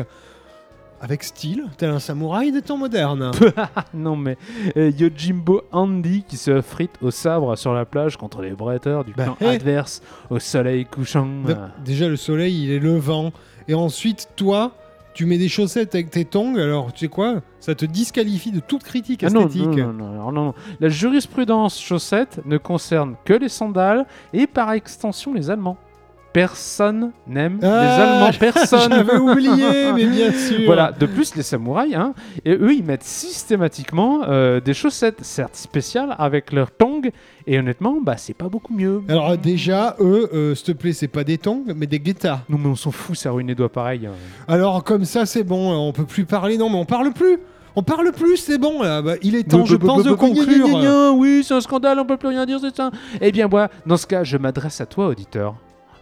Avec 1.01 1.23
style, 1.23 1.63
tel 1.77 1.91
un 1.91 1.99
samouraï 1.99 2.51
des 2.51 2.61
temps 2.61 2.75
modernes. 2.77 3.31
Non 3.93 4.17
mais 4.17 4.37
euh, 4.75 4.91
Yojimbo 4.97 5.61
Andy 5.71 6.23
qui 6.27 6.35
se 6.35 6.59
frite 6.61 6.91
au 7.01 7.09
sabre 7.09 7.55
sur 7.55 7.73
la 7.73 7.85
plage 7.85 8.17
contre 8.17 8.41
les 8.41 8.51
bretteurs 8.51 9.05
du 9.05 9.13
Bah, 9.13 9.25
camp 9.27 9.37
eh. 9.39 9.45
adverse 9.45 10.01
au 10.29 10.39
soleil 10.39 10.83
couchant. 10.85 11.25
D- 11.47 11.53
Déjà, 11.85 12.09
le 12.09 12.17
soleil, 12.17 12.65
il 12.65 12.71
est 12.71 12.79
levant. 12.79 13.31
Et 13.69 13.73
ensuite, 13.75 14.27
toi, 14.35 14.73
tu 15.19 15.25
mets 15.25 15.37
des 15.37 15.49
chaussettes 15.49 15.95
avec 15.95 16.11
tes 16.11 16.23
tongs. 16.23 16.55
Alors, 16.55 16.93
tu 16.93 16.99
sais 16.99 17.07
quoi 17.09 17.41
Ça 17.59 17.75
te 17.75 17.83
disqualifie 17.85 18.53
de 18.53 18.61
toute 18.61 18.83
critique 18.83 19.21
Ah 19.25 19.29
non, 19.29 19.47
esthétique. 19.47 19.67
non, 19.77 19.91
non, 19.91 20.31
non. 20.31 20.53
La 20.79 20.87
jurisprudence 20.87 21.77
chaussette 21.77 22.39
ne 22.45 22.57
concerne 22.57 23.15
que 23.25 23.33
les 23.33 23.49
sandales 23.49 24.05
et 24.31 24.47
par 24.47 24.71
extension 24.71 25.33
les 25.33 25.49
Allemands. 25.49 25.75
Personne 26.31 27.11
n'aime 27.27 27.57
les 27.61 27.67
Ah, 27.67 28.03
Allemands, 28.27 28.37
personne. 28.39 28.91
J'avais 28.93 29.17
oublié, 29.17 29.91
mais 29.95 30.05
bien 30.05 30.31
sûr. 30.47 30.59
Voilà, 30.65 30.91
de 30.91 31.05
plus 31.07 31.35
les 31.35 31.41
samouraïs, 31.41 31.95
hein, 31.95 32.13
et 32.45 32.51
eux 32.53 32.73
ils 32.73 32.83
mettent 32.83 33.03
systématiquement 33.03 34.21
euh, 34.27 34.59
des 34.59 34.73
chaussettes, 34.75 35.19
certes 35.23 35.55
spéciales, 35.55 36.15
avec 36.19 36.53
leurs 36.53 36.69
tongs, 36.71 37.01
et 37.47 37.57
honnêtement, 37.57 37.97
bah 38.01 38.15
c'est 38.17 38.35
pas 38.35 38.47
beaucoup 38.47 38.73
mieux. 38.73 39.01
Alors, 39.09 39.35
déjà, 39.37 39.95
eux, 39.99 40.29
euh, 40.33 40.53
s'il 40.55 40.65
te 40.67 40.71
plaît, 40.73 40.93
c'est 40.93 41.07
pas 41.07 41.23
des 41.23 41.39
tongs, 41.39 41.63
mais 41.75 41.87
des 41.87 41.99
guettas. 41.99 42.41
Non 42.47 42.57
mais 42.59 42.67
on 42.69 42.75
s'en 42.75 42.91
fout, 42.91 43.15
ça 43.17 43.31
ruine 43.31 43.47
les 43.47 43.55
doigts 43.55 43.71
pareil. 43.71 44.05
hein. 44.05 44.11
Alors, 44.47 44.83
comme 44.83 45.05
ça, 45.05 45.25
c'est 45.25 45.43
bon. 45.43 45.71
On 45.73 45.91
peut 45.93 46.05
plus 46.05 46.25
parler. 46.25 46.57
Non, 46.57 46.69
mais 46.69 46.77
on 46.77 46.85
parle 46.85 47.11
plus. 47.11 47.39
On 47.75 47.81
parle 47.83 48.11
plus, 48.11 48.37
c'est 48.37 48.57
bon. 48.57 48.83
Là. 48.83 49.01
Bah, 49.01 49.13
il 49.23 49.35
est 49.35 49.43
temps, 49.49 49.65
je 49.65 49.75
pense, 49.75 50.03
de 50.03 50.11
conclure. 50.13 50.67
Oui, 51.15 51.43
c'est 51.43 51.53
un 51.55 51.61
scandale, 51.61 51.99
on 51.99 52.05
peut 52.05 52.17
plus 52.17 52.29
rien 52.29 52.45
dire, 52.45 52.59
c'est 52.61 52.75
ça. 52.75 52.91
Eh 53.19 53.31
bien, 53.31 53.47
moi, 53.47 53.69
dans 53.87 53.97
ce 53.97 54.05
cas, 54.05 54.23
je 54.23 54.37
m'adresse 54.37 54.79
à 54.81 54.85
toi, 54.85 55.07
auditeur. 55.07 55.55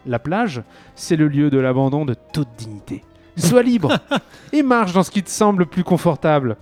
La 0.07 0.19
plage, 0.19 0.61
c'est 0.95 1.15
le 1.15 1.27
lieu 1.27 1.49
de 1.49 1.59
l'abandon 1.59 2.05
de 2.05 2.15
toute 2.33 2.47
dignité. 2.57 3.03
Sois 3.35 3.61
libre 3.61 3.97
et 4.53 4.63
marche 4.63 4.93
dans 4.93 5.03
ce 5.03 5.11
qui 5.11 5.21
te 5.21 5.29
semble 5.29 5.65
plus 5.65 5.83
confortable. 5.83 6.57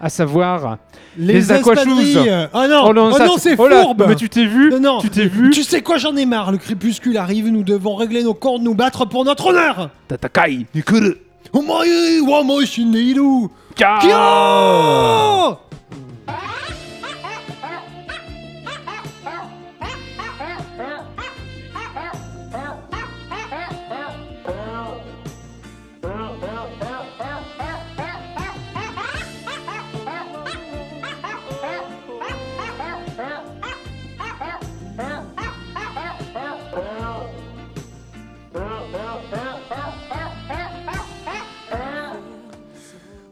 À 0.00 0.08
savoir. 0.08 0.78
Les 1.16 1.50
espadrilles. 1.52 2.48
Ah 2.52 2.68
non, 2.68 2.84
Oh 2.88 2.92
non, 2.92 3.12
ça, 3.12 3.26
c'est 3.38 3.54
oh 3.58 3.68
fourbe. 3.68 4.04
Mais 4.08 4.14
tu 4.14 4.28
t'es 4.28 4.44
vu 4.44 4.70
Non, 4.70 4.80
non. 4.80 4.98
Tu 5.00 5.08
t'es 5.08 5.26
vu 5.26 5.50
Tu 5.50 5.62
sais 5.62 5.80
quoi, 5.80 5.96
j'en 5.96 6.16
ai 6.16 6.26
marre. 6.26 6.52
Le 6.52 6.58
crépuscule 6.58 7.16
arrive, 7.16 7.48
nous 7.48 7.62
devons 7.62 7.94
régler 7.94 8.22
nos 8.22 8.34
cordes, 8.34 8.62
nous 8.62 8.74
battre 8.74 9.06
pour 9.06 9.24
notre 9.24 9.46
honneur. 9.46 9.90
Tatakai, 10.08 10.66
Nikuru, 10.74 11.14
Oh 11.52 11.62
my, 11.62 12.20
wa 12.20 12.42
Kyo 13.76 15.58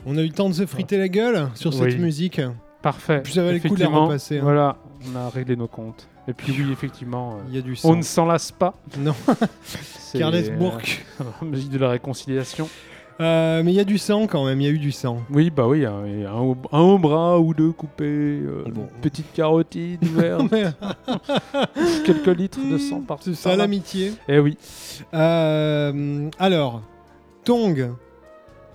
On 0.06 0.16
a 0.16 0.22
eu 0.22 0.26
le 0.26 0.32
temps 0.32 0.48
de 0.48 0.54
se 0.54 0.66
friter 0.66 0.98
la 0.98 1.08
gueule 1.08 1.48
sur 1.54 1.72
cette 1.72 1.98
musique. 1.98 2.40
Parfait. 2.82 3.22
Puis 3.22 3.32
ça 3.32 3.42
valait 3.42 3.58
le 3.62 3.68
coup 3.68 3.74
de 3.76 3.80
la 3.80 3.88
repasser, 3.88 4.38
hein. 4.38 4.42
Voilà, 4.42 4.76
on 5.10 5.16
a 5.16 5.30
réglé 5.30 5.56
nos 5.56 5.68
comptes. 5.68 6.06
Et 6.28 6.32
puis 6.34 6.54
oui, 6.58 6.70
effectivement, 6.70 7.34
euh, 7.36 7.42
Il 7.48 7.54
y 7.54 7.58
a 7.58 7.62
du 7.62 7.76
on 7.84 7.96
ne 7.96 8.02
s'en 8.02 8.26
lasse 8.26 8.52
pas. 8.52 8.74
Non. 8.98 9.14
Carles 10.18 10.34
euh, 10.34 10.56
Bourque. 10.56 11.04
musique 11.42 11.70
de 11.70 11.78
la 11.78 11.90
réconciliation. 11.90 12.68
Euh, 13.20 13.62
mais 13.62 13.72
il 13.72 13.76
y 13.76 13.80
a 13.80 13.84
du 13.84 13.96
sang 13.96 14.26
quand 14.26 14.44
même, 14.44 14.60
il 14.60 14.64
y 14.64 14.66
a 14.66 14.72
eu 14.72 14.78
du 14.78 14.90
sang. 14.90 15.18
Oui, 15.30 15.50
bah 15.50 15.68
oui, 15.68 15.86
un, 15.86 16.04
et 16.04 16.24
un, 16.24 16.32
un 16.72 16.80
au 16.80 16.98
bras 16.98 17.38
ou 17.38 17.54
deux 17.54 17.70
coupés, 17.70 18.04
euh, 18.04 18.64
Bon. 18.74 18.88
une 18.92 19.00
petite 19.00 19.32
carotide 19.32 20.02
ouverte, 20.02 20.48
quelques 22.04 22.36
litres 22.36 22.58
de 22.68 22.76
sang 22.76 23.02
par 23.02 23.18
C'est 23.22 23.34
ça 23.34 23.54
l'amitié. 23.54 24.12
Eh 24.28 24.40
oui. 24.40 24.58
Euh, 25.14 26.28
alors, 26.40 26.82
Tong, 27.44 27.90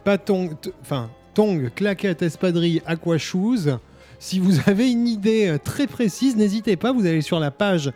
pas 0.05 0.17
Tong, 0.17 0.55
enfin, 0.81 1.09
Tong, 1.33 1.69
claquette, 1.73 2.21
espadrille, 2.21 2.81
aqua 2.85 3.17
shoes. 3.17 3.77
Si 4.19 4.39
vous 4.39 4.57
avez 4.67 4.91
une 4.91 5.07
idée 5.07 5.47
euh, 5.47 5.57
très 5.57 5.87
précise, 5.87 6.35
n'hésitez 6.35 6.75
pas, 6.75 6.91
vous 6.91 7.05
allez 7.05 7.21
sur 7.21 7.39
la 7.39 7.51
page 7.51 7.91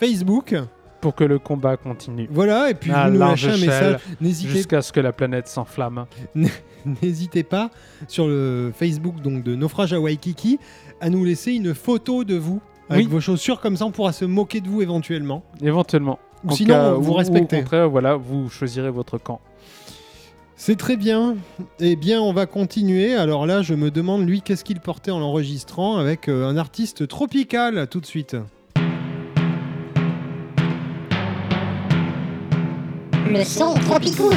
Facebook. 0.00 0.54
Pour 1.00 1.14
que 1.14 1.22
le 1.22 1.38
combat 1.38 1.76
continue. 1.76 2.26
Voilà, 2.30 2.70
et 2.70 2.74
puis 2.74 2.90
À 2.90 3.06
vous 3.06 3.12
nous 3.14 3.18
large 3.20 3.46
lâchez 3.46 3.62
un 3.62 3.66
message. 3.66 4.00
Jusqu'à 4.48 4.82
ce 4.82 4.92
que 4.92 4.98
la 5.00 5.12
planète 5.12 5.46
s'enflamme. 5.46 6.06
N'hésitez 7.02 7.42
pas 7.44 7.70
sur 8.08 8.26
le 8.26 8.72
Facebook 8.76 9.20
donc 9.20 9.42
de 9.44 9.54
Naufrage 9.54 9.92
à 9.92 10.00
Waikiki 10.00 10.58
à 11.00 11.10
nous 11.10 11.24
laisser 11.24 11.52
une 11.52 11.74
photo 11.74 12.24
de 12.24 12.36
vous 12.36 12.60
avec 12.88 13.06
Oui. 13.06 13.12
vos 13.12 13.20
chaussures 13.20 13.60
comme 13.60 13.76
ça 13.76 13.84
on 13.84 13.90
pourra 13.90 14.12
se 14.12 14.24
moquer 14.24 14.60
de 14.60 14.68
vous 14.68 14.80
éventuellement. 14.82 15.42
Éventuellement. 15.60 16.18
Ou 16.44 16.52
sinon 16.52 16.74
cas- 16.74 16.92
vous 16.94 17.10
ou- 17.10 17.14
ou 17.14 17.16
respectez. 17.16 17.56
Au 17.56 17.60
contraire, 17.60 17.88
voilà, 17.90 18.14
vous 18.16 18.48
choisirez 18.48 18.90
votre 18.90 19.18
camp. 19.18 19.40
C'est 20.60 20.74
très 20.74 20.96
bien. 20.96 21.36
Eh 21.78 21.94
bien 21.94 22.20
on 22.20 22.32
va 22.32 22.46
continuer. 22.46 23.14
Alors 23.14 23.46
là 23.46 23.62
je 23.62 23.74
me 23.74 23.92
demande 23.92 24.26
lui 24.26 24.42
qu'est-ce 24.42 24.64
qu'il 24.64 24.80
portait 24.80 25.12
en 25.12 25.20
l'enregistrant 25.20 25.98
avec 25.98 26.28
euh, 26.28 26.48
un 26.48 26.56
artiste 26.56 27.06
tropical 27.06 27.86
tout 27.88 28.00
de 28.00 28.06
suite. 28.06 28.36
Le 33.30 33.44
son 33.44 33.74
tropicool. 33.74 34.34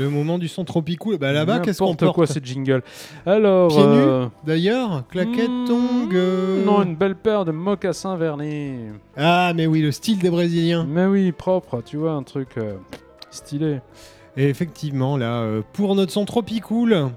Le 0.00 0.08
moment 0.08 0.38
du 0.38 0.48
son 0.48 0.64
tropical. 0.64 1.18
Bah 1.18 1.32
là-bas 1.32 1.58
qu'est-ce 1.60 1.78
qu'on 1.80 1.94
porte 1.94 2.14
quoi, 2.14 2.26
ces 2.26 2.40
jingles. 2.42 2.82
Alors. 3.26 3.68
Pieds 3.68 3.82
nus 3.86 3.88
euh, 3.98 4.26
D'ailleurs 4.46 5.04
claquette 5.08 5.48
hmm, 5.50 5.66
tongue. 5.66 6.14
euh, 6.14 6.64
Non, 6.64 6.82
une 6.82 6.96
belle 6.96 7.16
paire 7.16 7.44
de 7.44 7.52
mocassins 7.52 8.16
vernis. 8.16 8.76
Ah 9.16 9.52
mais 9.54 9.66
oui 9.66 9.82
le 9.82 9.92
style 9.92 10.18
des 10.18 10.30
Brésiliens. 10.30 10.86
Mais 10.88 11.04
oui, 11.06 11.32
propre, 11.32 11.82
tu 11.84 11.96
vois, 11.98 12.12
un 12.12 12.22
truc 12.22 12.48
euh, 12.56 12.74
stylé. 13.30 13.80
Et 14.36 14.48
effectivement, 14.48 15.16
là, 15.16 15.42
euh, 15.42 15.60
pour 15.74 15.94
notre 15.94 16.12
son 16.12 16.24
tropicool, 16.24 17.10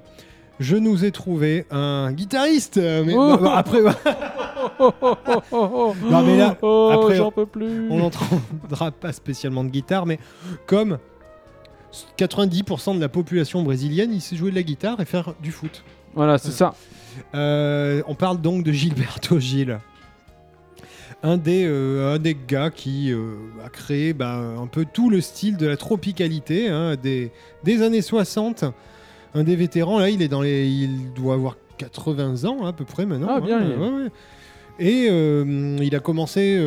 je 0.59 0.75
nous 0.75 1.05
ai 1.05 1.11
trouvé 1.11 1.65
un 1.71 2.11
guitariste. 2.11 2.77
Mais 2.77 3.13
Oh 3.15 3.38
bah, 3.38 3.39
bah, 3.41 3.53
après, 3.57 3.81
bah. 3.81 3.95
Non, 4.81 6.21
mais 6.23 6.38
là, 6.38 6.57
Oh, 6.61 6.89
après, 6.93 7.15
j'en 7.15 7.31
peux 7.31 7.45
plus. 7.45 7.88
on 7.89 7.97
n'entendra 7.99 8.91
pas 8.91 9.11
spécialement 9.13 9.63
de 9.63 9.69
guitare, 9.69 10.05
mais 10.05 10.19
comme 10.65 10.97
90% 12.17 12.95
de 12.95 13.01
la 13.01 13.09
population 13.09 13.63
brésilienne, 13.63 14.11
il 14.13 14.21
sait 14.21 14.35
jouer 14.35 14.49
de 14.51 14.55
la 14.55 14.63
guitare 14.63 14.99
et 14.99 15.05
faire 15.05 15.33
du 15.41 15.51
foot. 15.51 15.83
Voilà, 16.15 16.37
c'est 16.37 16.51
ça. 16.51 16.75
Euh, 17.35 18.01
on 18.07 18.15
parle 18.15 18.41
donc 18.41 18.63
de 18.63 18.71
Gilberto 18.71 19.39
Gil. 19.39 19.79
Un 21.25 21.37
des, 21.37 21.65
euh, 21.65 22.15
un 22.15 22.19
des 22.19 22.35
gars 22.47 22.69
qui 22.69 23.11
euh, 23.11 23.35
a 23.65 23.69
créé 23.69 24.13
bah, 24.13 24.35
un 24.35 24.67
peu 24.67 24.85
tout 24.91 25.09
le 25.09 25.21
style 25.21 25.55
de 25.55 25.65
la 25.67 25.77
tropicalité 25.77 26.67
hein, 26.69 26.95
des, 27.01 27.31
des 27.63 27.81
années 27.81 28.01
60. 28.01 28.65
Un 29.35 29.43
des 29.43 29.55
vétérans, 29.55 29.99
là, 29.99 30.09
il 30.09 30.21
est 30.21 30.27
dans 30.27 30.41
les, 30.41 30.67
il 30.67 31.13
doit 31.13 31.35
avoir 31.35 31.55
80 31.77 32.43
ans 32.45 32.65
à 32.65 32.73
peu 32.73 32.83
près 32.85 33.05
maintenant. 33.05 33.27
Ah, 33.29 33.39
bien, 33.41 33.59
hein, 33.59 33.67
il- 33.73 33.79
ouais, 33.79 34.03
ouais. 34.03 34.11
Et 34.79 35.85
il 35.85 35.95
a 35.95 35.99
commencé, 35.99 36.57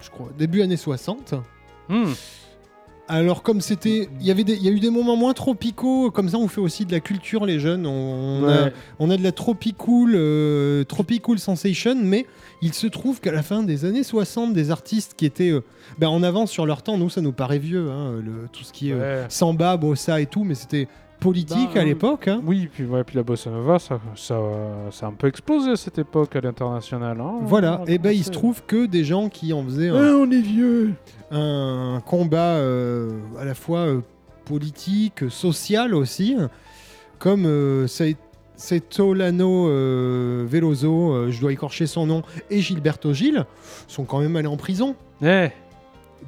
je 0.00 0.10
crois, 0.10 0.28
début 0.38 0.62
années 0.62 0.76
60. 0.76 1.34
Hmm. 1.88 2.04
Alors 3.08 3.42
comme 3.44 3.60
c'était, 3.60 4.08
il 4.20 4.26
y 4.26 4.30
avait, 4.32 4.42
il 4.42 4.62
y 4.62 4.68
a 4.68 4.70
eu 4.72 4.80
des 4.80 4.90
moments 4.90 5.16
moins 5.16 5.32
tropicaux. 5.32 6.10
Comme 6.10 6.28
ça, 6.28 6.38
on 6.38 6.48
fait 6.48 6.60
aussi 6.60 6.84
de 6.84 6.92
la 6.92 7.00
culture, 7.00 7.46
les 7.46 7.60
jeunes. 7.60 7.86
On, 7.86 8.42
on 8.42 8.48
a, 8.48 8.70
on 8.98 9.10
a 9.10 9.16
de 9.16 9.22
la 9.22 9.30
Tropicool, 9.32 10.12
euh, 10.16 10.84
Sensation, 11.36 11.94
mais 12.02 12.26
il 12.62 12.72
se 12.74 12.86
trouve 12.88 13.20
qu'à 13.20 13.30
la 13.32 13.42
fin 13.42 13.62
des 13.62 13.84
années 13.84 14.02
60, 14.02 14.52
des 14.54 14.70
artistes 14.70 15.14
qui 15.16 15.24
étaient 15.26 15.50
euh, 15.50 15.62
ben, 15.98 16.08
en 16.08 16.22
avance 16.22 16.50
sur 16.50 16.66
leur 16.66 16.82
temps, 16.82 16.98
nous 16.98 17.10
ça 17.10 17.20
nous 17.20 17.32
paraît 17.32 17.58
vieux, 17.58 17.90
hein, 17.90 18.14
le- 18.24 18.48
tout 18.52 18.64
ce 18.64 18.72
qui 18.72 18.90
est 18.90 18.94
euh, 18.94 19.22
Ouais. 19.22 19.26
samba, 19.28 19.76
bossa 19.76 20.20
et 20.20 20.26
tout, 20.26 20.42
mais 20.42 20.54
c'était 20.54 20.88
politique 21.20 21.70
Bah, 21.74 21.80
à 21.80 21.82
euh, 21.82 21.86
l'époque. 21.86 22.28
hein. 22.28 22.40
Oui, 22.44 22.68
puis, 22.72 22.84
ouais, 22.84 23.02
puis 23.04 23.16
la 23.16 23.22
bossa 23.22 23.50
nova, 23.50 23.78
ça, 23.78 23.98
ça, 24.14 24.38
ça 24.90 25.06
a 25.06 25.08
un 25.08 25.12
peu 25.12 25.26
explosé 25.26 25.70
à 25.72 25.76
cette 25.76 25.98
époque 25.98 26.36
à 26.36 26.40
l'international. 26.40 27.20
hein. 27.20 27.34
Voilà, 27.42 27.82
et 27.86 27.98
ben 27.98 28.10
il 28.10 28.24
se 28.24 28.30
trouve 28.30 28.62
que 28.66 28.86
des 28.86 29.04
gens 29.04 29.28
qui 29.28 29.52
en 29.52 29.62
faisaient 29.64 29.90
Ah, 29.90 29.96
un, 29.98 30.14
on 30.14 30.30
est 30.30 30.40
vieux. 30.40 30.92
un 31.30 32.00
combat 32.04 32.56
euh, 32.56 33.10
à 33.38 33.44
la 33.44 33.54
fois 33.54 33.80
euh, 33.80 34.00
politique, 34.44 35.28
social 35.30 35.94
aussi, 35.94 36.36
comme 37.18 37.44
euh, 37.46 37.86
Veloso, 40.48 41.30
je 41.30 41.40
dois 41.40 41.52
écorcher 41.52 41.86
son 41.86 42.06
nom, 42.06 42.22
et 42.50 42.60
Gilberto 42.60 43.12
Gil, 43.12 43.44
sont 43.88 44.04
quand 44.04 44.20
même 44.20 44.36
allés 44.36 44.46
en 44.48 44.56
prison. 44.56 44.94
Eh, 45.22 45.48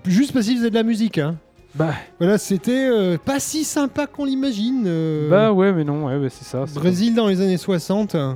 Juste 0.07 0.33
parce 0.33 0.47
qu'ils 0.47 0.57
faisaient 0.59 0.71
de 0.71 0.75
la 0.75 0.83
musique. 0.83 1.19
Hein. 1.19 1.37
Bah, 1.75 1.93
Voilà, 2.19 2.39
c'était 2.39 2.89
euh, 2.91 3.19
pas 3.19 3.41
si 3.41 3.65
sympa 3.65 4.07
qu'on 4.07 4.25
l'imagine. 4.25 4.85
euh, 4.87 5.29
bah 5.31 5.53
ouais, 5.53 5.73
mais 5.73 5.85
non, 5.85 6.07
ouais, 6.07 6.19
bah, 6.19 6.29
c'est 6.31 6.45
ça. 6.45 6.65
c'est 6.67 6.75
Brésil 6.79 7.15
dans 7.15 7.27
les 7.27 7.41
années 7.41 7.57
60. 7.59 8.15
euh, 8.15 8.35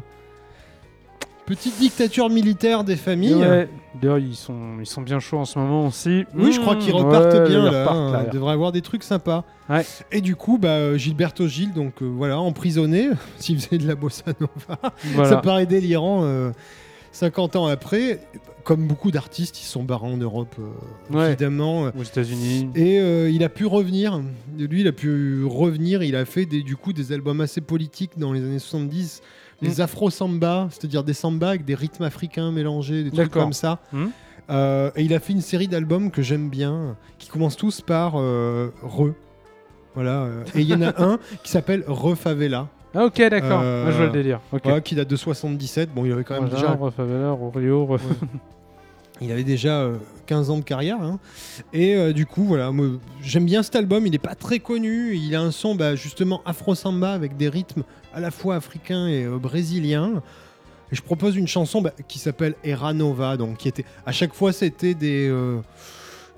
Petite 1.44 1.76
dictature 1.80 2.30
militaire 2.30 2.84
des 2.84 2.94
familles. 2.94 3.34
Ouais. 3.34 3.68
D'ailleurs, 4.00 4.18
ils 4.18 4.36
sont, 4.36 4.78
ils 4.78 4.86
sont 4.86 5.02
bien 5.02 5.18
chauds 5.18 5.38
en 5.38 5.44
ce 5.44 5.58
moment 5.58 5.88
aussi. 5.88 6.24
Oui, 6.36 6.52
je 6.52 6.60
crois 6.60 6.76
qu'ils 6.76 6.92
Mmh, 6.94 6.96
repartent 6.96 7.34
ouais, 7.34 7.48
bien 7.48 7.66
ils 7.66 7.72
là. 7.72 7.80
repartent, 7.80 7.96
hein. 7.98 8.12
là. 8.12 8.22
Il 8.26 8.30
devrait 8.32 8.52
avoir 8.52 8.70
des 8.70 8.80
trucs 8.80 9.02
sympas. 9.02 9.44
Ouais. 9.68 9.84
Et 10.12 10.20
du 10.20 10.36
coup, 10.36 10.56
bah, 10.56 10.68
euh, 10.68 10.96
Gilberto 10.96 11.48
Gil, 11.48 11.72
donc 11.72 11.94
euh, 12.00 12.06
voilà, 12.06 12.38
emprisonné, 12.38 13.08
s'il 13.38 13.60
faisait 13.60 13.78
de 13.78 13.88
la 13.88 13.96
bossa 13.96 14.22
nova. 14.40 15.28
Ça 15.28 15.38
paraît 15.38 15.66
délirant. 15.66 16.20
euh, 16.22 16.52
50 17.14 17.56
ans 17.56 17.66
après, 17.66 18.20
comme 18.64 18.86
beaucoup 18.86 19.10
d'artistes, 19.10 19.60
ils 19.60 19.66
sont 19.66 19.82
barrés 19.82 20.06
en 20.06 20.16
Europe, 20.16 20.54
euh, 20.58 21.16
Ouais. 21.16 21.28
évidemment. 21.28 21.90
Aux 21.98 22.02
États-Unis. 22.02 22.68
Et 22.74 23.00
euh, 23.00 23.28
il 23.30 23.42
a 23.44 23.48
pu 23.48 23.66
revenir. 23.66 24.20
Lui, 24.58 24.80
il 24.82 24.86
a 24.88 24.92
pu 24.92 25.44
revenir. 25.44 26.02
Il 26.02 26.14
a 26.16 26.24
fait 26.24 26.46
des, 26.46 26.62
du 26.62 26.76
coup 26.76 26.92
des 26.92 27.12
albums 27.12 27.40
assez 27.40 27.60
politiques 27.60 28.12
dans 28.18 28.32
les 28.32 28.40
années 28.40 28.58
70. 28.58 29.20
Les 29.60 29.76
Mm. 29.76 29.80
afro-samba, 29.80 30.68
c'est-à-dire 30.70 31.04
des 31.04 31.12
sambas 31.14 31.50
avec 31.50 31.64
des 31.64 31.74
rythmes 31.74 32.02
africains 32.04 32.50
mélangés, 32.50 33.04
des 33.04 33.10
trucs 33.10 33.30
comme 33.30 33.52
ça. 33.52 33.80
Mm. 33.92 34.06
Euh, 34.50 34.90
et 34.96 35.02
il 35.04 35.14
a 35.14 35.20
fait 35.20 35.32
une 35.32 35.40
série 35.40 35.68
d'albums 35.68 36.10
que 36.10 36.20
j'aime 36.22 36.48
bien, 36.50 36.96
qui 37.18 37.28
commencent 37.28 37.56
tous 37.56 37.80
par 37.80 38.14
Re. 38.14 39.12
Voilà. 39.94 40.28
et 40.54 40.60
il 40.62 40.66
y 40.68 40.74
en 40.74 40.82
a 40.82 40.92
un 41.02 41.18
qui 41.44 41.50
s'appelle 41.50 41.84
Re 41.86 42.16
Favela, 42.16 42.68
Ah, 42.94 43.04
ok, 43.06 43.16
d'accord. 43.30 43.60
Euh, 43.62 43.82
Moi, 43.84 43.92
je 43.92 43.96
vois 43.96 44.06
le 44.06 44.12
délire. 44.12 44.40
Ok. 44.52 44.60
voilà, 44.64 44.80
qui 44.80 44.94
date 44.94 45.08
de 45.08 45.16
77. 45.16 45.94
Bon, 45.94 46.04
il 46.04 46.12
avait 46.12 46.24
quand 46.24 46.34
même 46.34 46.44
Voilà, 46.44 46.56
déjà 46.62 46.72
Il 49.20 49.30
avait 49.30 49.44
déjà 49.44 49.80
euh, 49.82 49.96
15 50.26 50.50
ans 50.50 50.58
de 50.58 50.64
carrière. 50.64 51.00
hein. 51.00 51.18
Et 51.72 51.94
euh, 51.94 52.12
du 52.12 52.26
coup, 52.26 52.44
voilà, 52.44 52.70
j'aime 53.22 53.44
bien 53.44 53.62
cet 53.62 53.76
album. 53.76 54.04
Il 54.06 54.10
n'est 54.12 54.18
pas 54.18 54.34
très 54.34 54.58
connu. 54.58 55.14
Il 55.14 55.34
a 55.36 55.40
un 55.40 55.52
son 55.52 55.74
bah, 55.74 55.94
justement 55.94 56.42
afro-samba 56.44 57.12
avec 57.12 57.36
des 57.36 57.48
rythmes 57.48 57.84
à 58.14 58.20
la 58.20 58.30
fois 58.30 58.56
africains 58.56 59.06
et 59.06 59.24
euh, 59.24 59.38
brésiliens. 59.38 60.22
Et 60.90 60.96
je 60.96 61.02
propose 61.02 61.36
une 61.36 61.46
chanson 61.48 61.80
bah, 61.82 61.92
qui 62.08 62.18
s'appelle 62.18 62.54
Era 62.64 62.92
Nova. 62.92 63.36
Donc, 63.36 63.58
qui 63.58 63.68
était, 63.68 63.84
à 64.04 64.12
chaque 64.12 64.34
fois, 64.34 64.52
c'était 64.52 64.94
des. 64.94 65.32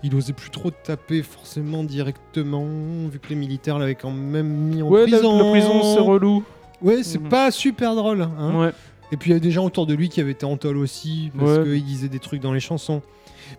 Il 0.05 0.15
osait 0.15 0.33
plus 0.35 0.51
trop 0.51 0.71
taper 0.71 1.23
forcément 1.23 1.83
directement, 1.83 2.67
vu 3.11 3.19
que 3.19 3.31
les 3.31 3.35
militaires 3.37 3.79
l'avaient 3.79 3.95
quand 3.97 4.11
même 4.13 4.47
mis 4.47 4.83
en 4.83 4.89
Ouais, 4.89 5.03
prison. 5.03 5.39
la 5.39 5.51
prison, 5.51 5.95
c'est 5.95 6.01
relou. 6.01 6.45
Ouais, 6.83 7.03
c'est 7.03 7.19
Mhm. 7.21 7.29
pas 7.31 7.51
super 7.51 7.95
drôle. 7.95 8.21
hein. 8.23 8.61
Ouais. 8.61 8.73
Et 9.13 9.17
puis 9.17 9.31
il 9.31 9.35
y 9.35 9.37
a 9.37 9.41
des 9.41 9.51
gens 9.51 9.65
autour 9.65 9.87
de 9.87 9.95
lui 9.95 10.09
qui 10.11 10.21
avaient 10.21 10.33
été 10.33 10.45
en 10.45 10.57
tôle 10.59 10.77
aussi, 10.77 11.31
parce 11.39 11.59
Ouais. 11.59 11.65
qu'il 11.65 11.85
disait 11.85 12.09
des 12.09 12.19
trucs 12.19 12.43
dans 12.43 12.53
les 12.53 12.61
chansons. 12.61 13.01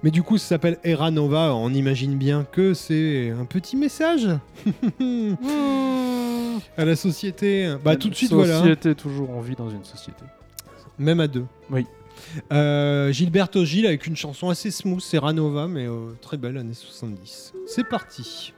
Mais 0.04 0.12
du 0.12 0.22
coup, 0.24 0.38
ça 0.38 0.48
s'appelle 0.50 0.78
Era 0.84 1.10
Nova. 1.12 1.56
On 1.56 1.74
imagine 1.74 2.16
bien 2.16 2.46
que 2.52 2.74
c'est 2.74 3.32
un 3.32 3.46
petit 3.46 3.78
message 3.78 4.28
à 6.78 6.86
la 6.86 6.96
société. 6.96 7.76
Bah, 7.84 7.96
tout 7.96 8.10
de 8.10 8.16
suite, 8.16 8.34
voilà. 8.34 8.60
Société, 8.60 8.94
toujours 8.96 9.30
en 9.32 9.42
vie 9.42 9.56
dans 9.56 9.70
une 9.70 9.84
société. 9.84 10.24
Même 11.00 11.20
à 11.20 11.28
deux. 11.28 11.46
Oui. 11.72 11.86
Euh, 12.52 13.12
Gilberto 13.12 13.66
Gil 13.66 13.86
avec 13.86 14.08
une 14.08 14.16
chanson 14.16 14.50
assez 14.50 14.72
smooth, 14.72 15.02
c'est 15.02 15.18
Ranova, 15.18 15.68
mais 15.68 15.88
euh, 15.88 16.12
très 16.22 16.38
belle, 16.38 16.58
années 16.58 16.74
70. 16.74 17.54
C'est 17.68 17.88
parti. 17.88 18.54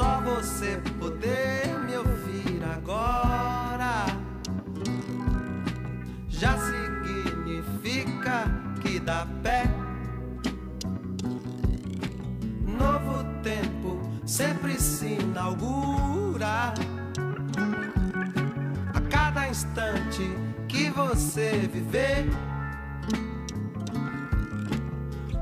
Só 0.00 0.18
você 0.22 0.80
poder 0.98 1.78
me 1.84 1.94
ouvir 1.94 2.62
agora 2.74 4.06
já 6.26 6.56
significa 6.56 8.46
que 8.80 8.98
dá 8.98 9.26
pé. 9.42 9.64
Novo 12.66 13.24
tempo 13.42 14.00
sempre 14.24 14.80
se 14.80 15.18
inaugura. 15.20 16.72
A 18.94 19.00
cada 19.10 19.50
instante 19.50 20.34
que 20.66 20.88
você 20.88 21.68
viver, 21.70 22.26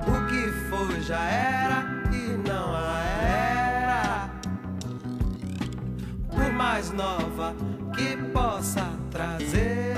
o 0.02 0.26
que 0.28 0.50
foi 0.68 1.00
já 1.02 1.22
era 1.22 1.87
mais 6.68 6.90
nova 6.92 7.54
que 7.96 8.14
possa 8.30 8.86
trazer 9.10 9.97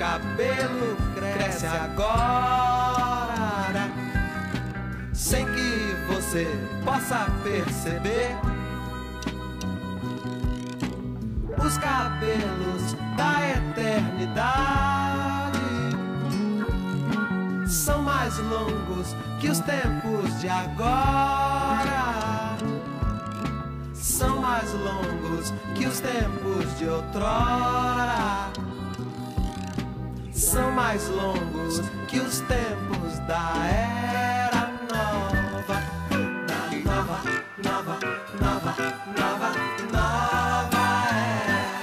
cabelo 0.00 0.96
cresce 1.14 1.66
agora. 1.66 3.92
Sem 5.12 5.44
que 5.44 5.94
você 6.08 6.48
possa 6.86 7.26
perceber. 7.44 8.34
Os 11.62 11.76
cabelos 11.76 12.96
da 13.14 13.50
eternidade 13.50 15.60
são 17.66 18.02
mais 18.02 18.38
longos 18.38 19.14
que 19.38 19.50
os 19.50 19.60
tempos 19.60 20.40
de 20.40 20.48
agora. 20.48 22.56
São 23.92 24.40
mais 24.40 24.72
longos 24.72 25.52
que 25.74 25.86
os 25.86 26.00
tempos 26.00 26.78
de 26.78 26.88
outrora. 26.88 28.49
São 30.50 30.72
mais 30.72 31.06
longos 31.08 31.78
que 32.08 32.18
os 32.18 32.40
tempos 32.40 33.20
da 33.20 33.54
era 33.68 34.66
nova. 34.90 35.80
Da 36.48 36.62
nova, 36.90 37.20
nova, 37.62 37.96
nova, 38.40 38.74
nova, 39.16 39.52
nova 39.92 41.06
era. 41.14 41.78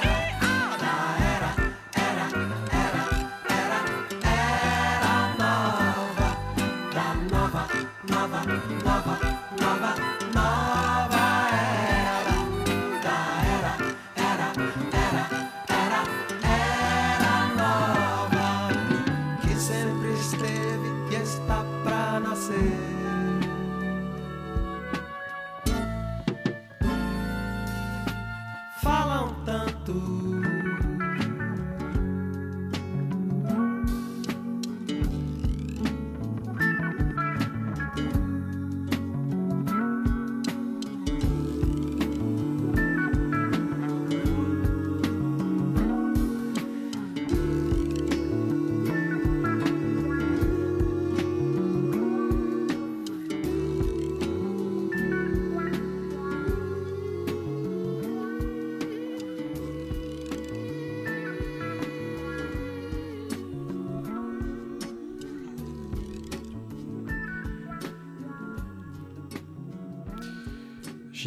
Da 0.83 0.95
era, 1.31 1.51
era, 1.95 2.27
era, 2.75 2.99
era, 3.55 3.79
era 4.35 5.13
nova. 5.39 6.27
Da 6.93 7.07
nova, 7.31 7.63
nova, 8.09 8.41
nova, 8.83 9.15
nova, 9.61 9.91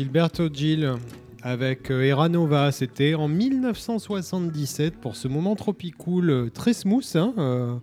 Gilberto 0.04 0.48
Gil 0.50 0.94
avec 1.42 1.90
euh, 1.90 2.00
Era 2.02 2.30
Nova, 2.30 2.72
c'était 2.72 3.14
en 3.14 3.28
1977 3.28 4.94
pour 4.98 5.14
ce 5.14 5.28
moment 5.28 5.54
tropicool 5.56 6.30
euh, 6.30 6.48
très 6.48 6.72
smooth. 6.72 7.04
hein, 7.16 7.34
euh, 7.36 7.74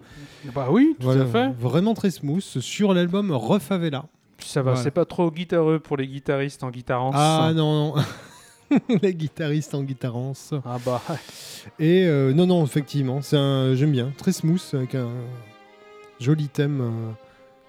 Bah 0.56 0.70
oui, 0.72 0.96
tout 1.00 1.06
voilà, 1.06 1.22
à 1.22 1.26
fait. 1.28 1.52
Vraiment 1.60 1.94
très 1.94 2.10
smooth 2.10 2.42
sur 2.42 2.96
l'album 2.96 3.32
Refavela. 3.32 4.06
Ça 4.40 4.64
va, 4.64 4.72
Voilà. 4.72 4.84
c'est 4.84 4.90
pas 4.92 5.06
trop 5.06 5.30
guitareux 5.30 5.78
pour 5.78 5.96
les 5.96 6.08
guitaristes 6.08 6.64
en 6.64 6.72
guitarance. 6.72 7.14
Ah 7.16 7.52
non, 7.56 7.94
non. 7.96 8.80
les 9.04 9.14
guitaristes 9.14 9.76
en 9.76 9.84
guitarance. 9.84 10.56
Ah 10.66 10.78
bah, 10.84 11.04
Et 11.78 12.06
euh, 12.08 12.34
non, 12.34 12.48
non, 12.48 12.64
effectivement, 12.66 13.22
c'est 13.22 13.38
un, 13.38 13.76
j'aime 13.76 13.92
bien, 13.92 14.12
très 14.18 14.32
smooth 14.32 14.62
avec 14.74 14.96
un 14.96 15.10
joli 16.20 16.48
thème, 16.48 16.82
euh, 16.82 17.12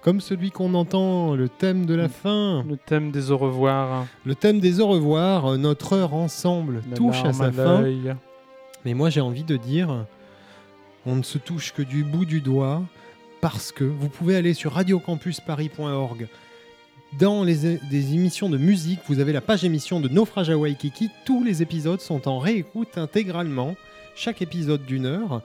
comme 0.09 0.21
celui 0.21 0.49
qu'on 0.49 0.73
entend, 0.73 1.35
le 1.35 1.47
thème 1.49 1.85
de 1.85 1.93
la 1.93 2.09
fin, 2.09 2.65
le 2.67 2.77
thème 2.77 3.11
des 3.11 3.29
au 3.29 3.37
revoir. 3.37 4.07
le 4.25 4.33
thème 4.33 4.59
des 4.59 4.79
au 4.79 4.87
revoir. 4.87 5.51
euh, 5.51 5.57
Notre 5.57 5.93
heure 5.93 6.15
ensemble 6.15 6.81
la 6.89 6.97
touche 6.97 7.23
à 7.23 7.31
sa 7.31 7.51
fin. 7.51 7.83
Mais 8.85 8.95
moi, 8.95 9.11
j'ai 9.11 9.21
envie 9.21 9.43
de 9.43 9.55
dire, 9.55 10.07
on 11.05 11.15
ne 11.15 11.21
se 11.21 11.37
touche 11.37 11.73
que 11.73 11.83
du 11.83 12.03
bout 12.03 12.25
du 12.25 12.41
doigt 12.41 12.81
parce 13.39 13.71
que 13.71 13.83
vous 13.83 14.09
pouvez 14.09 14.35
aller 14.35 14.55
sur 14.55 14.73
radiocampusparis.org. 14.73 16.27
Dans 17.19 17.43
les 17.43 17.77
des 17.77 18.13
émissions 18.15 18.49
de 18.49 18.57
musique, 18.57 19.01
vous 19.09 19.19
avez 19.19 19.31
la 19.31 19.41
page 19.41 19.63
émission 19.63 19.99
de 19.99 20.09
Naufrage 20.09 20.49
à 20.49 20.57
Waikiki. 20.57 21.09
Tous 21.23 21.43
les 21.43 21.61
épisodes 21.61 22.01
sont 22.01 22.27
en 22.27 22.39
réécoute 22.39 22.97
intégralement, 22.97 23.75
chaque 24.15 24.41
épisode 24.41 24.83
d'une 24.87 25.05
heure. 25.05 25.43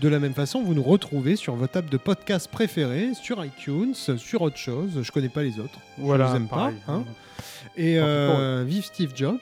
De 0.00 0.08
la 0.08 0.18
même 0.20 0.34
façon, 0.34 0.62
vous 0.62 0.74
nous 0.74 0.82
retrouvez 0.82 1.34
sur 1.34 1.54
votre 1.56 1.78
app 1.78 1.88
de 1.90 1.96
podcast 1.96 2.48
préféré, 2.50 3.10
sur 3.20 3.44
iTunes, 3.44 3.94
sur 3.94 4.42
autre 4.42 4.56
chose. 4.56 4.90
Je 5.02 5.10
connais 5.10 5.28
pas 5.28 5.42
les 5.42 5.58
autres. 5.58 5.78
Voilà, 5.98 6.26
je 6.26 6.30
vous 6.30 6.36
aime 6.36 6.46
pas. 6.48 6.70
hein. 6.86 7.02
Et 7.76 7.98
euh, 7.98 8.64
vive 8.66 8.84
Steve 8.84 9.10
Jobs. 9.16 9.38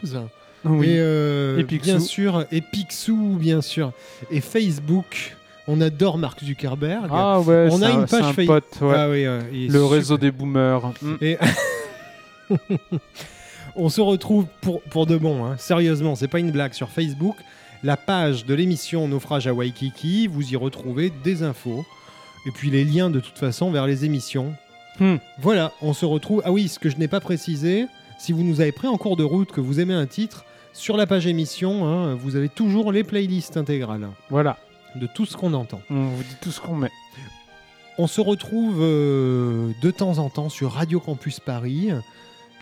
Oui. 0.65 0.87
Et, 0.89 0.97
euh, 0.99 1.59
Et 1.59 1.65
Picsou. 1.65 1.85
bien 1.85 2.01
sûr, 2.01 2.45
et 2.51 2.61
Picsou, 2.61 3.37
bien 3.39 3.61
sûr. 3.61 3.93
Et 4.31 4.41
Facebook, 4.41 5.37
on 5.69 5.81
adore 5.81 6.17
Mark 6.19 6.43
Zuckerberg. 6.43 7.09
Ah 7.11 7.41
ouais, 7.41 7.69
On 7.71 7.83
a 7.83 7.89
un- 7.89 8.01
une 8.01 8.07
page 8.07 8.23
un 8.25 8.33
Face- 8.33 8.47
pote, 8.47 8.79
ouais. 8.81 8.95
Ah 8.97 9.09
oui, 9.11 9.25
le 9.25 9.73
super. 9.73 9.89
réseau 9.91 10.17
des 10.19 10.31
boomers. 10.31 10.93
Mm. 11.03 11.15
Et 11.21 11.39
on 13.77 13.89
se 13.89 14.01
retrouve 14.01 14.47
pour, 14.61 14.81
pour 14.83 15.07
de 15.07 15.17
bon, 15.17 15.45
hein. 15.45 15.57
sérieusement, 15.59 16.15
c'est 16.15 16.29
pas 16.29 16.39
une 16.39 16.51
blague, 16.51 16.73
sur 16.73 16.89
Facebook, 16.91 17.37
la 17.83 17.97
page 17.97 18.45
de 18.47 18.55
l'émission 18.55 19.07
Naufrage 19.09 19.47
à 19.47 19.55
Waikiki, 19.55 20.27
vous 20.27 20.53
y 20.53 20.57
retrouvez 20.57 21.13
des 21.25 21.43
infos, 21.43 21.85
et 22.47 22.51
puis 22.51 22.71
les 22.71 22.85
liens 22.85 23.11
de 23.11 23.21
toute 23.21 23.39
façon 23.39 23.71
vers 23.71 23.87
les 23.87 24.05
émissions. 24.05 24.55
Hmm. 24.99 25.17
Voilà, 25.41 25.73
on 25.83 25.93
se 25.93 26.07
retrouve. 26.07 26.43
Ah 26.45 26.53
oui, 26.53 26.69
ce 26.69 26.79
que 26.79 26.89
je 26.89 26.97
n'ai 26.97 27.09
pas 27.09 27.21
précisé, 27.21 27.87
si 28.19 28.33
vous 28.33 28.43
nous 28.43 28.61
avez 28.61 28.73
pris 28.73 28.89
en 28.89 28.97
cours 28.97 29.17
de 29.17 29.25
route, 29.25 29.53
que 29.53 29.61
vous 29.61 29.81
aimez 29.81 29.95
un 29.95 30.07
titre, 30.07 30.45
sur 30.73 30.97
la 30.97 31.07
page 31.07 31.27
émission, 31.27 31.87
hein, 31.87 32.15
vous 32.15 32.37
avez 32.37 32.49
toujours 32.49 32.93
les 32.93 33.05
playlists 33.05 33.57
intégrales 33.57 34.09
Voilà, 34.31 34.59
de 34.95 35.07
tout 35.07 35.27
ce 35.27 35.37
qu'on 35.37 35.55
entend. 35.55 35.81
on 35.91 36.05
vous 36.09 36.23
dit 36.23 36.37
tout 36.41 36.51
ce 36.51 36.61
qu'on 36.61 36.75
met. 36.77 36.91
On 37.99 38.07
se 38.07 38.21
retrouve 38.21 38.79
euh, 38.81 39.71
de 39.81 39.91
temps 39.91 40.19
en 40.19 40.29
temps 40.29 40.51
sur 40.51 40.73
Radio 40.73 41.01
Campus 41.01 41.41
Paris, 41.41 41.91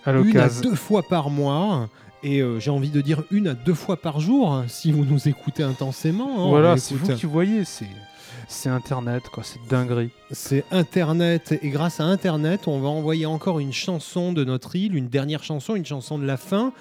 À 0.05 0.13
une 0.13 0.37
à 0.37 0.49
deux 0.49 0.77
fois 0.77 1.03
par 1.03 1.29
mois. 1.31 1.89
Et 2.25 2.41
euh, 2.41 2.59
j'ai 2.59 2.71
envie 2.71 2.89
de 2.91 3.01
dire 3.03 3.23
une 3.31 3.49
à 3.49 3.55
deux 3.55 3.75
fois 3.75 3.97
par 3.99 4.19
jour, 4.19 4.51
hein, 4.53 4.65
si 4.67 4.91
vous 4.93 5.05
nous 5.05 5.29
écoutez 5.29 5.63
intensément. 5.63 6.47
hein. 6.47 6.49
Voilà, 6.49 6.77
c'est 6.79 6.95
vous 6.95 7.15
qui 7.15 7.27
voyez, 7.27 7.65
c'est 7.65 7.87
c'est 8.49 8.69
Internet, 8.69 9.23
quoi, 9.33 9.43
c'est 9.43 9.59
dinguerie. 9.71 10.11
C'est 10.31 10.65
Internet 10.71 11.59
et 11.63 11.69
grâce 11.69 12.01
à 12.01 12.05
Internet, 12.05 12.67
on 12.67 12.79
va 12.81 12.89
envoyer 12.89 13.27
encore 13.27 13.59
une 13.61 13.73
chanson 13.73 14.33
de 14.33 14.43
notre 14.45 14.75
île, 14.77 14.95
une 14.97 15.09
dernière 15.09 15.43
chanson, 15.43 15.75
une 15.77 15.85
chanson 15.87 16.19
de 16.19 16.25
la 16.27 16.37
fin. 16.37 16.73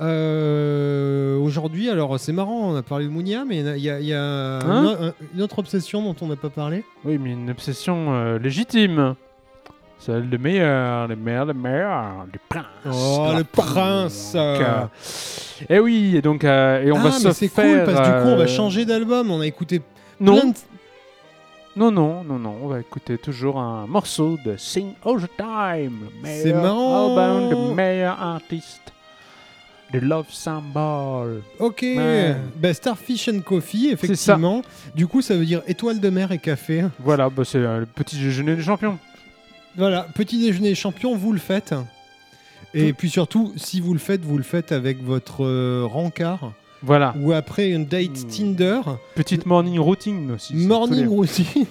Euh, 0.00 1.36
Aujourd'hui, 1.38 1.88
alors 1.90 2.18
c'est 2.18 2.32
marrant, 2.32 2.70
on 2.72 2.76
a 2.76 2.82
parlé 2.82 3.06
de 3.06 3.10
Mounia, 3.10 3.44
mais 3.44 3.60
il 3.60 3.82
y 3.82 3.90
a, 3.90 4.00
il 4.00 4.06
y 4.06 4.12
a 4.14 4.58
Hein? 4.60 5.12
une 5.34 5.42
autre 5.42 5.58
obsession 5.58 6.02
dont 6.02 6.16
on 6.20 6.26
n'a 6.28 6.36
pas 6.36 6.50
parlé. 6.50 6.84
Oui, 7.04 7.18
mais 7.18 7.32
une 7.32 7.50
obsession 7.50 8.12
euh, 8.14 8.38
légitime. 8.38 9.14
Celle 10.00 10.30
de 10.30 10.36
meilleur, 10.38 11.08
le 11.08 11.14
meilleur, 11.16 11.44
le 11.44 11.52
meilleur, 11.54 12.26
le 12.32 12.38
prince. 12.48 12.64
Oh, 12.86 13.28
de 13.34 13.38
le 13.38 13.44
prince, 13.44 14.30
punk. 14.32 14.60
euh. 14.62 14.86
Et 15.68 15.78
oui, 15.78 16.16
et 16.16 16.22
donc, 16.22 16.42
euh, 16.42 16.82
et 16.82 16.90
on 16.90 16.96
ah, 16.96 17.02
va 17.02 17.10
se 17.12 17.28
mais 17.28 17.34
c'est 17.34 17.48
faire. 17.48 17.84
cool 17.84 17.94
parce 17.94 18.08
que 18.08 18.14
du 18.16 18.22
coup, 18.22 18.28
on 18.28 18.36
va 18.36 18.44
euh, 18.44 18.46
changer 18.46 18.86
d'album. 18.86 19.30
On 19.30 19.40
a 19.42 19.46
écouté 19.46 19.82
Non, 20.18 20.36
plein 20.40 20.50
de- 20.50 20.54
non, 21.76 21.90
non, 21.92 22.24
non, 22.24 22.38
non, 22.38 22.56
on 22.62 22.66
va 22.68 22.80
écouter 22.80 23.18
toujours 23.18 23.58
un 23.60 23.86
morceau 23.86 24.38
de 24.44 24.56
Sing 24.56 24.94
All 25.04 25.18
the 25.20 25.30
Time. 25.36 25.98
le 26.22 26.28
C'est 26.28 26.44
meilleur 26.46 26.62
marrant. 26.62 27.16
Album, 27.18 27.68
le 27.68 27.74
meilleur 27.74 28.20
artiste. 28.20 28.80
The 29.92 29.96
Love 30.00 30.26
Symbol. 30.30 31.42
Ok, 31.58 31.82
Ouais. 31.82 32.36
bah, 32.56 32.72
Starfish 32.72 33.28
and 33.28 33.40
Coffee, 33.40 33.88
ça. 33.88 33.92
effectivement. 33.92 34.62
Du 34.94 35.06
coup, 35.06 35.20
ça 35.20 35.36
veut 35.36 35.44
dire 35.44 35.62
étoile 35.66 36.00
de 36.00 36.08
mer 36.10 36.32
et 36.32 36.38
café. 36.38 36.84
Voilà, 37.00 37.28
bah, 37.28 37.42
c'est 37.44 37.58
euh, 37.58 37.80
le 37.80 37.86
petit 37.86 38.16
déjeuner 38.16 38.56
des 38.56 38.62
champions. 38.62 38.98
Voilà, 39.76 40.06
petit 40.14 40.40
déjeuner 40.40 40.74
champion, 40.74 41.16
vous 41.16 41.32
le 41.32 41.38
faites. 41.38 41.74
Et 42.74 42.92
puis 42.92 43.10
surtout, 43.10 43.52
si 43.56 43.80
vous 43.80 43.92
le 43.92 43.98
faites, 43.98 44.22
vous 44.24 44.36
le 44.36 44.44
faites 44.44 44.70
avec 44.72 45.02
votre 45.02 45.44
euh, 45.44 45.84
rencard 45.90 46.52
Voilà, 46.82 47.14
ou 47.20 47.32
après 47.32 47.70
une 47.70 47.84
date 47.84 48.10
Hmm. 48.24 48.28
Tinder, 48.28 48.80
petite 49.16 49.44
morning 49.46 49.78
routine 49.80 50.30
aussi. 50.32 50.54
morning 50.54 51.06
routine, 51.08 51.66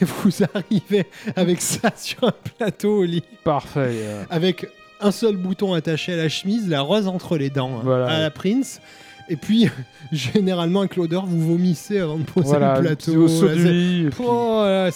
et 0.00 0.04
vous 0.04 0.30
arrivez 0.54 1.06
avec 1.36 1.60
ça 1.60 1.92
sur 1.96 2.24
un 2.24 2.32
plateau 2.56 3.00
au 3.00 3.04
lit, 3.04 3.22
Parfait. 3.44 3.90
euh, 3.90 4.24
avec 4.30 4.66
un 5.02 5.10
seul 5.10 5.36
bouton 5.36 5.74
attaché 5.74 6.14
à 6.14 6.16
la 6.16 6.28
chemise, 6.30 6.68
la 6.68 6.80
rose 6.80 7.06
entre 7.06 7.36
les 7.36 7.50
dents, 7.50 7.76
hein, 7.78 7.82
Voilà. 7.84 8.06
à 8.08 8.20
la 8.20 8.30
Prince. 8.30 8.80
Et 9.28 9.36
puis, 9.36 9.68
généralement, 10.12 10.80
avec 10.80 10.96
l'odeur, 10.96 11.26
vous 11.26 11.40
vomissez 11.40 11.98
avant 11.98 12.16
de 12.18 12.24
poser 12.24 12.48
voilà, 12.48 12.76
le 12.76 12.80
plateau. 12.82 13.24
au 13.24 13.28
saut 13.28 13.46
Là, 13.46 13.54
puis- 13.56 14.08
Oh, 14.20 14.62
là. 14.64 14.90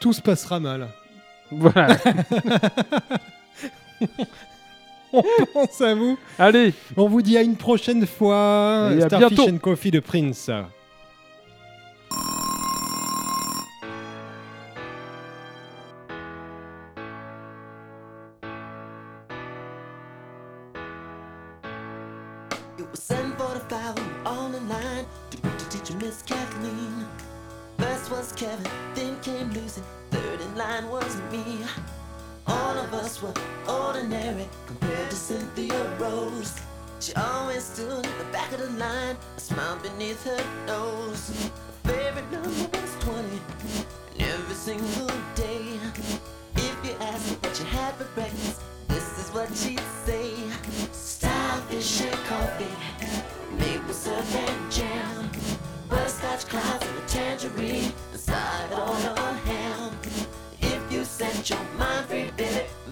Tout 0.00 0.12
se 0.12 0.20
passera 0.22 0.60
mal. 0.60 0.88
Voilà. 1.50 1.96
On 5.12 5.22
pense 5.52 5.80
à 5.80 5.94
vous. 5.94 6.18
Allez, 6.38 6.74
On 6.96 7.06
vous 7.08 7.22
dit 7.22 7.36
à 7.38 7.42
une 7.42 7.56
prochaine 7.56 8.04
fois. 8.06 8.90
Et 8.92 9.02
à 9.02 9.06
Starfish 9.06 9.36
bientôt. 9.36 9.48
and 9.52 9.58
Coffee 9.58 9.92
de 9.92 10.00
Prince. 10.00 10.50
It 22.78 22.90
was 22.90 23.00
745, 23.02 23.96
we 23.98 24.02
were 24.04 24.22
all 24.26 24.52
in 24.54 24.68
line 24.68 25.06
to 25.30 25.36
greet 25.38 25.58
the 25.58 25.64
teacher, 25.78 25.94
Miss 25.98 26.22
Kathleen. 26.22 27.06
First 27.78 28.10
was 28.10 28.32
Kevin, 28.32 28.70
then 28.94 29.18
came 29.20 29.50
Lucy, 29.50 29.82
line 30.74 30.90
was 30.90 31.16
me. 31.30 31.58
All 32.48 32.76
of 32.76 32.92
us 32.94 33.22
were 33.22 33.34
ordinary 33.68 34.48
compared 34.66 35.08
to 35.10 35.16
Cynthia 35.16 35.98
Rose. 35.98 36.60
She 37.00 37.14
always 37.14 37.62
stood 37.62 38.04
at 38.04 38.18
the 38.18 38.24
back 38.32 38.50
of 38.52 38.58
the 38.58 38.70
line, 38.70 39.16
a 39.36 39.40
smile 39.40 39.78
beneath 39.78 40.24
her 40.24 40.44
nose. 40.66 41.50
Her 41.84 41.92
favorite 41.92 42.30
number 42.32 42.48
was 42.48 42.96
20, 43.00 43.40
and 44.12 44.22
every 44.22 44.54
single 44.54 45.16
day. 45.36 45.78
If 46.56 46.76
you 46.84 46.92
asked 47.00 47.30
her 47.30 47.36
what 47.42 47.56
she 47.56 47.64
had 47.64 47.94
for 47.94 48.08
breakfast, 48.16 48.60
this 48.88 49.06
is 49.20 49.30
what 49.32 49.48
she'd 49.54 49.88
say. 50.04 50.32
Starfish 50.90 52.00
and 52.00 52.18
coffee, 52.30 52.74
maple 53.58 53.94
syrup 53.94 54.34
and 54.34 54.72
jam, 54.72 55.30
butterscotch 55.88 56.46
clouds 56.48 56.84
and 56.84 56.98
a 56.98 57.06
tangerine, 57.06 57.92
and 58.12 58.20
side 58.20 58.72
on 58.72 59.18
a 59.18 59.32
ham. 59.48 59.73
Send 61.24 61.48
your 61.48 61.58
mind 61.78 62.06
free, 62.06 62.30
baby. 62.36 62.83